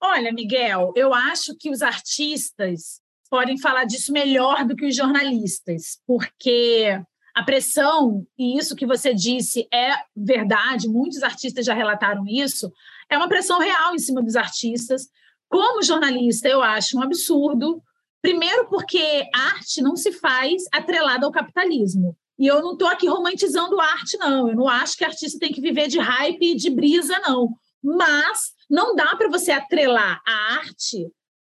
Olha, 0.00 0.32
Miguel, 0.32 0.92
eu 0.94 1.12
acho 1.12 1.56
que 1.58 1.68
os 1.68 1.82
artistas 1.82 3.00
podem 3.28 3.58
falar 3.58 3.84
disso 3.84 4.12
melhor 4.12 4.64
do 4.64 4.76
que 4.76 4.86
os 4.86 4.94
jornalistas, 4.94 5.98
porque 6.06 7.02
a 7.38 7.44
pressão, 7.44 8.26
e 8.36 8.58
isso 8.58 8.74
que 8.74 8.84
você 8.84 9.14
disse 9.14 9.68
é 9.72 9.92
verdade, 10.16 10.88
muitos 10.88 11.22
artistas 11.22 11.64
já 11.64 11.72
relataram 11.72 12.24
isso, 12.26 12.72
é 13.08 13.16
uma 13.16 13.28
pressão 13.28 13.60
real 13.60 13.94
em 13.94 13.98
cima 13.98 14.20
dos 14.20 14.34
artistas, 14.34 15.08
Como 15.48 15.82
jornalista, 15.82 16.46
eu 16.46 16.62
acho 16.62 16.98
um 16.98 17.02
absurdo. 17.02 17.82
Primeiro, 18.20 18.68
porque 18.68 19.26
arte 19.32 19.80
não 19.80 19.96
se 19.96 20.12
faz 20.12 20.64
atrelada 20.70 21.24
ao 21.24 21.32
capitalismo. 21.32 22.14
E 22.38 22.46
eu 22.46 22.60
não 22.60 22.72
estou 22.72 22.86
aqui 22.86 23.08
romantizando 23.08 23.80
arte, 23.80 24.18
não. 24.18 24.50
Eu 24.50 24.56
não 24.56 24.68
acho 24.68 24.96
que 24.96 25.04
artista 25.04 25.38
tem 25.38 25.50
que 25.52 25.62
viver 25.62 25.88
de 25.88 25.98
hype 25.98 26.52
e 26.52 26.54
de 26.54 26.68
brisa, 26.68 27.18
não. 27.20 27.54
Mas 27.82 28.52
não 28.68 28.94
dá 28.94 29.16
para 29.16 29.30
você 29.30 29.52
atrelar 29.52 30.20
a 30.26 30.54
arte 30.56 31.10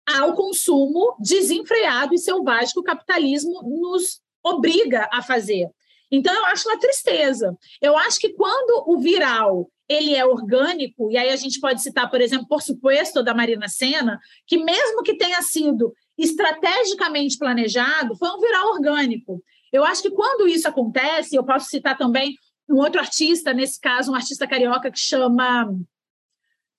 ao 0.06 0.34
consumo 0.34 1.16
desenfreado 1.20 2.14
e 2.14 2.18
selvagem 2.18 2.72
que 2.72 2.80
o 2.80 2.84
capitalismo 2.84 3.62
nos 3.62 4.21
obriga 4.44 5.08
a 5.12 5.22
fazer. 5.22 5.68
Então, 6.10 6.34
eu 6.34 6.44
acho 6.46 6.68
uma 6.68 6.78
tristeza. 6.78 7.56
Eu 7.80 7.96
acho 7.96 8.20
que 8.20 8.34
quando 8.34 8.84
o 8.86 8.98
viral 8.98 9.70
ele 9.88 10.14
é 10.14 10.24
orgânico, 10.24 11.10
e 11.10 11.16
aí 11.16 11.30
a 11.30 11.36
gente 11.36 11.60
pode 11.60 11.82
citar, 11.82 12.08
por 12.10 12.20
exemplo, 12.20 12.46
Por 12.48 12.62
Supuesto, 12.62 13.22
da 13.22 13.34
Marina 13.34 13.68
Senna, 13.68 14.18
que 14.46 14.56
mesmo 14.58 15.02
que 15.02 15.16
tenha 15.16 15.40
sido 15.42 15.92
estrategicamente 16.16 17.36
planejado, 17.38 18.16
foi 18.16 18.28
um 18.30 18.40
viral 18.40 18.68
orgânico. 18.68 19.42
Eu 19.72 19.84
acho 19.84 20.02
que 20.02 20.10
quando 20.10 20.46
isso 20.46 20.68
acontece, 20.68 21.34
eu 21.34 21.44
posso 21.44 21.68
citar 21.68 21.96
também 21.96 22.34
um 22.68 22.76
outro 22.76 23.00
artista, 23.00 23.52
nesse 23.52 23.80
caso, 23.80 24.12
um 24.12 24.14
artista 24.14 24.46
carioca 24.46 24.90
que 24.90 24.98
chama 24.98 25.74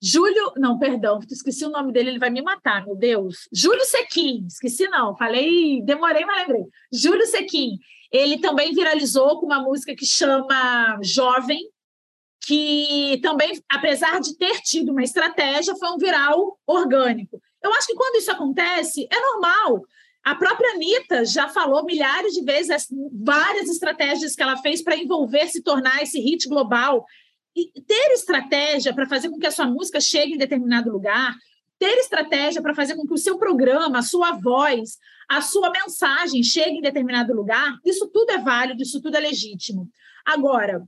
Júlio, 0.04 0.52
não, 0.58 0.78
perdão, 0.78 1.18
esqueci 1.30 1.64
o 1.64 1.70
nome 1.70 1.90
dele, 1.90 2.10
ele 2.10 2.18
vai 2.18 2.28
me 2.28 2.42
matar, 2.42 2.84
meu 2.84 2.94
Deus. 2.94 3.48
Júlio 3.50 3.84
Sequim, 3.86 4.44
esqueci 4.46 4.86
não, 4.88 5.16
falei, 5.16 5.80
demorei, 5.82 6.26
mas 6.26 6.40
lembrei. 6.40 6.64
Júlio 6.92 7.26
Sequim, 7.26 7.78
ele 8.12 8.38
também 8.38 8.74
viralizou 8.74 9.40
com 9.40 9.46
uma 9.46 9.62
música 9.62 9.96
que 9.96 10.04
chama 10.04 10.98
Jovem, 11.02 11.58
que 12.46 13.18
também, 13.22 13.58
apesar 13.66 14.20
de 14.20 14.36
ter 14.36 14.60
tido 14.60 14.92
uma 14.92 15.02
estratégia, 15.02 15.74
foi 15.76 15.88
um 15.88 15.96
viral 15.96 16.58
orgânico. 16.66 17.40
Eu 17.62 17.72
acho 17.72 17.86
que 17.86 17.94
quando 17.94 18.16
isso 18.16 18.30
acontece, 18.30 19.08
é 19.10 19.18
normal. 19.18 19.86
A 20.22 20.34
própria 20.34 20.74
Anitta 20.74 21.24
já 21.24 21.48
falou 21.48 21.82
milhares 21.82 22.34
de 22.34 22.42
vezes 22.42 22.88
várias 23.10 23.70
estratégias 23.70 24.34
que 24.34 24.42
ela 24.42 24.58
fez 24.58 24.82
para 24.82 24.96
envolver, 24.96 25.48
se 25.48 25.62
tornar 25.62 26.02
esse 26.02 26.20
hit 26.20 26.46
global. 26.46 27.06
Ter 27.54 28.12
estratégia 28.12 28.92
para 28.92 29.06
fazer 29.06 29.30
com 29.30 29.38
que 29.38 29.46
a 29.46 29.50
sua 29.50 29.66
música 29.66 30.00
chegue 30.00 30.34
em 30.34 30.38
determinado 30.38 30.90
lugar, 30.90 31.34
ter 31.78 31.98
estratégia 31.98 32.62
para 32.62 32.74
fazer 32.74 32.96
com 32.96 33.06
que 33.06 33.14
o 33.14 33.18
seu 33.18 33.38
programa, 33.38 33.98
a 33.98 34.02
sua 34.02 34.32
voz, 34.32 34.98
a 35.28 35.40
sua 35.40 35.70
mensagem 35.70 36.42
chegue 36.42 36.78
em 36.78 36.82
determinado 36.82 37.34
lugar, 37.34 37.78
isso 37.84 38.08
tudo 38.08 38.30
é 38.30 38.38
válido, 38.38 38.82
isso 38.82 39.00
tudo 39.00 39.16
é 39.16 39.20
legítimo. 39.20 39.88
Agora, 40.24 40.82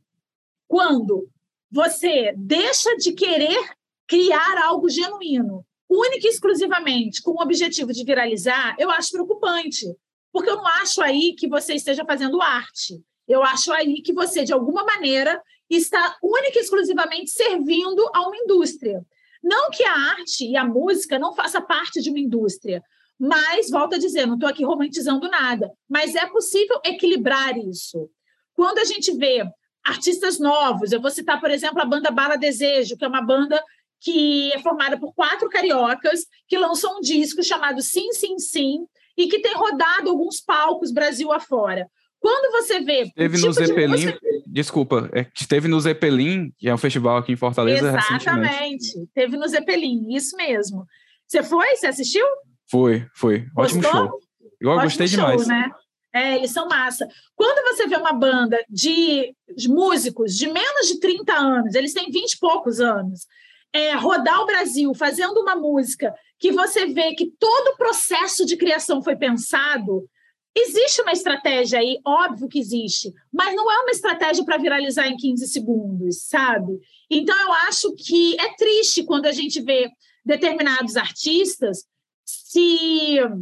quando 0.66 1.28
você 1.70 2.34
deixa 2.36 2.96
de 2.96 3.12
querer 3.12 3.58
criar 4.06 4.58
algo 4.64 4.88
genuíno 4.88 5.64
única 5.88 6.26
e 6.26 6.30
exclusivamente 6.30 7.22
com 7.22 7.32
o 7.32 7.42
objetivo 7.42 7.92
de 7.92 8.04
viralizar, 8.04 8.74
eu 8.78 8.90
acho 8.90 9.12
preocupante, 9.12 9.86
porque 10.32 10.50
eu 10.50 10.56
não 10.56 10.66
acho 10.66 11.00
aí 11.00 11.34
que 11.34 11.48
você 11.48 11.74
esteja 11.74 12.04
fazendo 12.04 12.42
arte. 12.42 13.00
Eu 13.26 13.42
acho 13.42 13.72
aí 13.72 14.02
que 14.02 14.12
você, 14.12 14.44
de 14.44 14.52
alguma 14.52 14.84
maneira, 14.84 15.40
está 15.68 16.16
única 16.22 16.58
e 16.58 16.62
exclusivamente 16.62 17.30
servindo 17.30 18.08
a 18.14 18.26
uma 18.26 18.36
indústria. 18.36 19.04
Não 19.42 19.70
que 19.70 19.84
a 19.84 19.92
arte 19.92 20.44
e 20.44 20.56
a 20.56 20.64
música 20.64 21.18
não 21.18 21.34
faça 21.34 21.60
parte 21.60 22.00
de 22.00 22.10
uma 22.10 22.18
indústria, 22.18 22.82
mas, 23.18 23.70
volto 23.70 23.94
a 23.94 23.98
dizer, 23.98 24.26
não 24.26 24.34
estou 24.34 24.48
aqui 24.48 24.64
romantizando 24.64 25.28
nada, 25.28 25.70
mas 25.88 26.14
é 26.14 26.26
possível 26.26 26.80
equilibrar 26.84 27.56
isso. 27.56 28.10
Quando 28.54 28.78
a 28.78 28.84
gente 28.84 29.12
vê 29.12 29.44
artistas 29.84 30.38
novos, 30.38 30.92
eu 30.92 31.00
vou 31.00 31.10
citar, 31.10 31.40
por 31.40 31.50
exemplo, 31.50 31.80
a 31.80 31.84
banda 31.84 32.10
Bala 32.10 32.36
Desejo, 32.36 32.96
que 32.96 33.04
é 33.04 33.08
uma 33.08 33.22
banda 33.22 33.62
que 34.00 34.52
é 34.52 34.58
formada 34.60 34.98
por 34.98 35.14
quatro 35.14 35.48
cariocas 35.48 36.26
que 36.46 36.58
lançou 36.58 36.98
um 36.98 37.00
disco 37.00 37.42
chamado 37.42 37.80
Sim, 37.80 38.12
Sim, 38.12 38.38
Sim 38.38 38.86
e 39.16 39.28
que 39.28 39.40
tem 39.40 39.54
rodado 39.54 40.10
alguns 40.10 40.40
palcos 40.40 40.92
Brasil 40.92 41.32
afora. 41.32 41.88
Quando 42.20 42.52
você 42.52 42.80
vê. 42.80 43.10
Teve 43.14 43.36
tipo 43.36 43.46
no 43.46 43.52
Zeppelin, 43.52 43.96
de 43.96 44.06
música... 44.06 44.20
desculpa, 44.46 45.10
é, 45.12 45.26
esteve 45.34 45.68
no 45.68 45.80
Zeppelin, 45.80 46.52
que 46.58 46.68
é 46.68 46.74
um 46.74 46.78
festival 46.78 47.18
aqui 47.18 47.32
em 47.32 47.36
Fortaleza 47.36 47.88
Exatamente, 47.88 49.08
teve 49.14 49.36
no 49.36 49.46
Zeppelin, 49.48 50.14
isso 50.14 50.36
mesmo. 50.36 50.86
Você 51.26 51.42
foi? 51.42 51.76
Você 51.76 51.88
assistiu? 51.88 52.24
Foi, 52.70 53.06
foi. 53.14 53.46
Ótimo 53.56 53.82
Gostou? 53.82 54.06
show. 54.06 54.20
Eu 54.60 54.70
Ótimo 54.70 54.84
gostei 54.84 55.08
show, 55.08 55.18
demais. 55.18 55.46
Né? 55.46 55.70
É, 56.14 56.36
eles 56.36 56.50
são 56.50 56.66
massa. 56.68 57.06
Quando 57.34 57.62
você 57.74 57.86
vê 57.86 57.96
uma 57.96 58.12
banda 58.12 58.58
de 58.70 59.34
músicos 59.68 60.34
de 60.34 60.50
menos 60.50 60.86
de 60.88 60.98
30 60.98 61.32
anos, 61.32 61.74
eles 61.74 61.92
têm 61.92 62.10
20 62.10 62.32
e 62.32 62.38
poucos 62.38 62.80
anos, 62.80 63.26
é, 63.72 63.94
rodar 63.94 64.40
o 64.40 64.46
Brasil 64.46 64.94
fazendo 64.94 65.38
uma 65.40 65.54
música 65.54 66.14
que 66.38 66.52
você 66.52 66.86
vê 66.86 67.14
que 67.14 67.30
todo 67.38 67.68
o 67.68 67.76
processo 67.76 68.46
de 68.46 68.56
criação 68.56 69.02
foi 69.02 69.16
pensado, 69.16 70.08
existe 70.56 71.02
uma 71.02 71.12
estratégia 71.12 71.78
aí, 71.78 72.00
óbvio 72.04 72.48
que 72.48 72.58
existe, 72.58 73.12
mas 73.30 73.54
não 73.54 73.70
é 73.70 73.78
uma 73.80 73.90
estratégia 73.90 74.42
para 74.44 74.56
viralizar 74.56 75.06
em 75.06 75.16
15 75.16 75.46
segundos, 75.48 76.22
sabe? 76.22 76.80
Então 77.10 77.38
eu 77.38 77.52
acho 77.52 77.94
que 77.94 78.40
é 78.40 78.54
triste 78.54 79.04
quando 79.04 79.26
a 79.26 79.32
gente 79.32 79.60
vê 79.60 79.90
determinados 80.24 80.96
artistas 80.96 81.84
se. 82.24 83.16
Eu, 83.16 83.36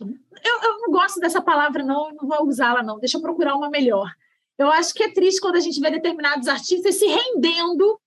eu 0.00 0.78
não 0.80 0.92
gosto 0.92 1.18
dessa 1.18 1.42
palavra, 1.42 1.82
não, 1.82 2.12
não 2.14 2.28
vou 2.28 2.46
usá-la, 2.46 2.82
não. 2.82 3.00
Deixa 3.00 3.18
eu 3.18 3.22
procurar 3.22 3.56
uma 3.56 3.68
melhor. 3.68 4.08
Eu 4.56 4.70
acho 4.70 4.94
que 4.94 5.02
é 5.02 5.12
triste 5.12 5.40
quando 5.40 5.56
a 5.56 5.60
gente 5.60 5.80
vê 5.80 5.90
determinados 5.90 6.46
artistas 6.46 6.94
se 6.94 7.06
rendendo 7.06 8.00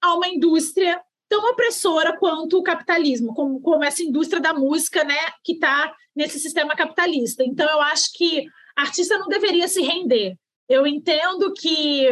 a 0.00 0.14
uma 0.14 0.28
indústria 0.28 1.00
tão 1.34 1.50
opressora 1.50 2.16
quanto 2.16 2.58
o 2.58 2.62
capitalismo, 2.62 3.34
como, 3.34 3.60
como 3.60 3.82
essa 3.82 4.04
indústria 4.04 4.40
da 4.40 4.54
música, 4.54 5.02
né, 5.02 5.18
que 5.42 5.54
está 5.54 5.92
nesse 6.14 6.38
sistema 6.38 6.76
capitalista. 6.76 7.42
Então, 7.42 7.68
eu 7.68 7.80
acho 7.80 8.12
que 8.12 8.46
artista 8.76 9.18
não 9.18 9.26
deveria 9.26 9.66
se 9.66 9.82
render. 9.82 10.36
Eu 10.68 10.86
entendo 10.86 11.52
que 11.52 12.08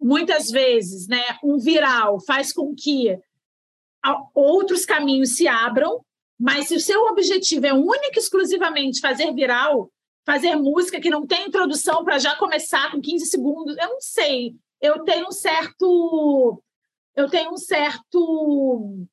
muitas 0.00 0.50
vezes, 0.50 1.06
né, 1.06 1.22
um 1.44 1.58
viral 1.58 2.18
faz 2.18 2.50
com 2.50 2.74
que 2.74 3.14
outros 4.34 4.86
caminhos 4.86 5.36
se 5.36 5.46
abram, 5.46 6.02
mas 6.40 6.68
se 6.68 6.76
o 6.76 6.80
seu 6.80 7.02
objetivo 7.04 7.66
é 7.66 7.74
único 7.74 8.16
e 8.16 8.18
exclusivamente 8.18 9.00
fazer 9.00 9.34
viral, 9.34 9.90
fazer 10.24 10.56
música 10.56 10.98
que 10.98 11.10
não 11.10 11.26
tem 11.26 11.46
introdução 11.46 12.02
para 12.02 12.18
já 12.18 12.34
começar 12.36 12.90
com 12.90 13.02
15 13.02 13.26
segundos, 13.26 13.76
eu 13.76 13.88
não 13.88 14.00
sei. 14.00 14.54
Eu 14.80 15.04
tenho 15.04 15.28
um 15.28 15.32
certo 15.32 16.62
eu 17.16 17.28
tenho 17.28 17.52
um 17.52 17.56
certo 17.56 19.06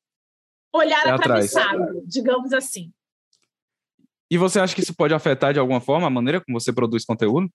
olhar 0.72 1.06
é 1.06 1.10
atravessado, 1.10 2.02
digamos 2.06 2.52
assim. 2.52 2.92
E 4.30 4.38
você 4.38 4.58
acha 4.58 4.74
que 4.74 4.80
isso 4.80 4.94
pode 4.94 5.12
afetar 5.12 5.52
de 5.52 5.58
alguma 5.58 5.80
forma 5.80 6.06
a 6.06 6.10
maneira 6.10 6.40
como 6.40 6.58
você 6.58 6.72
produz 6.72 7.04
conteúdo? 7.04 7.50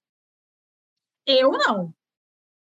Eu 1.25 1.51
não. 1.51 1.93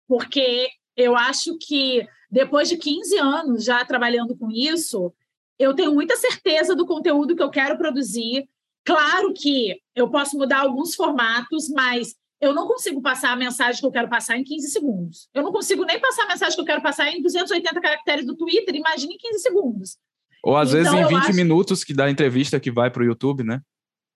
Porque 0.07 0.69
eu 0.95 1.15
acho 1.15 1.57
que 1.57 2.05
depois 2.29 2.67
de 2.67 2.77
15 2.77 3.17
anos 3.17 3.63
já 3.63 3.83
trabalhando 3.85 4.35
com 4.37 4.51
isso, 4.51 5.13
eu 5.57 5.73
tenho 5.73 5.93
muita 5.93 6.15
certeza 6.17 6.75
do 6.75 6.85
conteúdo 6.85 7.35
que 7.35 7.41
eu 7.41 7.49
quero 7.49 7.77
produzir. 7.77 8.47
Claro 8.83 9.33
que 9.33 9.81
eu 9.95 10.09
posso 10.09 10.37
mudar 10.37 10.59
alguns 10.59 10.93
formatos, 10.93 11.69
mas 11.69 12.15
eu 12.43 12.53
não 12.53 12.67
consigo 12.67 13.01
passar 13.01 13.31
a 13.31 13.35
mensagem 13.35 13.79
que 13.79 13.87
eu 13.87 13.91
quero 13.91 14.09
passar 14.09 14.37
em 14.37 14.43
15 14.43 14.69
segundos. 14.69 15.29
Eu 15.33 15.43
não 15.43 15.51
consigo 15.51 15.85
nem 15.85 15.99
passar 15.99 16.23
a 16.23 16.27
mensagem 16.27 16.55
que 16.55 16.61
eu 16.61 16.65
quero 16.65 16.81
passar 16.81 17.09
em 17.09 17.21
280 17.21 17.79
caracteres 17.79 18.25
do 18.25 18.35
Twitter, 18.35 18.75
imagine 18.75 19.13
em 19.13 19.17
15 19.17 19.39
segundos. 19.39 19.97
Ou 20.43 20.57
às 20.57 20.73
então, 20.73 20.83
vezes 20.83 20.93
em 20.93 21.07
20 21.07 21.23
acho... 21.23 21.33
minutos 21.33 21.83
que 21.85 21.93
dá 21.93 22.09
entrevista 22.09 22.59
que 22.59 22.69
vai 22.69 22.91
para 22.91 23.01
o 23.01 23.05
YouTube, 23.05 23.43
né? 23.43 23.61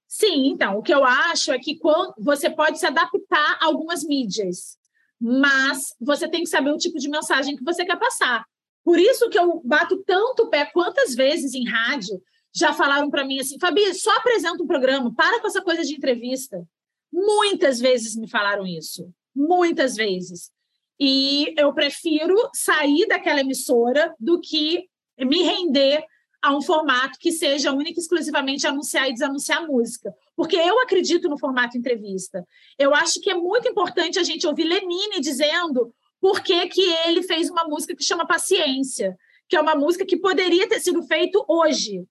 Sim, 0.10 0.48
então, 0.48 0.78
o 0.78 0.82
que 0.84 0.94
eu 0.94 1.06
acho 1.06 1.54
é 1.54 1.60
que 1.60 1.78
quando 1.78 2.14
você 2.20 2.50
pode 2.50 2.80
se 2.80 2.86
adaptar 2.86 3.60
a 3.62 3.66
algumas 3.66 4.04
mídias, 4.04 4.78
mas 5.20 5.94
você 6.00 6.28
tem 6.28 6.44
que 6.44 6.50
saber 6.50 6.72
o 6.72 6.78
tipo 6.78 7.00
de 7.00 7.10
mensagem 7.10 7.56
que 7.56 7.64
você 7.64 7.86
quer 7.86 7.98
passar. 7.98 8.46
Por 8.84 9.00
isso 9.00 9.30
que 9.30 9.40
eu 9.40 9.62
bato 9.64 10.04
tanto 10.06 10.44
o 10.44 10.50
pé, 10.50 10.66
quantas 10.66 11.16
vezes 11.16 11.54
em 11.54 11.68
rádio 11.68 12.22
já 12.54 12.74
falaram 12.74 13.10
para 13.10 13.26
mim 13.26 13.40
assim, 13.40 13.60
Fabi, 13.60 13.94
só 13.94 14.16
apresenta 14.18 14.62
um 14.62 14.68
programa, 14.68 15.14
para 15.14 15.40
com 15.40 15.48
essa 15.48 15.62
coisa 15.62 15.84
de 15.84 15.94
entrevista. 15.94 16.66
Muitas 17.12 17.80
vezes 17.80 18.16
me 18.16 18.30
falaram 18.30 18.66
isso, 18.66 19.12
muitas 19.36 19.96
vezes. 19.96 20.52
E 21.00 21.54
eu 21.58 21.74
prefiro 21.74 22.36
sair 22.54 23.08
daquela 23.08 23.42
emissora 23.42 24.14
do 24.20 24.40
que 24.40 24.90
me 25.20 25.44
render 25.44 26.04
a 26.42 26.56
um 26.56 26.62
formato 26.62 27.18
que 27.20 27.32
seja 27.32 27.72
único 27.72 28.00
e 28.00 28.02
exclusivamente 28.02 28.68
anunciar 28.68 29.10
e 29.10 29.14
desanunciar 29.14 29.66
música. 29.66 30.14
Porque 30.36 30.56
eu 30.56 30.80
acredito 30.82 31.28
no 31.28 31.38
formato 31.38 31.78
entrevista. 31.78 32.46
Eu 32.78 32.94
acho 32.94 33.20
que 33.20 33.30
é 33.30 33.36
muito 33.36 33.68
importante 33.68 34.20
a 34.20 34.24
gente 34.24 34.48
ouvir 34.48 34.64
Lenine 34.64 35.20
dizendo 35.20 35.94
por 36.20 36.42
que, 36.42 36.68
que 36.68 36.82
ele 37.06 37.24
fez 37.24 37.50
uma 37.50 37.66
música 37.66 37.96
que 37.96 38.04
chama 38.04 38.28
Paciência, 38.28 39.18
que 39.48 39.56
é 39.56 39.62
uma 39.62 39.76
música 39.76 40.06
que 40.06 40.18
poderia 40.18 40.68
ter 40.68 40.80
sido 40.80 41.02
feito 41.04 41.44
hoje, 41.48 42.04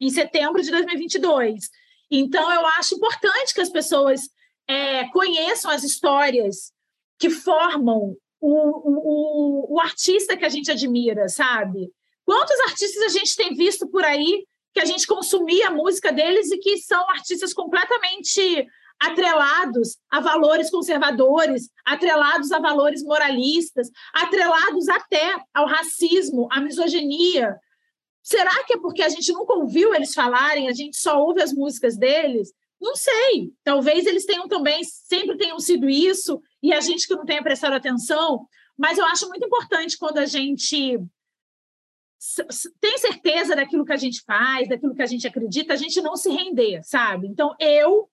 em 0.00 0.10
setembro 0.10 0.62
de 0.62 0.70
2022. 0.70 1.70
Então, 2.10 2.52
eu 2.52 2.66
acho 2.66 2.94
importante 2.94 3.54
que 3.54 3.60
as 3.60 3.70
pessoas 3.70 4.22
é, 4.68 5.08
conheçam 5.08 5.70
as 5.70 5.84
histórias 5.84 6.72
que 7.18 7.30
formam 7.30 8.16
o, 8.40 9.70
o, 9.70 9.74
o 9.74 9.80
artista 9.80 10.36
que 10.36 10.44
a 10.44 10.48
gente 10.48 10.70
admira, 10.70 11.28
sabe? 11.28 11.92
Quantos 12.24 12.58
artistas 12.60 13.02
a 13.02 13.18
gente 13.18 13.36
tem 13.36 13.54
visto 13.54 13.86
por 13.88 14.04
aí 14.04 14.44
que 14.72 14.80
a 14.80 14.84
gente 14.84 15.06
consumia 15.06 15.68
a 15.68 15.72
música 15.72 16.12
deles 16.12 16.50
e 16.50 16.58
que 16.58 16.78
são 16.78 17.08
artistas 17.10 17.52
completamente 17.52 18.66
atrelados 19.00 19.96
a 20.10 20.20
valores 20.20 20.70
conservadores, 20.70 21.70
atrelados 21.84 22.52
a 22.52 22.58
valores 22.58 23.02
moralistas, 23.02 23.90
atrelados 24.12 24.88
até 24.88 25.36
ao 25.54 25.66
racismo, 25.66 26.46
à 26.52 26.60
misoginia. 26.60 27.56
Será 28.22 28.64
que 28.64 28.74
é 28.74 28.78
porque 28.78 29.02
a 29.02 29.08
gente 29.08 29.32
nunca 29.32 29.54
ouviu 29.54 29.94
eles 29.94 30.12
falarem, 30.12 30.68
a 30.68 30.72
gente 30.72 30.96
só 30.96 31.20
ouve 31.20 31.42
as 31.42 31.52
músicas 31.52 31.96
deles? 31.96 32.52
Não 32.80 32.94
sei. 32.94 33.52
Talvez 33.64 34.06
eles 34.06 34.24
tenham 34.24 34.48
também, 34.48 34.82
sempre 34.84 35.36
tenham 35.36 35.58
sido 35.58 35.88
isso, 35.88 36.40
e 36.62 36.72
a 36.72 36.80
gente 36.80 37.06
que 37.06 37.14
não 37.14 37.24
tenha 37.24 37.42
prestado 37.42 37.74
atenção. 37.74 38.46
Mas 38.76 38.98
eu 38.98 39.04
acho 39.04 39.28
muito 39.28 39.44
importante 39.44 39.98
quando 39.98 40.18
a 40.18 40.26
gente 40.26 40.98
tem 42.80 42.98
certeza 42.98 43.56
daquilo 43.56 43.84
que 43.84 43.92
a 43.92 43.96
gente 43.96 44.22
faz, 44.22 44.68
daquilo 44.68 44.94
que 44.94 45.02
a 45.02 45.06
gente 45.06 45.26
acredita, 45.26 45.72
a 45.72 45.76
gente 45.76 46.02
não 46.02 46.16
se 46.16 46.30
render, 46.30 46.82
sabe? 46.84 47.26
Então, 47.26 47.54
eu 47.58 48.10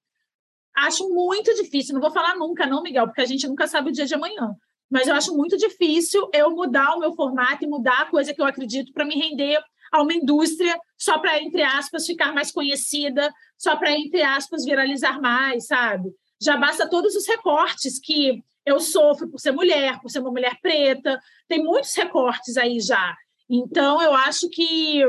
acho 0.74 1.10
muito 1.14 1.54
difícil, 1.56 1.94
não 1.94 2.02
vou 2.02 2.12
falar 2.12 2.36
nunca, 2.36 2.66
não, 2.66 2.82
Miguel, 2.82 3.08
porque 3.08 3.22
a 3.22 3.26
gente 3.26 3.48
nunca 3.48 3.68
sabe 3.68 3.90
o 3.90 3.92
dia 3.92 4.06
de 4.06 4.16
amanhã. 4.16 4.56
Mas 4.90 5.08
eu 5.08 5.16
acho 5.16 5.36
muito 5.36 5.58
difícil 5.58 6.30
eu 6.34 6.52
mudar 6.52 6.96
o 6.96 7.00
meu 7.00 7.14
formato 7.14 7.66
e 7.66 7.68
mudar 7.68 8.04
a 8.04 8.06
coisa 8.06 8.34
que 8.34 8.42
eu 8.42 8.46
acredito 8.46 8.94
para 8.94 9.04
me 9.04 9.16
render 9.16 9.62
a 9.92 10.02
uma 10.02 10.14
indústria 10.14 10.78
só 10.98 11.20
para, 11.20 11.42
entre 11.42 11.62
aspas, 11.62 12.06
ficar 12.06 12.34
mais 12.34 12.52
conhecida, 12.52 13.32
só 13.58 13.76
para, 13.76 13.92
entre 13.92 14.22
aspas, 14.22 14.66
viralizar 14.66 15.22
mais, 15.22 15.68
sabe? 15.68 16.10
Já 16.42 16.58
basta 16.58 16.90
todos 16.90 17.16
os 17.16 17.28
recortes 17.28 18.00
que 18.00 18.44
eu 18.66 18.80
sofro 18.80 19.30
por 19.30 19.40
ser 19.40 19.52
mulher, 19.52 20.00
por 20.02 20.10
ser 20.10 20.20
uma 20.20 20.32
mulher 20.32 20.58
preta, 20.62 21.20
tem 21.48 21.64
muitos 21.64 21.94
recortes 21.96 22.58
aí 22.58 22.80
já. 22.80 23.16
Então, 23.50 24.02
eu 24.02 24.14
acho 24.14 24.50
que 24.50 25.04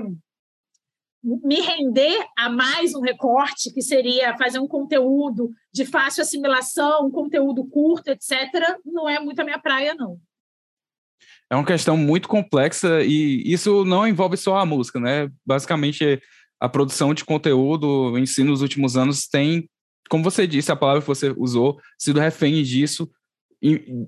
me 1.22 1.60
render 1.60 2.24
a 2.36 2.48
mais 2.48 2.94
um 2.94 3.00
recorte, 3.00 3.72
que 3.72 3.82
seria 3.82 4.36
fazer 4.38 4.58
um 4.60 4.68
conteúdo 4.68 5.50
de 5.72 5.84
fácil 5.84 6.22
assimilação, 6.22 7.06
um 7.06 7.10
conteúdo 7.10 7.66
curto, 7.66 8.08
etc., 8.08 8.78
não 8.84 9.08
é 9.08 9.18
muito 9.18 9.40
a 9.40 9.44
minha 9.44 9.58
praia, 9.58 9.94
não. 9.94 10.18
É 11.50 11.56
uma 11.56 11.64
questão 11.64 11.96
muito 11.96 12.28
complexa 12.28 13.02
e 13.02 13.42
isso 13.44 13.84
não 13.84 14.06
envolve 14.06 14.36
só 14.36 14.58
a 14.58 14.66
música, 14.66 15.00
né? 15.00 15.28
Basicamente, 15.46 16.20
a 16.60 16.68
produção 16.68 17.14
de 17.14 17.24
conteúdo 17.24 18.18
em 18.18 18.26
si 18.26 18.42
nos 18.44 18.60
últimos 18.60 18.96
anos 18.96 19.26
tem, 19.26 19.68
como 20.10 20.24
você 20.24 20.46
disse, 20.46 20.70
a 20.70 20.76
palavra 20.76 21.00
que 21.00 21.06
você 21.06 21.34
usou, 21.36 21.78
sido 21.98 22.20
refém 22.20 22.62
disso 22.62 23.08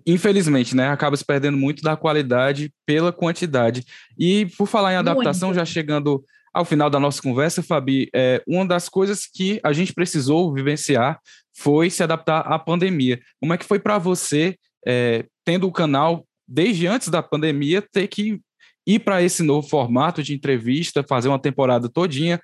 infelizmente, 0.06 0.76
né, 0.76 0.88
acaba 0.88 1.16
se 1.16 1.24
perdendo 1.24 1.56
muito 1.56 1.82
da 1.82 1.96
qualidade 1.96 2.72
pela 2.86 3.12
quantidade. 3.12 3.84
E 4.18 4.46
por 4.56 4.66
falar 4.66 4.92
em 4.92 4.96
adaptação, 4.96 5.48
muito. 5.48 5.58
já 5.58 5.64
chegando 5.64 6.24
ao 6.52 6.64
final 6.64 6.88
da 6.88 7.00
nossa 7.00 7.20
conversa, 7.20 7.62
Fabi, 7.62 8.08
é, 8.14 8.42
uma 8.46 8.66
das 8.66 8.88
coisas 8.88 9.26
que 9.26 9.60
a 9.62 9.72
gente 9.72 9.92
precisou 9.92 10.52
vivenciar 10.52 11.20
foi 11.56 11.90
se 11.90 12.02
adaptar 12.02 12.40
à 12.40 12.58
pandemia. 12.58 13.20
Como 13.40 13.52
é 13.52 13.58
que 13.58 13.64
foi 13.64 13.78
para 13.78 13.98
você, 13.98 14.56
é, 14.86 15.26
tendo 15.44 15.66
o 15.66 15.72
canal 15.72 16.24
desde 16.50 16.88
antes 16.88 17.08
da 17.08 17.22
pandemia, 17.22 17.80
ter 17.80 18.08
que 18.08 18.40
ir 18.84 18.98
para 18.98 19.22
esse 19.22 19.42
novo 19.42 19.68
formato 19.68 20.20
de 20.20 20.34
entrevista, 20.34 21.04
fazer 21.08 21.28
uma 21.28 21.40
temporada 21.40 21.88
todinha 21.88 22.42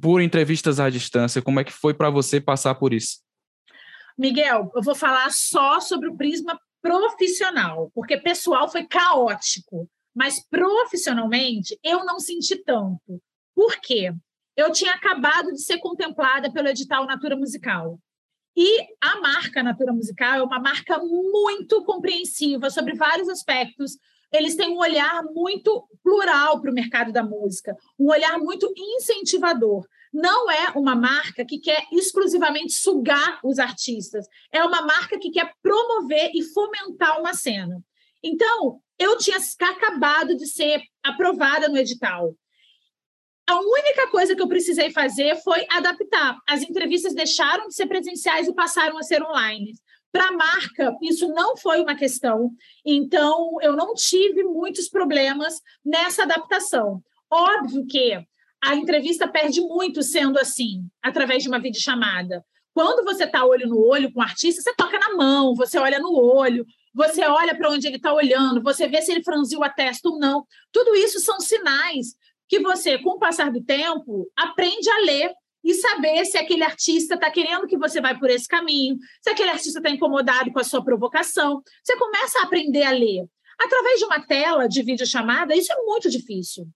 por 0.00 0.20
entrevistas 0.20 0.78
à 0.78 0.90
distância? 0.90 1.40
Como 1.40 1.58
é 1.58 1.64
que 1.64 1.72
foi 1.72 1.94
para 1.94 2.10
você 2.10 2.38
passar 2.38 2.74
por 2.74 2.92
isso? 2.92 3.20
Miguel, 4.18 4.70
eu 4.74 4.82
vou 4.82 4.94
falar 4.94 5.30
só 5.30 5.80
sobre 5.80 6.08
o 6.08 6.16
prisma 6.16 6.58
profissional, 6.82 7.90
porque 7.94 8.18
pessoal 8.18 8.70
foi 8.70 8.84
caótico, 8.86 9.88
mas 10.14 10.46
profissionalmente 10.48 11.78
eu 11.82 12.04
não 12.04 12.20
senti 12.20 12.56
tanto. 12.62 13.20
Por 13.54 13.80
quê? 13.80 14.12
Eu 14.54 14.70
tinha 14.70 14.92
acabado 14.92 15.50
de 15.52 15.62
ser 15.62 15.78
contemplada 15.78 16.52
pelo 16.52 16.68
edital 16.68 17.06
Natura 17.06 17.36
Musical. 17.36 17.98
E 18.56 18.80
a 19.02 19.20
marca 19.20 19.62
Natura 19.62 19.92
Musical 19.92 20.38
é 20.38 20.42
uma 20.42 20.58
marca 20.58 20.98
muito 20.98 21.84
compreensiva 21.84 22.70
sobre 22.70 22.94
vários 22.94 23.28
aspectos. 23.28 23.98
Eles 24.32 24.56
têm 24.56 24.70
um 24.70 24.78
olhar 24.78 25.22
muito 25.24 25.86
plural 26.02 26.60
para 26.60 26.70
o 26.70 26.74
mercado 26.74 27.12
da 27.12 27.22
música, 27.22 27.76
um 27.98 28.08
olhar 28.10 28.38
muito 28.38 28.72
incentivador 28.76 29.86
não 30.16 30.50
é 30.50 30.70
uma 30.74 30.94
marca 30.94 31.44
que 31.44 31.58
quer 31.58 31.84
exclusivamente 31.92 32.72
sugar 32.72 33.38
os 33.44 33.58
artistas, 33.58 34.26
é 34.50 34.64
uma 34.64 34.80
marca 34.80 35.18
que 35.18 35.30
quer 35.30 35.52
promover 35.62 36.30
e 36.34 36.42
fomentar 36.42 37.20
uma 37.20 37.34
cena. 37.34 37.82
Então, 38.22 38.80
eu 38.98 39.18
tinha 39.18 39.36
acabado 39.60 40.34
de 40.34 40.46
ser 40.46 40.80
aprovada 41.04 41.68
no 41.68 41.76
edital. 41.76 42.34
A 43.48 43.60
única 43.60 44.08
coisa 44.08 44.34
que 44.34 44.42
eu 44.42 44.48
precisei 44.48 44.90
fazer 44.90 45.36
foi 45.36 45.64
adaptar. 45.70 46.36
As 46.48 46.62
entrevistas 46.62 47.14
deixaram 47.14 47.68
de 47.68 47.74
ser 47.74 47.86
presenciais 47.86 48.48
e 48.48 48.54
passaram 48.54 48.98
a 48.98 49.02
ser 49.02 49.22
online. 49.22 49.72
Para 50.10 50.28
a 50.28 50.32
marca, 50.32 50.96
isso 51.00 51.28
não 51.28 51.56
foi 51.56 51.80
uma 51.80 51.94
questão, 51.94 52.50
então 52.84 53.58
eu 53.60 53.76
não 53.76 53.94
tive 53.94 54.42
muitos 54.42 54.88
problemas 54.88 55.60
nessa 55.84 56.22
adaptação. 56.22 57.02
Óbvio 57.30 57.86
que 57.86 58.18
a 58.64 58.74
entrevista 58.74 59.28
perde 59.28 59.60
muito 59.60 60.02
sendo 60.02 60.38
assim, 60.38 60.88
através 61.02 61.42
de 61.42 61.48
uma 61.48 61.60
videochamada. 61.60 62.42
Quando 62.74 63.04
você 63.04 63.24
está 63.24 63.44
olho 63.44 63.68
no 63.68 63.78
olho 63.78 64.12
com 64.12 64.20
o 64.20 64.22
artista, 64.22 64.60
você 64.60 64.74
toca 64.74 64.98
na 64.98 65.14
mão, 65.14 65.54
você 65.54 65.78
olha 65.78 65.98
no 65.98 66.14
olho, 66.14 66.64
você 66.94 67.24
olha 67.26 67.54
para 67.54 67.70
onde 67.70 67.86
ele 67.86 67.96
está 67.96 68.12
olhando, 68.12 68.62
você 68.62 68.88
vê 68.88 69.02
se 69.02 69.12
ele 69.12 69.22
franziu 69.22 69.62
a 69.62 69.68
testa 69.68 70.08
ou 70.08 70.18
não. 70.18 70.44
Tudo 70.72 70.96
isso 70.96 71.20
são 71.20 71.38
sinais 71.38 72.16
que 72.48 72.60
você, 72.60 72.98
com 72.98 73.10
o 73.10 73.18
passar 73.18 73.50
do 73.50 73.62
tempo, 73.62 74.30
aprende 74.36 74.88
a 74.88 74.98
ler 75.00 75.32
e 75.64 75.74
saber 75.74 76.24
se 76.24 76.38
aquele 76.38 76.62
artista 76.62 77.14
está 77.14 77.30
querendo 77.30 77.66
que 77.66 77.76
você 77.76 78.00
vá 78.00 78.14
por 78.14 78.30
esse 78.30 78.46
caminho, 78.46 78.96
se 79.20 79.30
aquele 79.30 79.50
artista 79.50 79.80
está 79.80 79.90
incomodado 79.90 80.52
com 80.52 80.60
a 80.60 80.64
sua 80.64 80.84
provocação. 80.84 81.60
Você 81.82 81.96
começa 81.96 82.38
a 82.38 82.42
aprender 82.42 82.84
a 82.84 82.92
ler. 82.92 83.26
Através 83.58 83.98
de 83.98 84.04
uma 84.04 84.24
tela 84.24 84.68
de 84.68 84.82
videochamada, 84.82 85.56
isso 85.56 85.72
é 85.72 85.76
muito 85.82 86.08
difícil. 86.08 86.68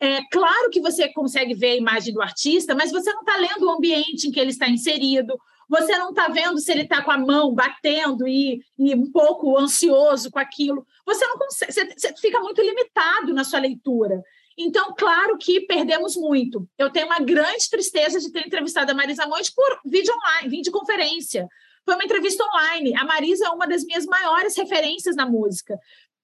É 0.00 0.20
claro 0.30 0.70
que 0.70 0.80
você 0.80 1.08
consegue 1.12 1.54
ver 1.54 1.72
a 1.72 1.76
imagem 1.76 2.14
do 2.14 2.22
artista, 2.22 2.74
mas 2.74 2.92
você 2.92 3.12
não 3.12 3.20
está 3.20 3.36
lendo 3.36 3.66
o 3.66 3.70
ambiente 3.70 4.28
em 4.28 4.30
que 4.30 4.38
ele 4.38 4.50
está 4.50 4.68
inserido, 4.68 5.38
você 5.68 5.98
não 5.98 6.10
está 6.10 6.28
vendo 6.28 6.58
se 6.58 6.70
ele 6.70 6.82
está 6.82 7.02
com 7.02 7.10
a 7.10 7.18
mão 7.18 7.54
batendo 7.54 8.26
e, 8.28 8.60
e, 8.78 8.94
um 8.94 9.10
pouco 9.10 9.58
ansioso 9.58 10.30
com 10.30 10.38
aquilo. 10.38 10.86
Você 11.04 11.26
não 11.26 11.38
consegue, 11.38 11.72
você, 11.72 11.94
você 11.96 12.14
fica 12.16 12.38
muito 12.40 12.60
limitado 12.62 13.34
na 13.34 13.42
sua 13.42 13.58
leitura. 13.58 14.22
Então, 14.58 14.94
claro 14.96 15.36
que 15.36 15.60
perdemos 15.62 16.16
muito. 16.16 16.66
Eu 16.78 16.90
tenho 16.90 17.06
uma 17.06 17.18
grande 17.18 17.68
tristeza 17.68 18.18
de 18.18 18.32
ter 18.32 18.46
entrevistado 18.46 18.90
a 18.90 18.94
Marisa 18.94 19.26
Monte 19.26 19.52
por 19.54 19.80
vídeo 19.84 20.14
online, 20.14 20.48
videoconferência. 20.48 21.46
Foi 21.84 21.94
uma 21.94 22.04
entrevista 22.04 22.44
online. 22.44 22.96
A 22.96 23.04
Marisa 23.04 23.46
é 23.46 23.50
uma 23.50 23.66
das 23.66 23.84
minhas 23.84 24.06
maiores 24.06 24.56
referências 24.56 25.14
na 25.14 25.26
música. 25.26 25.78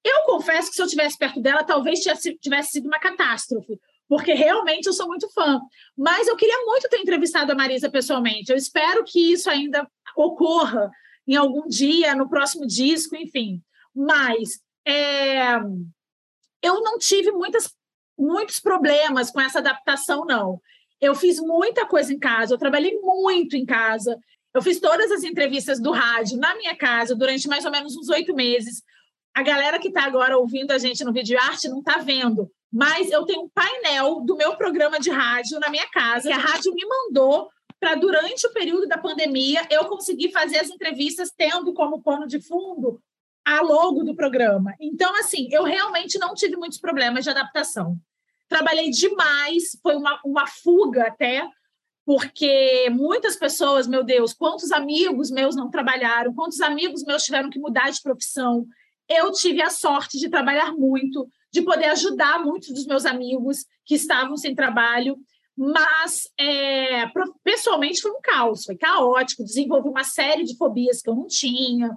Eu 0.05 0.23
confesso 0.25 0.71
que 0.71 0.77
se 0.77 0.83
eu 0.83 0.89
tivesse 0.89 1.17
perto 1.17 1.41
dela, 1.41 1.63
talvez 1.63 2.01
tivesse 2.01 2.71
sido 2.73 2.87
uma 2.87 2.99
catástrofe, 2.99 3.79
porque 4.09 4.33
realmente 4.33 4.87
eu 4.87 4.93
sou 4.93 5.07
muito 5.07 5.29
fã. 5.31 5.61
Mas 5.97 6.27
eu 6.27 6.37
queria 6.37 6.59
muito 6.65 6.89
ter 6.89 6.99
entrevistado 6.99 7.53
a 7.53 7.55
Marisa 7.55 7.91
pessoalmente. 7.91 8.51
Eu 8.51 8.57
espero 8.57 9.05
que 9.05 9.33
isso 9.33 9.49
ainda 9.49 9.89
ocorra 10.17 10.91
em 11.27 11.37
algum 11.37 11.69
dia, 11.69 12.15
no 12.15 12.29
próximo 12.29 12.67
disco, 12.67 13.15
enfim. 13.15 13.63
Mas 13.95 14.61
é, 14.85 15.55
eu 16.61 16.81
não 16.81 16.99
tive 16.99 17.31
muitas, 17.31 17.73
muitos 18.23 18.61
problemas 18.61 19.31
com 19.31 19.41
essa 19.41 19.59
adaptação, 19.59 20.25
não. 20.25 20.61
Eu 21.01 21.15
fiz 21.15 21.39
muita 21.41 21.87
coisa 21.87 22.13
em 22.13 22.19
casa, 22.19 22.55
eu 22.55 22.59
trabalhei 22.59 22.99
muito 23.01 23.57
em 23.57 23.67
casa. 23.67 24.17
Eu 24.55 24.63
fiz 24.63 24.79
todas 24.79 25.11
as 25.11 25.25
entrevistas 25.25 25.81
do 25.81 25.91
rádio 25.91 26.39
na 26.39 26.55
minha 26.57 26.77
casa 26.77 27.15
durante 27.15 27.49
mais 27.49 27.65
ou 27.65 27.71
menos 27.71 27.97
uns 27.97 28.09
oito 28.09 28.35
meses 28.35 28.83
a 29.35 29.43
galera 29.43 29.79
que 29.79 29.89
está 29.89 30.05
agora 30.05 30.37
ouvindo 30.37 30.73
a 30.73 30.79
gente 30.79 31.05
no 31.05 31.13
vídeo 31.13 31.39
arte 31.41 31.69
não 31.69 31.79
está 31.79 31.99
vendo, 31.99 32.51
mas 32.71 33.11
eu 33.11 33.25
tenho 33.25 33.43
um 33.43 33.49
painel 33.49 34.21
do 34.21 34.37
meu 34.37 34.57
programa 34.57 35.01
de 35.01 35.11
rádio 35.11 35.59
na 35.59 35.71
minha 35.71 35.89
casa, 35.89 36.29
que 36.29 36.35
a 36.35 36.39
rádio 36.39 36.75
me 36.75 36.85
mandou 36.85 37.49
para, 37.81 37.95
durante 37.95 38.47
o 38.47 38.53
período 38.53 38.87
da 38.87 38.99
pandemia, 38.99 39.67
eu 39.71 39.87
conseguir 39.87 40.31
fazer 40.33 40.59
as 40.59 40.69
entrevistas 40.69 41.33
tendo 41.37 41.73
como 41.73 42.03
pano 42.03 42.27
de 42.27 42.41
fundo 42.41 43.01
a 43.45 43.61
logo 43.63 44.05
do 44.05 44.15
programa. 44.15 44.75
Então, 44.81 45.17
assim, 45.17 45.49
eu 45.51 45.65
realmente 45.65 46.19
não 46.19 46.35
tive 46.35 46.57
muitos 46.57 46.79
problemas 46.79 47.25
de 47.25 47.31
adaptação. 47.31 47.97
Trabalhei 48.53 48.91
demais, 48.91 49.79
foi 49.83 49.97
uma, 49.97 50.21
uma 50.23 50.47
fuga 50.47 51.07
até, 51.07 51.43
porque 52.05 52.91
muitas 52.91 53.35
pessoas, 53.35 53.87
meu 53.87 54.05
Deus, 54.05 54.35
quantos 54.35 54.71
amigos 54.71 55.31
meus 55.31 55.57
não 55.57 55.71
trabalharam, 55.71 56.35
quantos 56.35 56.61
amigos 56.61 57.03
meus 57.03 57.25
tiveram 57.25 57.49
que 57.49 57.59
mudar 57.59 57.91
de 57.91 58.03
profissão, 58.03 58.67
eu 59.09 59.33
tive 59.33 59.63
a 59.63 59.71
sorte 59.71 60.19
de 60.19 60.29
trabalhar 60.29 60.71
muito, 60.73 61.27
de 61.51 61.63
poder 61.63 61.87
ajudar 61.87 62.45
muitos 62.45 62.69
dos 62.75 62.87
meus 62.87 63.07
amigos 63.07 63.65
que 63.87 63.95
estavam 63.95 64.37
sem 64.37 64.55
trabalho, 64.55 65.17
mas 65.57 66.31
é, 66.39 67.07
pessoalmente 67.43 68.03
foi 68.03 68.11
um 68.11 68.21
caos, 68.23 68.65
foi 68.65 68.77
caótico, 68.77 69.45
desenvolvi 69.45 69.89
uma 69.89 70.05
série 70.05 70.45
de 70.45 70.59
fobias 70.59 71.01
que 71.01 71.09
eu 71.09 71.15
não 71.15 71.27
tinha. 71.27 71.91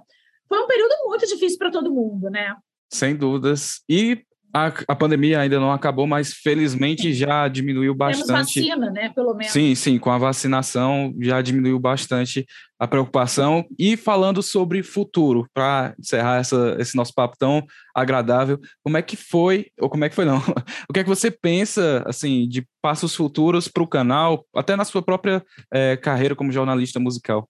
Foi 0.48 0.58
um 0.58 0.66
período 0.66 0.94
muito 1.04 1.26
difícil 1.26 1.58
para 1.58 1.70
todo 1.70 1.92
mundo, 1.92 2.30
né? 2.30 2.56
Sem 2.90 3.14
dúvidas. 3.14 3.82
E 3.86 4.24
A, 4.56 4.72
a, 4.88 4.96
pandemia 4.96 5.40
ainda 5.40 5.60
não 5.60 5.70
acabou, 5.70 6.06
mas 6.06 6.32
felizmente 6.32 7.12
já 7.12 7.46
diminuiu 7.46 7.94
bastante. 7.94 8.26
Temos 8.26 8.46
vacina, 8.54 8.90
né? 8.90 9.10
Pelo 9.10 9.34
menos. 9.34 9.52
Sim, 9.52 9.74
sim, 9.74 9.98
com 9.98 10.10
a 10.10 10.16
vacinação 10.16 11.14
já 11.20 11.42
diminuiu 11.42 11.78
bastante 11.78 12.46
a 12.78 12.88
preocupação. 12.88 13.66
E 13.78 13.98
falando 13.98 14.42
sobre 14.42 14.82
futuro, 14.82 15.46
para 15.52 15.94
encerrar 15.98 16.38
essa, 16.38 16.74
esse 16.78 16.96
nosso 16.96 17.12
papo 17.12 17.36
tão 17.38 17.62
agradável, 17.94 18.58
como 18.82 18.96
é 18.96 19.02
que 19.02 19.14
foi, 19.14 19.66
ou 19.78 19.90
como 19.90 20.06
é 20.06 20.08
que 20.08 20.14
foi 20.14 20.24
não? 20.24 20.38
o 20.88 20.92
que 20.94 21.00
é 21.00 21.02
que 21.02 21.08
você 21.08 21.30
pensa, 21.30 22.02
assim, 22.06 22.48
de 22.48 22.66
passos 22.80 23.14
futuros 23.14 23.68
para 23.68 23.82
o 23.82 23.86
canal, 23.86 24.46
até 24.54 24.74
na 24.74 24.86
sua 24.86 25.02
própria 25.02 25.44
é, 25.70 25.98
carreira 25.98 26.34
como 26.34 26.50
jornalista 26.50 26.98
musical? 26.98 27.46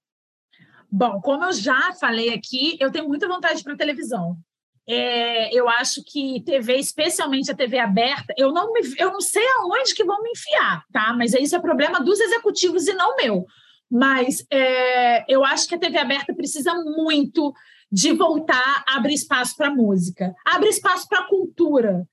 Bom, 0.91 1.21
como 1.21 1.45
eu 1.45 1.53
já 1.53 1.93
falei 2.01 2.33
aqui, 2.33 2.77
eu 2.81 2.91
tenho 2.91 3.07
muita 3.07 3.29
vontade 3.29 3.63
para 3.63 3.77
televisão. 3.77 4.37
É, 4.89 5.53
eu 5.53 5.69
acho 5.69 6.03
que 6.05 6.43
TV, 6.45 6.77
especialmente 6.77 7.51
a 7.51 7.57
TV 7.57 7.79
aberta, 7.79 8.33
eu 8.37 8.53
não, 8.53 8.73
me, 8.73 8.81
eu 8.99 9.13
não 9.13 9.21
sei 9.21 9.45
aonde 9.59 9.95
que 9.95 10.05
vão 10.05 10.23
me 10.23 10.31
enfiar, 10.31 10.85
tá? 10.93 11.13
Mas 11.13 11.35
isso 11.35 11.57
é 11.57 11.61
problema 11.61 12.01
dos 12.01 12.21
executivos 12.21 12.87
e 12.87 12.93
não 12.95 13.17
meu. 13.17 13.45
Mas 13.91 14.45
é, 14.51 15.25
eu 15.33 15.45
acho 15.45 15.69
que 15.69 15.75
a 15.75 15.79
TV 15.79 15.99
aberta 15.99 16.35
precisa 16.35 16.75
muito 16.75 17.53
de 17.91 18.13
voltar 18.13 18.85
a 18.89 18.97
abrir 18.97 19.15
espaço 19.15 19.57
para 19.57 19.75
música, 19.75 20.35
abrir 20.45 20.71
espaço 20.71 21.09
para 21.09 21.27
cultura, 21.27 22.07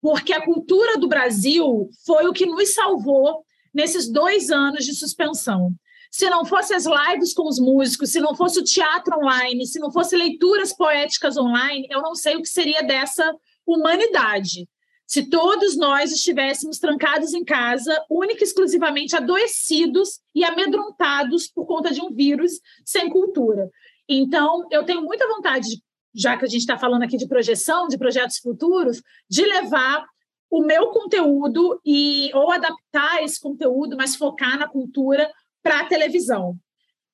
porque 0.00 0.32
a 0.32 0.44
cultura 0.44 0.98
do 0.98 1.08
Brasil 1.08 1.88
foi 2.04 2.26
o 2.26 2.32
que 2.32 2.46
nos 2.46 2.74
salvou 2.74 3.44
nesses 3.72 4.10
dois 4.10 4.50
anos 4.50 4.84
de 4.84 4.94
suspensão. 4.94 5.72
Se 6.10 6.28
não 6.28 6.44
fosse 6.44 6.74
as 6.74 6.84
lives 6.84 7.32
com 7.32 7.48
os 7.48 7.60
músicos, 7.60 8.10
se 8.10 8.20
não 8.20 8.34
fosse 8.34 8.58
o 8.58 8.64
teatro 8.64 9.16
online, 9.16 9.66
se 9.66 9.78
não 9.78 9.92
fosse 9.92 10.16
leituras 10.16 10.72
poéticas 10.72 11.36
online, 11.36 11.86
eu 11.88 12.02
não 12.02 12.14
sei 12.14 12.36
o 12.36 12.42
que 12.42 12.48
seria 12.48 12.82
dessa 12.82 13.32
humanidade. 13.64 14.68
Se 15.06 15.28
todos 15.28 15.76
nós 15.76 16.12
estivéssemos 16.12 16.78
trancados 16.78 17.32
em 17.32 17.44
casa, 17.44 18.04
única 18.08 18.42
e 18.42 18.46
exclusivamente 18.46 19.16
adoecidos 19.16 20.20
e 20.34 20.44
amedrontados 20.44 21.48
por 21.48 21.66
conta 21.66 21.92
de 21.92 22.00
um 22.00 22.12
vírus 22.12 22.60
sem 22.84 23.08
cultura. 23.08 23.70
Então, 24.08 24.66
eu 24.70 24.84
tenho 24.84 25.02
muita 25.02 25.26
vontade, 25.28 25.82
já 26.14 26.36
que 26.36 26.44
a 26.44 26.48
gente 26.48 26.60
está 26.60 26.76
falando 26.76 27.02
aqui 27.02 27.16
de 27.16 27.28
projeção, 27.28 27.86
de 27.86 27.98
projetos 27.98 28.38
futuros, 28.38 29.02
de 29.28 29.44
levar 29.44 30.04
o 30.50 30.62
meu 30.62 30.88
conteúdo 30.88 31.80
e 31.84 32.30
ou 32.34 32.50
adaptar 32.50 33.22
esse 33.22 33.40
conteúdo, 33.40 33.96
mas 33.96 34.16
focar 34.16 34.58
na 34.58 34.68
cultura 34.68 35.30
para 35.62 35.80
a 35.80 35.86
televisão. 35.86 36.56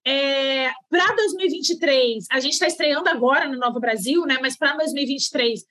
É, 0.06 0.70
para 0.88 1.14
2023, 1.16 2.26
a 2.30 2.38
gente 2.38 2.52
está 2.52 2.66
estreando 2.66 3.08
agora 3.08 3.48
no 3.48 3.58
Novo 3.58 3.80
Brasil, 3.80 4.24
né? 4.24 4.38
Mas 4.40 4.56
para 4.56 4.76
2023, 4.76 5.64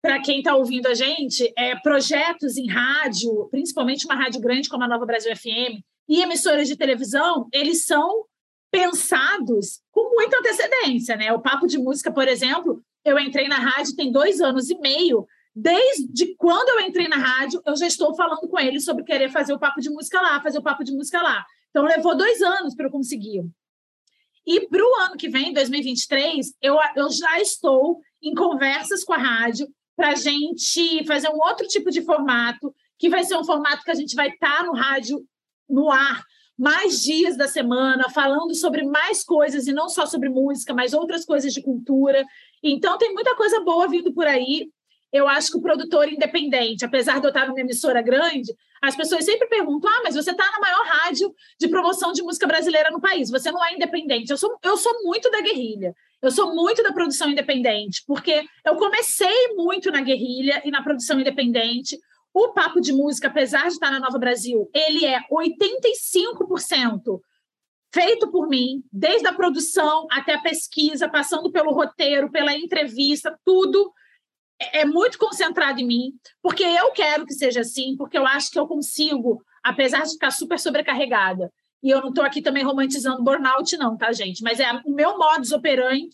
para 0.00 0.20
quem 0.22 0.38
está 0.38 0.54
ouvindo 0.54 0.86
a 0.86 0.94
gente, 0.94 1.52
é, 1.58 1.74
projetos 1.76 2.56
em 2.56 2.68
rádio, 2.68 3.48
principalmente 3.50 4.06
uma 4.06 4.14
rádio 4.14 4.40
grande 4.40 4.68
como 4.68 4.84
a 4.84 4.88
Nova 4.88 5.04
Brasil 5.04 5.34
FM 5.34 5.82
e 6.08 6.22
emissoras 6.22 6.68
de 6.68 6.76
televisão, 6.76 7.48
eles 7.52 7.84
são 7.84 8.24
pensados 8.70 9.80
com 9.90 10.14
muita 10.14 10.38
antecedência, 10.38 11.16
né? 11.16 11.32
O 11.32 11.40
Papo 11.40 11.66
de 11.66 11.76
Música, 11.76 12.12
por 12.12 12.28
exemplo, 12.28 12.80
eu 13.04 13.18
entrei 13.18 13.48
na 13.48 13.56
rádio 13.56 13.96
tem 13.96 14.12
dois 14.12 14.40
anos 14.40 14.70
e 14.70 14.78
meio. 14.78 15.26
Desde 15.54 16.34
quando 16.36 16.68
eu 16.68 16.86
entrei 16.86 17.08
na 17.08 17.16
rádio, 17.16 17.60
eu 17.66 17.76
já 17.76 17.86
estou 17.86 18.14
falando 18.14 18.48
com 18.48 18.58
eles 18.58 18.84
sobre 18.84 19.02
querer 19.02 19.30
fazer 19.30 19.52
o 19.52 19.58
Papo 19.58 19.80
de 19.80 19.90
Música 19.90 20.20
lá, 20.20 20.40
fazer 20.40 20.58
o 20.58 20.62
Papo 20.62 20.84
de 20.84 20.92
Música 20.92 21.20
lá. 21.20 21.44
Então, 21.70 21.84
levou 21.84 22.16
dois 22.16 22.42
anos 22.42 22.74
para 22.74 22.86
eu 22.86 22.90
conseguir. 22.90 23.44
E 24.46 24.66
para 24.66 24.82
o 24.82 24.94
ano 25.02 25.16
que 25.16 25.28
vem, 25.28 25.52
2023, 25.52 26.54
eu, 26.60 26.76
eu 26.96 27.10
já 27.10 27.40
estou 27.40 28.00
em 28.22 28.34
conversas 28.34 29.04
com 29.04 29.12
a 29.12 29.18
rádio 29.18 29.68
para 29.96 30.10
a 30.10 30.14
gente 30.14 31.04
fazer 31.06 31.28
um 31.28 31.38
outro 31.38 31.66
tipo 31.66 31.90
de 31.90 32.02
formato, 32.02 32.74
que 32.98 33.08
vai 33.08 33.22
ser 33.22 33.36
um 33.36 33.44
formato 33.44 33.84
que 33.84 33.90
a 33.90 33.94
gente 33.94 34.14
vai 34.14 34.28
estar 34.28 34.58
tá 34.58 34.64
no 34.64 34.72
rádio, 34.72 35.24
no 35.68 35.90
ar, 35.90 36.24
mais 36.58 37.02
dias 37.02 37.36
da 37.36 37.48
semana, 37.48 38.10
falando 38.10 38.54
sobre 38.54 38.82
mais 38.82 39.22
coisas, 39.22 39.66
e 39.66 39.72
não 39.72 39.88
só 39.88 40.04
sobre 40.06 40.28
música, 40.28 40.74
mas 40.74 40.92
outras 40.92 41.24
coisas 41.24 41.52
de 41.52 41.62
cultura. 41.62 42.24
Então, 42.62 42.98
tem 42.98 43.14
muita 43.14 43.36
coisa 43.36 43.60
boa 43.60 43.88
vindo 43.88 44.12
por 44.12 44.26
aí 44.26 44.70
eu 45.12 45.28
acho 45.28 45.50
que 45.50 45.58
o 45.58 45.62
produtor 45.62 46.08
independente, 46.08 46.84
apesar 46.84 47.18
de 47.20 47.26
eu 47.26 47.30
estar 47.30 47.46
numa 47.46 47.60
emissora 47.60 48.00
grande, 48.00 48.54
as 48.80 48.96
pessoas 48.96 49.24
sempre 49.24 49.48
perguntam: 49.48 49.90
ah, 49.90 50.00
mas 50.04 50.14
você 50.14 50.30
está 50.30 50.50
na 50.50 50.60
maior 50.60 50.84
rádio 50.86 51.34
de 51.58 51.68
promoção 51.68 52.12
de 52.12 52.22
música 52.22 52.46
brasileira 52.46 52.90
no 52.90 53.00
país, 53.00 53.30
você 53.30 53.50
não 53.50 53.64
é 53.64 53.74
independente. 53.74 54.30
Eu 54.30 54.36
sou, 54.36 54.58
eu 54.62 54.76
sou 54.76 55.02
muito 55.02 55.30
da 55.30 55.40
guerrilha, 55.40 55.94
eu 56.22 56.30
sou 56.30 56.54
muito 56.54 56.82
da 56.82 56.92
produção 56.92 57.28
independente, 57.28 58.02
porque 58.06 58.44
eu 58.64 58.76
comecei 58.76 59.54
muito 59.54 59.90
na 59.90 60.00
guerrilha 60.00 60.62
e 60.64 60.70
na 60.70 60.82
produção 60.82 61.20
independente. 61.20 61.98
O 62.32 62.52
Papo 62.52 62.80
de 62.80 62.92
Música, 62.92 63.26
apesar 63.26 63.62
de 63.62 63.72
estar 63.72 63.90
na 63.90 63.98
Nova 63.98 64.16
Brasil, 64.16 64.70
ele 64.72 65.04
é 65.04 65.18
85% 65.32 67.20
feito 67.92 68.30
por 68.30 68.48
mim, 68.48 68.84
desde 68.92 69.26
a 69.26 69.32
produção 69.32 70.06
até 70.12 70.34
a 70.34 70.40
pesquisa, 70.40 71.08
passando 71.08 71.50
pelo 71.50 71.72
roteiro, 71.72 72.30
pela 72.30 72.54
entrevista, 72.54 73.36
tudo 73.44 73.92
é 74.60 74.84
muito 74.84 75.18
concentrado 75.18 75.80
em 75.80 75.86
mim, 75.86 76.12
porque 76.42 76.62
eu 76.62 76.92
quero 76.92 77.24
que 77.24 77.34
seja 77.34 77.60
assim, 77.60 77.96
porque 77.96 78.18
eu 78.18 78.26
acho 78.26 78.50
que 78.50 78.58
eu 78.58 78.66
consigo, 78.66 79.42
apesar 79.62 80.02
de 80.02 80.12
ficar 80.12 80.30
super 80.30 80.58
sobrecarregada. 80.58 81.50
E 81.82 81.88
eu 81.90 82.00
não 82.00 82.10
estou 82.10 82.24
aqui 82.24 82.42
também 82.42 82.62
romantizando 82.62 83.24
burnout, 83.24 83.76
não, 83.78 83.96
tá, 83.96 84.12
gente? 84.12 84.42
Mas 84.42 84.60
é 84.60 84.70
o 84.84 84.90
meu 84.92 85.18
modus 85.18 85.50
operandi 85.50 86.10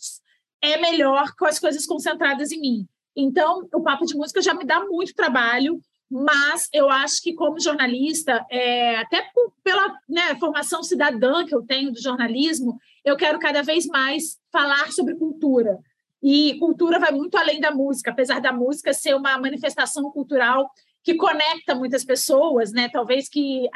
é 0.61 0.77
melhor 0.77 1.33
com 1.37 1.45
as 1.45 1.59
coisas 1.59 1.85
concentradas 1.85 2.51
em 2.51 2.59
mim. 2.59 2.87
Então, 3.15 3.67
o 3.73 3.81
papo 3.81 4.05
de 4.05 4.15
música 4.15 4.41
já 4.41 4.53
me 4.53 4.65
dá 4.65 4.83
muito 4.85 5.13
trabalho, 5.13 5.79
mas 6.09 6.69
eu 6.71 6.89
acho 6.89 7.21
que, 7.21 7.33
como 7.33 7.59
jornalista, 7.59 8.45
é, 8.49 8.97
até 8.97 9.21
por, 9.33 9.53
pela 9.63 9.93
né, 10.07 10.35
formação 10.39 10.81
cidadã 10.81 11.45
que 11.45 11.53
eu 11.53 11.63
tenho 11.63 11.91
do 11.91 12.01
jornalismo, 12.01 12.77
eu 13.03 13.17
quero 13.17 13.39
cada 13.39 13.61
vez 13.61 13.85
mais 13.87 14.37
falar 14.51 14.91
sobre 14.91 15.15
cultura, 15.15 15.77
e 16.21 16.57
cultura 16.59 16.99
vai 16.99 17.11
muito 17.11 17.37
além 17.37 17.59
da 17.59 17.71
música, 17.71 18.11
apesar 18.11 18.39
da 18.39 18.51
música 18.51 18.93
ser 18.93 19.15
uma 19.15 19.37
manifestação 19.37 20.09
cultural 20.11 20.69
que 21.03 21.15
conecta 21.15 21.75
muitas 21.75 22.03
pessoas, 22.03 22.71
né? 22.71 22.89
Talvez 22.89 23.29
que 23.29 23.69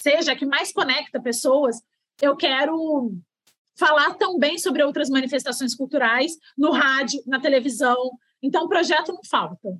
seja 0.00 0.32
a 0.32 0.36
que 0.36 0.46
mais 0.46 0.72
conecta 0.72 1.20
pessoas. 1.20 1.76
Eu 2.20 2.36
quero 2.36 3.12
falar 3.76 4.14
também 4.14 4.58
sobre 4.58 4.82
outras 4.82 5.08
manifestações 5.08 5.74
culturais 5.74 6.32
no 6.56 6.70
rádio, 6.70 7.22
na 7.26 7.40
televisão. 7.40 7.96
Então, 8.42 8.64
o 8.64 8.68
projeto 8.68 9.12
não 9.12 9.22
falta. 9.28 9.76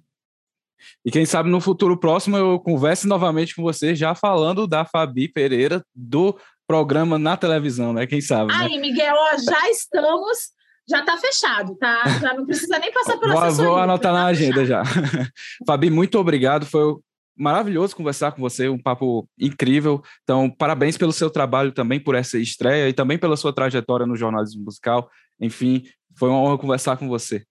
E 1.04 1.11
quem 1.11 1.26
sabe 1.26 1.50
no 1.50 1.61
futuro 1.61 1.98
próximo 1.98 2.36
eu 2.36 2.59
converse 2.61 3.06
novamente 3.06 3.54
com 3.54 3.62
você, 3.62 3.94
já 3.94 4.14
falando 4.14 4.66
da 4.66 4.84
Fabi 4.84 5.28
Pereira, 5.28 5.84
do 5.94 6.38
programa 6.66 7.18
na 7.18 7.36
televisão, 7.36 7.92
né? 7.92 8.06
Quem 8.06 8.20
sabe. 8.20 8.52
Né? 8.52 8.59
Aí, 8.61 8.78
Miguel, 8.78 9.14
ó, 9.16 9.38
já 9.38 9.70
estamos 9.70 10.52
já 10.89 11.01
está 11.01 11.16
fechado, 11.16 11.74
tá? 11.76 12.03
Já 12.20 12.34
não 12.34 12.47
precisa 12.47 12.78
nem 12.78 12.93
passar 12.93 13.18
pela 13.18 13.34
vou, 13.34 13.43
assessoria. 13.43 13.70
Vou 13.70 13.78
anotar 13.78 14.12
tá 14.12 14.18
na 14.18 14.26
agenda 14.26 14.64
já. 14.64 14.82
Fabi, 15.66 15.91
muito 15.91 16.18
obrigado. 16.18 16.64
Foi 16.64 16.97
maravilhoso 17.36 17.95
conversar 17.95 18.32
com 18.32 18.41
você, 18.41 18.68
um 18.68 18.78
papo 18.78 19.28
incrível. 19.39 20.03
Então, 20.24 20.51
parabéns 20.51 20.97
pelo 20.97 21.12
seu 21.12 21.30
trabalho 21.30 21.72
também, 21.72 22.01
por 22.01 22.14
essa 22.14 22.39
estreia 22.39 22.89
e 22.89 22.93
também 22.93 23.18
pela 23.18 23.36
sua 23.36 23.53
trajetória 23.53 24.07
no 24.07 24.16
jornalismo 24.16 24.64
musical. 24.64 25.09
Enfim, 25.41 25.84
foi 26.18 26.28
uma 26.28 26.39
honra 26.39 26.59
conversar 26.59 26.97
com 26.97 27.07
você. 27.07 27.45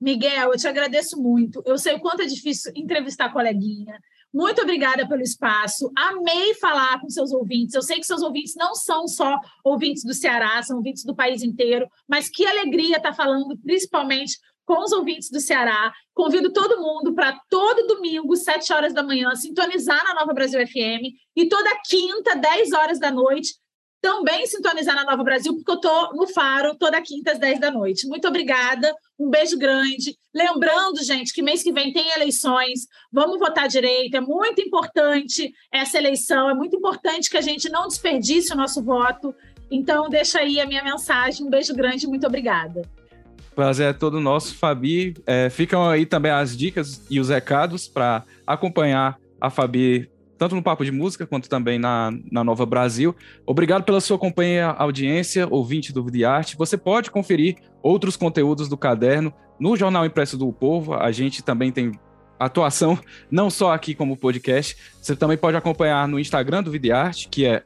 Miguel, 0.00 0.52
eu 0.52 0.58
te 0.58 0.68
agradeço 0.68 1.20
muito. 1.20 1.62
Eu 1.66 1.76
sei 1.76 1.94
o 1.94 2.00
quanto 2.00 2.22
é 2.22 2.26
difícil 2.26 2.72
entrevistar 2.74 3.32
coleguinha. 3.32 3.98
Muito 4.32 4.62
obrigada 4.62 5.08
pelo 5.08 5.22
espaço. 5.22 5.90
Amei 5.96 6.54
falar 6.54 7.00
com 7.00 7.10
seus 7.10 7.32
ouvintes. 7.32 7.74
Eu 7.74 7.82
sei 7.82 7.98
que 7.98 8.06
seus 8.06 8.22
ouvintes 8.22 8.54
não 8.56 8.74
são 8.74 9.08
só 9.08 9.36
ouvintes 9.64 10.04
do 10.04 10.14
Ceará, 10.14 10.62
são 10.62 10.76
ouvintes 10.76 11.04
do 11.04 11.14
país 11.14 11.42
inteiro, 11.42 11.88
mas 12.08 12.28
que 12.28 12.46
alegria 12.46 12.96
estar 12.96 13.12
falando, 13.12 13.58
principalmente 13.58 14.38
com 14.64 14.84
os 14.84 14.92
ouvintes 14.92 15.28
do 15.30 15.40
Ceará. 15.40 15.92
Convido 16.14 16.52
todo 16.52 16.80
mundo 16.80 17.12
para 17.12 17.36
todo 17.50 17.88
domingo, 17.88 18.36
7 18.36 18.72
horas 18.72 18.94
da 18.94 19.02
manhã, 19.02 19.34
sintonizar 19.34 20.04
na 20.04 20.14
Nova 20.14 20.32
Brasil 20.32 20.64
FM 20.64 21.10
e 21.34 21.48
toda 21.48 21.80
quinta, 21.88 22.36
10 22.36 22.72
horas 22.72 23.00
da 23.00 23.10
noite, 23.10 23.54
também 24.00 24.46
sintonizar 24.46 24.96
na 24.96 25.04
Nova 25.04 25.22
Brasil, 25.22 25.54
porque 25.54 25.70
eu 25.70 25.76
estou 25.76 26.14
no 26.14 26.26
Faro 26.26 26.74
toda 26.74 27.00
quinta 27.02 27.32
às 27.32 27.38
10 27.38 27.60
da 27.60 27.70
noite. 27.70 28.06
Muito 28.06 28.26
obrigada, 28.26 28.94
um 29.18 29.28
beijo 29.28 29.58
grande. 29.58 30.16
Lembrando, 30.34 31.02
gente, 31.02 31.32
que 31.32 31.42
mês 31.42 31.62
que 31.62 31.72
vem 31.72 31.92
tem 31.92 32.10
eleições, 32.12 32.86
vamos 33.12 33.38
votar 33.38 33.68
direito, 33.68 34.16
é 34.16 34.20
muito 34.20 34.60
importante 34.60 35.52
essa 35.72 35.98
eleição, 35.98 36.48
é 36.48 36.54
muito 36.54 36.76
importante 36.76 37.28
que 37.28 37.36
a 37.36 37.42
gente 37.42 37.68
não 37.68 37.86
desperdice 37.86 38.52
o 38.52 38.56
nosso 38.56 38.82
voto. 38.82 39.34
Então, 39.70 40.08
deixa 40.08 40.38
aí 40.38 40.60
a 40.60 40.66
minha 40.66 40.82
mensagem, 40.82 41.46
um 41.46 41.50
beijo 41.50 41.74
grande, 41.74 42.06
muito 42.06 42.26
obrigada. 42.26 42.82
Prazer 43.54 43.90
é 43.90 43.92
todo 43.92 44.20
nosso, 44.20 44.54
Fabi. 44.54 45.14
É, 45.26 45.50
ficam 45.50 45.86
aí 45.88 46.06
também 46.06 46.32
as 46.32 46.56
dicas 46.56 47.04
e 47.10 47.20
os 47.20 47.28
recados 47.28 47.86
para 47.86 48.24
acompanhar 48.46 49.18
a 49.40 49.50
Fabi 49.50 50.09
tanto 50.40 50.54
no 50.54 50.62
Papo 50.62 50.86
de 50.86 50.90
Música 50.90 51.26
quanto 51.26 51.50
também 51.50 51.78
na, 51.78 52.10
na 52.32 52.42
Nova 52.42 52.64
Brasil. 52.64 53.14
Obrigado 53.44 53.84
pela 53.84 54.00
sua 54.00 54.18
companhia, 54.18 54.68
audiência, 54.68 55.46
ouvinte 55.50 55.92
do 55.92 56.02
Vida 56.02 56.30
Arte. 56.30 56.56
Você 56.56 56.78
pode 56.78 57.10
conferir 57.10 57.58
outros 57.82 58.16
conteúdos 58.16 58.66
do 58.66 58.74
caderno 58.74 59.34
no 59.58 59.76
Jornal 59.76 60.06
Impresso 60.06 60.38
do 60.38 60.50
Povo. 60.50 60.94
A 60.94 61.12
gente 61.12 61.44
também 61.44 61.70
tem 61.70 61.92
atuação, 62.38 62.98
não 63.30 63.50
só 63.50 63.74
aqui 63.74 63.94
como 63.94 64.16
podcast. 64.16 64.78
Você 64.98 65.14
também 65.14 65.36
pode 65.36 65.58
acompanhar 65.58 66.08
no 66.08 66.18
Instagram 66.18 66.62
do 66.62 66.70
Vida 66.70 66.86
e 66.86 66.92
Arte, 66.92 67.28
que 67.28 67.44
é 67.44 67.62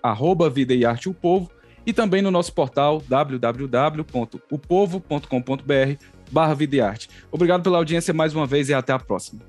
Vida 0.52 0.74
e 0.74 0.84
Arte 0.84 1.08
o 1.08 1.14
Povo, 1.14 1.48
e 1.86 1.92
também 1.92 2.22
no 2.22 2.30
nosso 2.32 2.52
portal 2.52 3.00
www.upovo.com.br 3.06 6.04
barra 6.28 6.54
Vida 6.54 6.74
e 6.74 6.80
Arte. 6.80 7.08
Obrigado 7.30 7.62
pela 7.62 7.78
audiência 7.78 8.12
mais 8.12 8.34
uma 8.34 8.48
vez 8.48 8.68
e 8.68 8.74
até 8.74 8.92
a 8.92 8.98
próxima. 8.98 9.42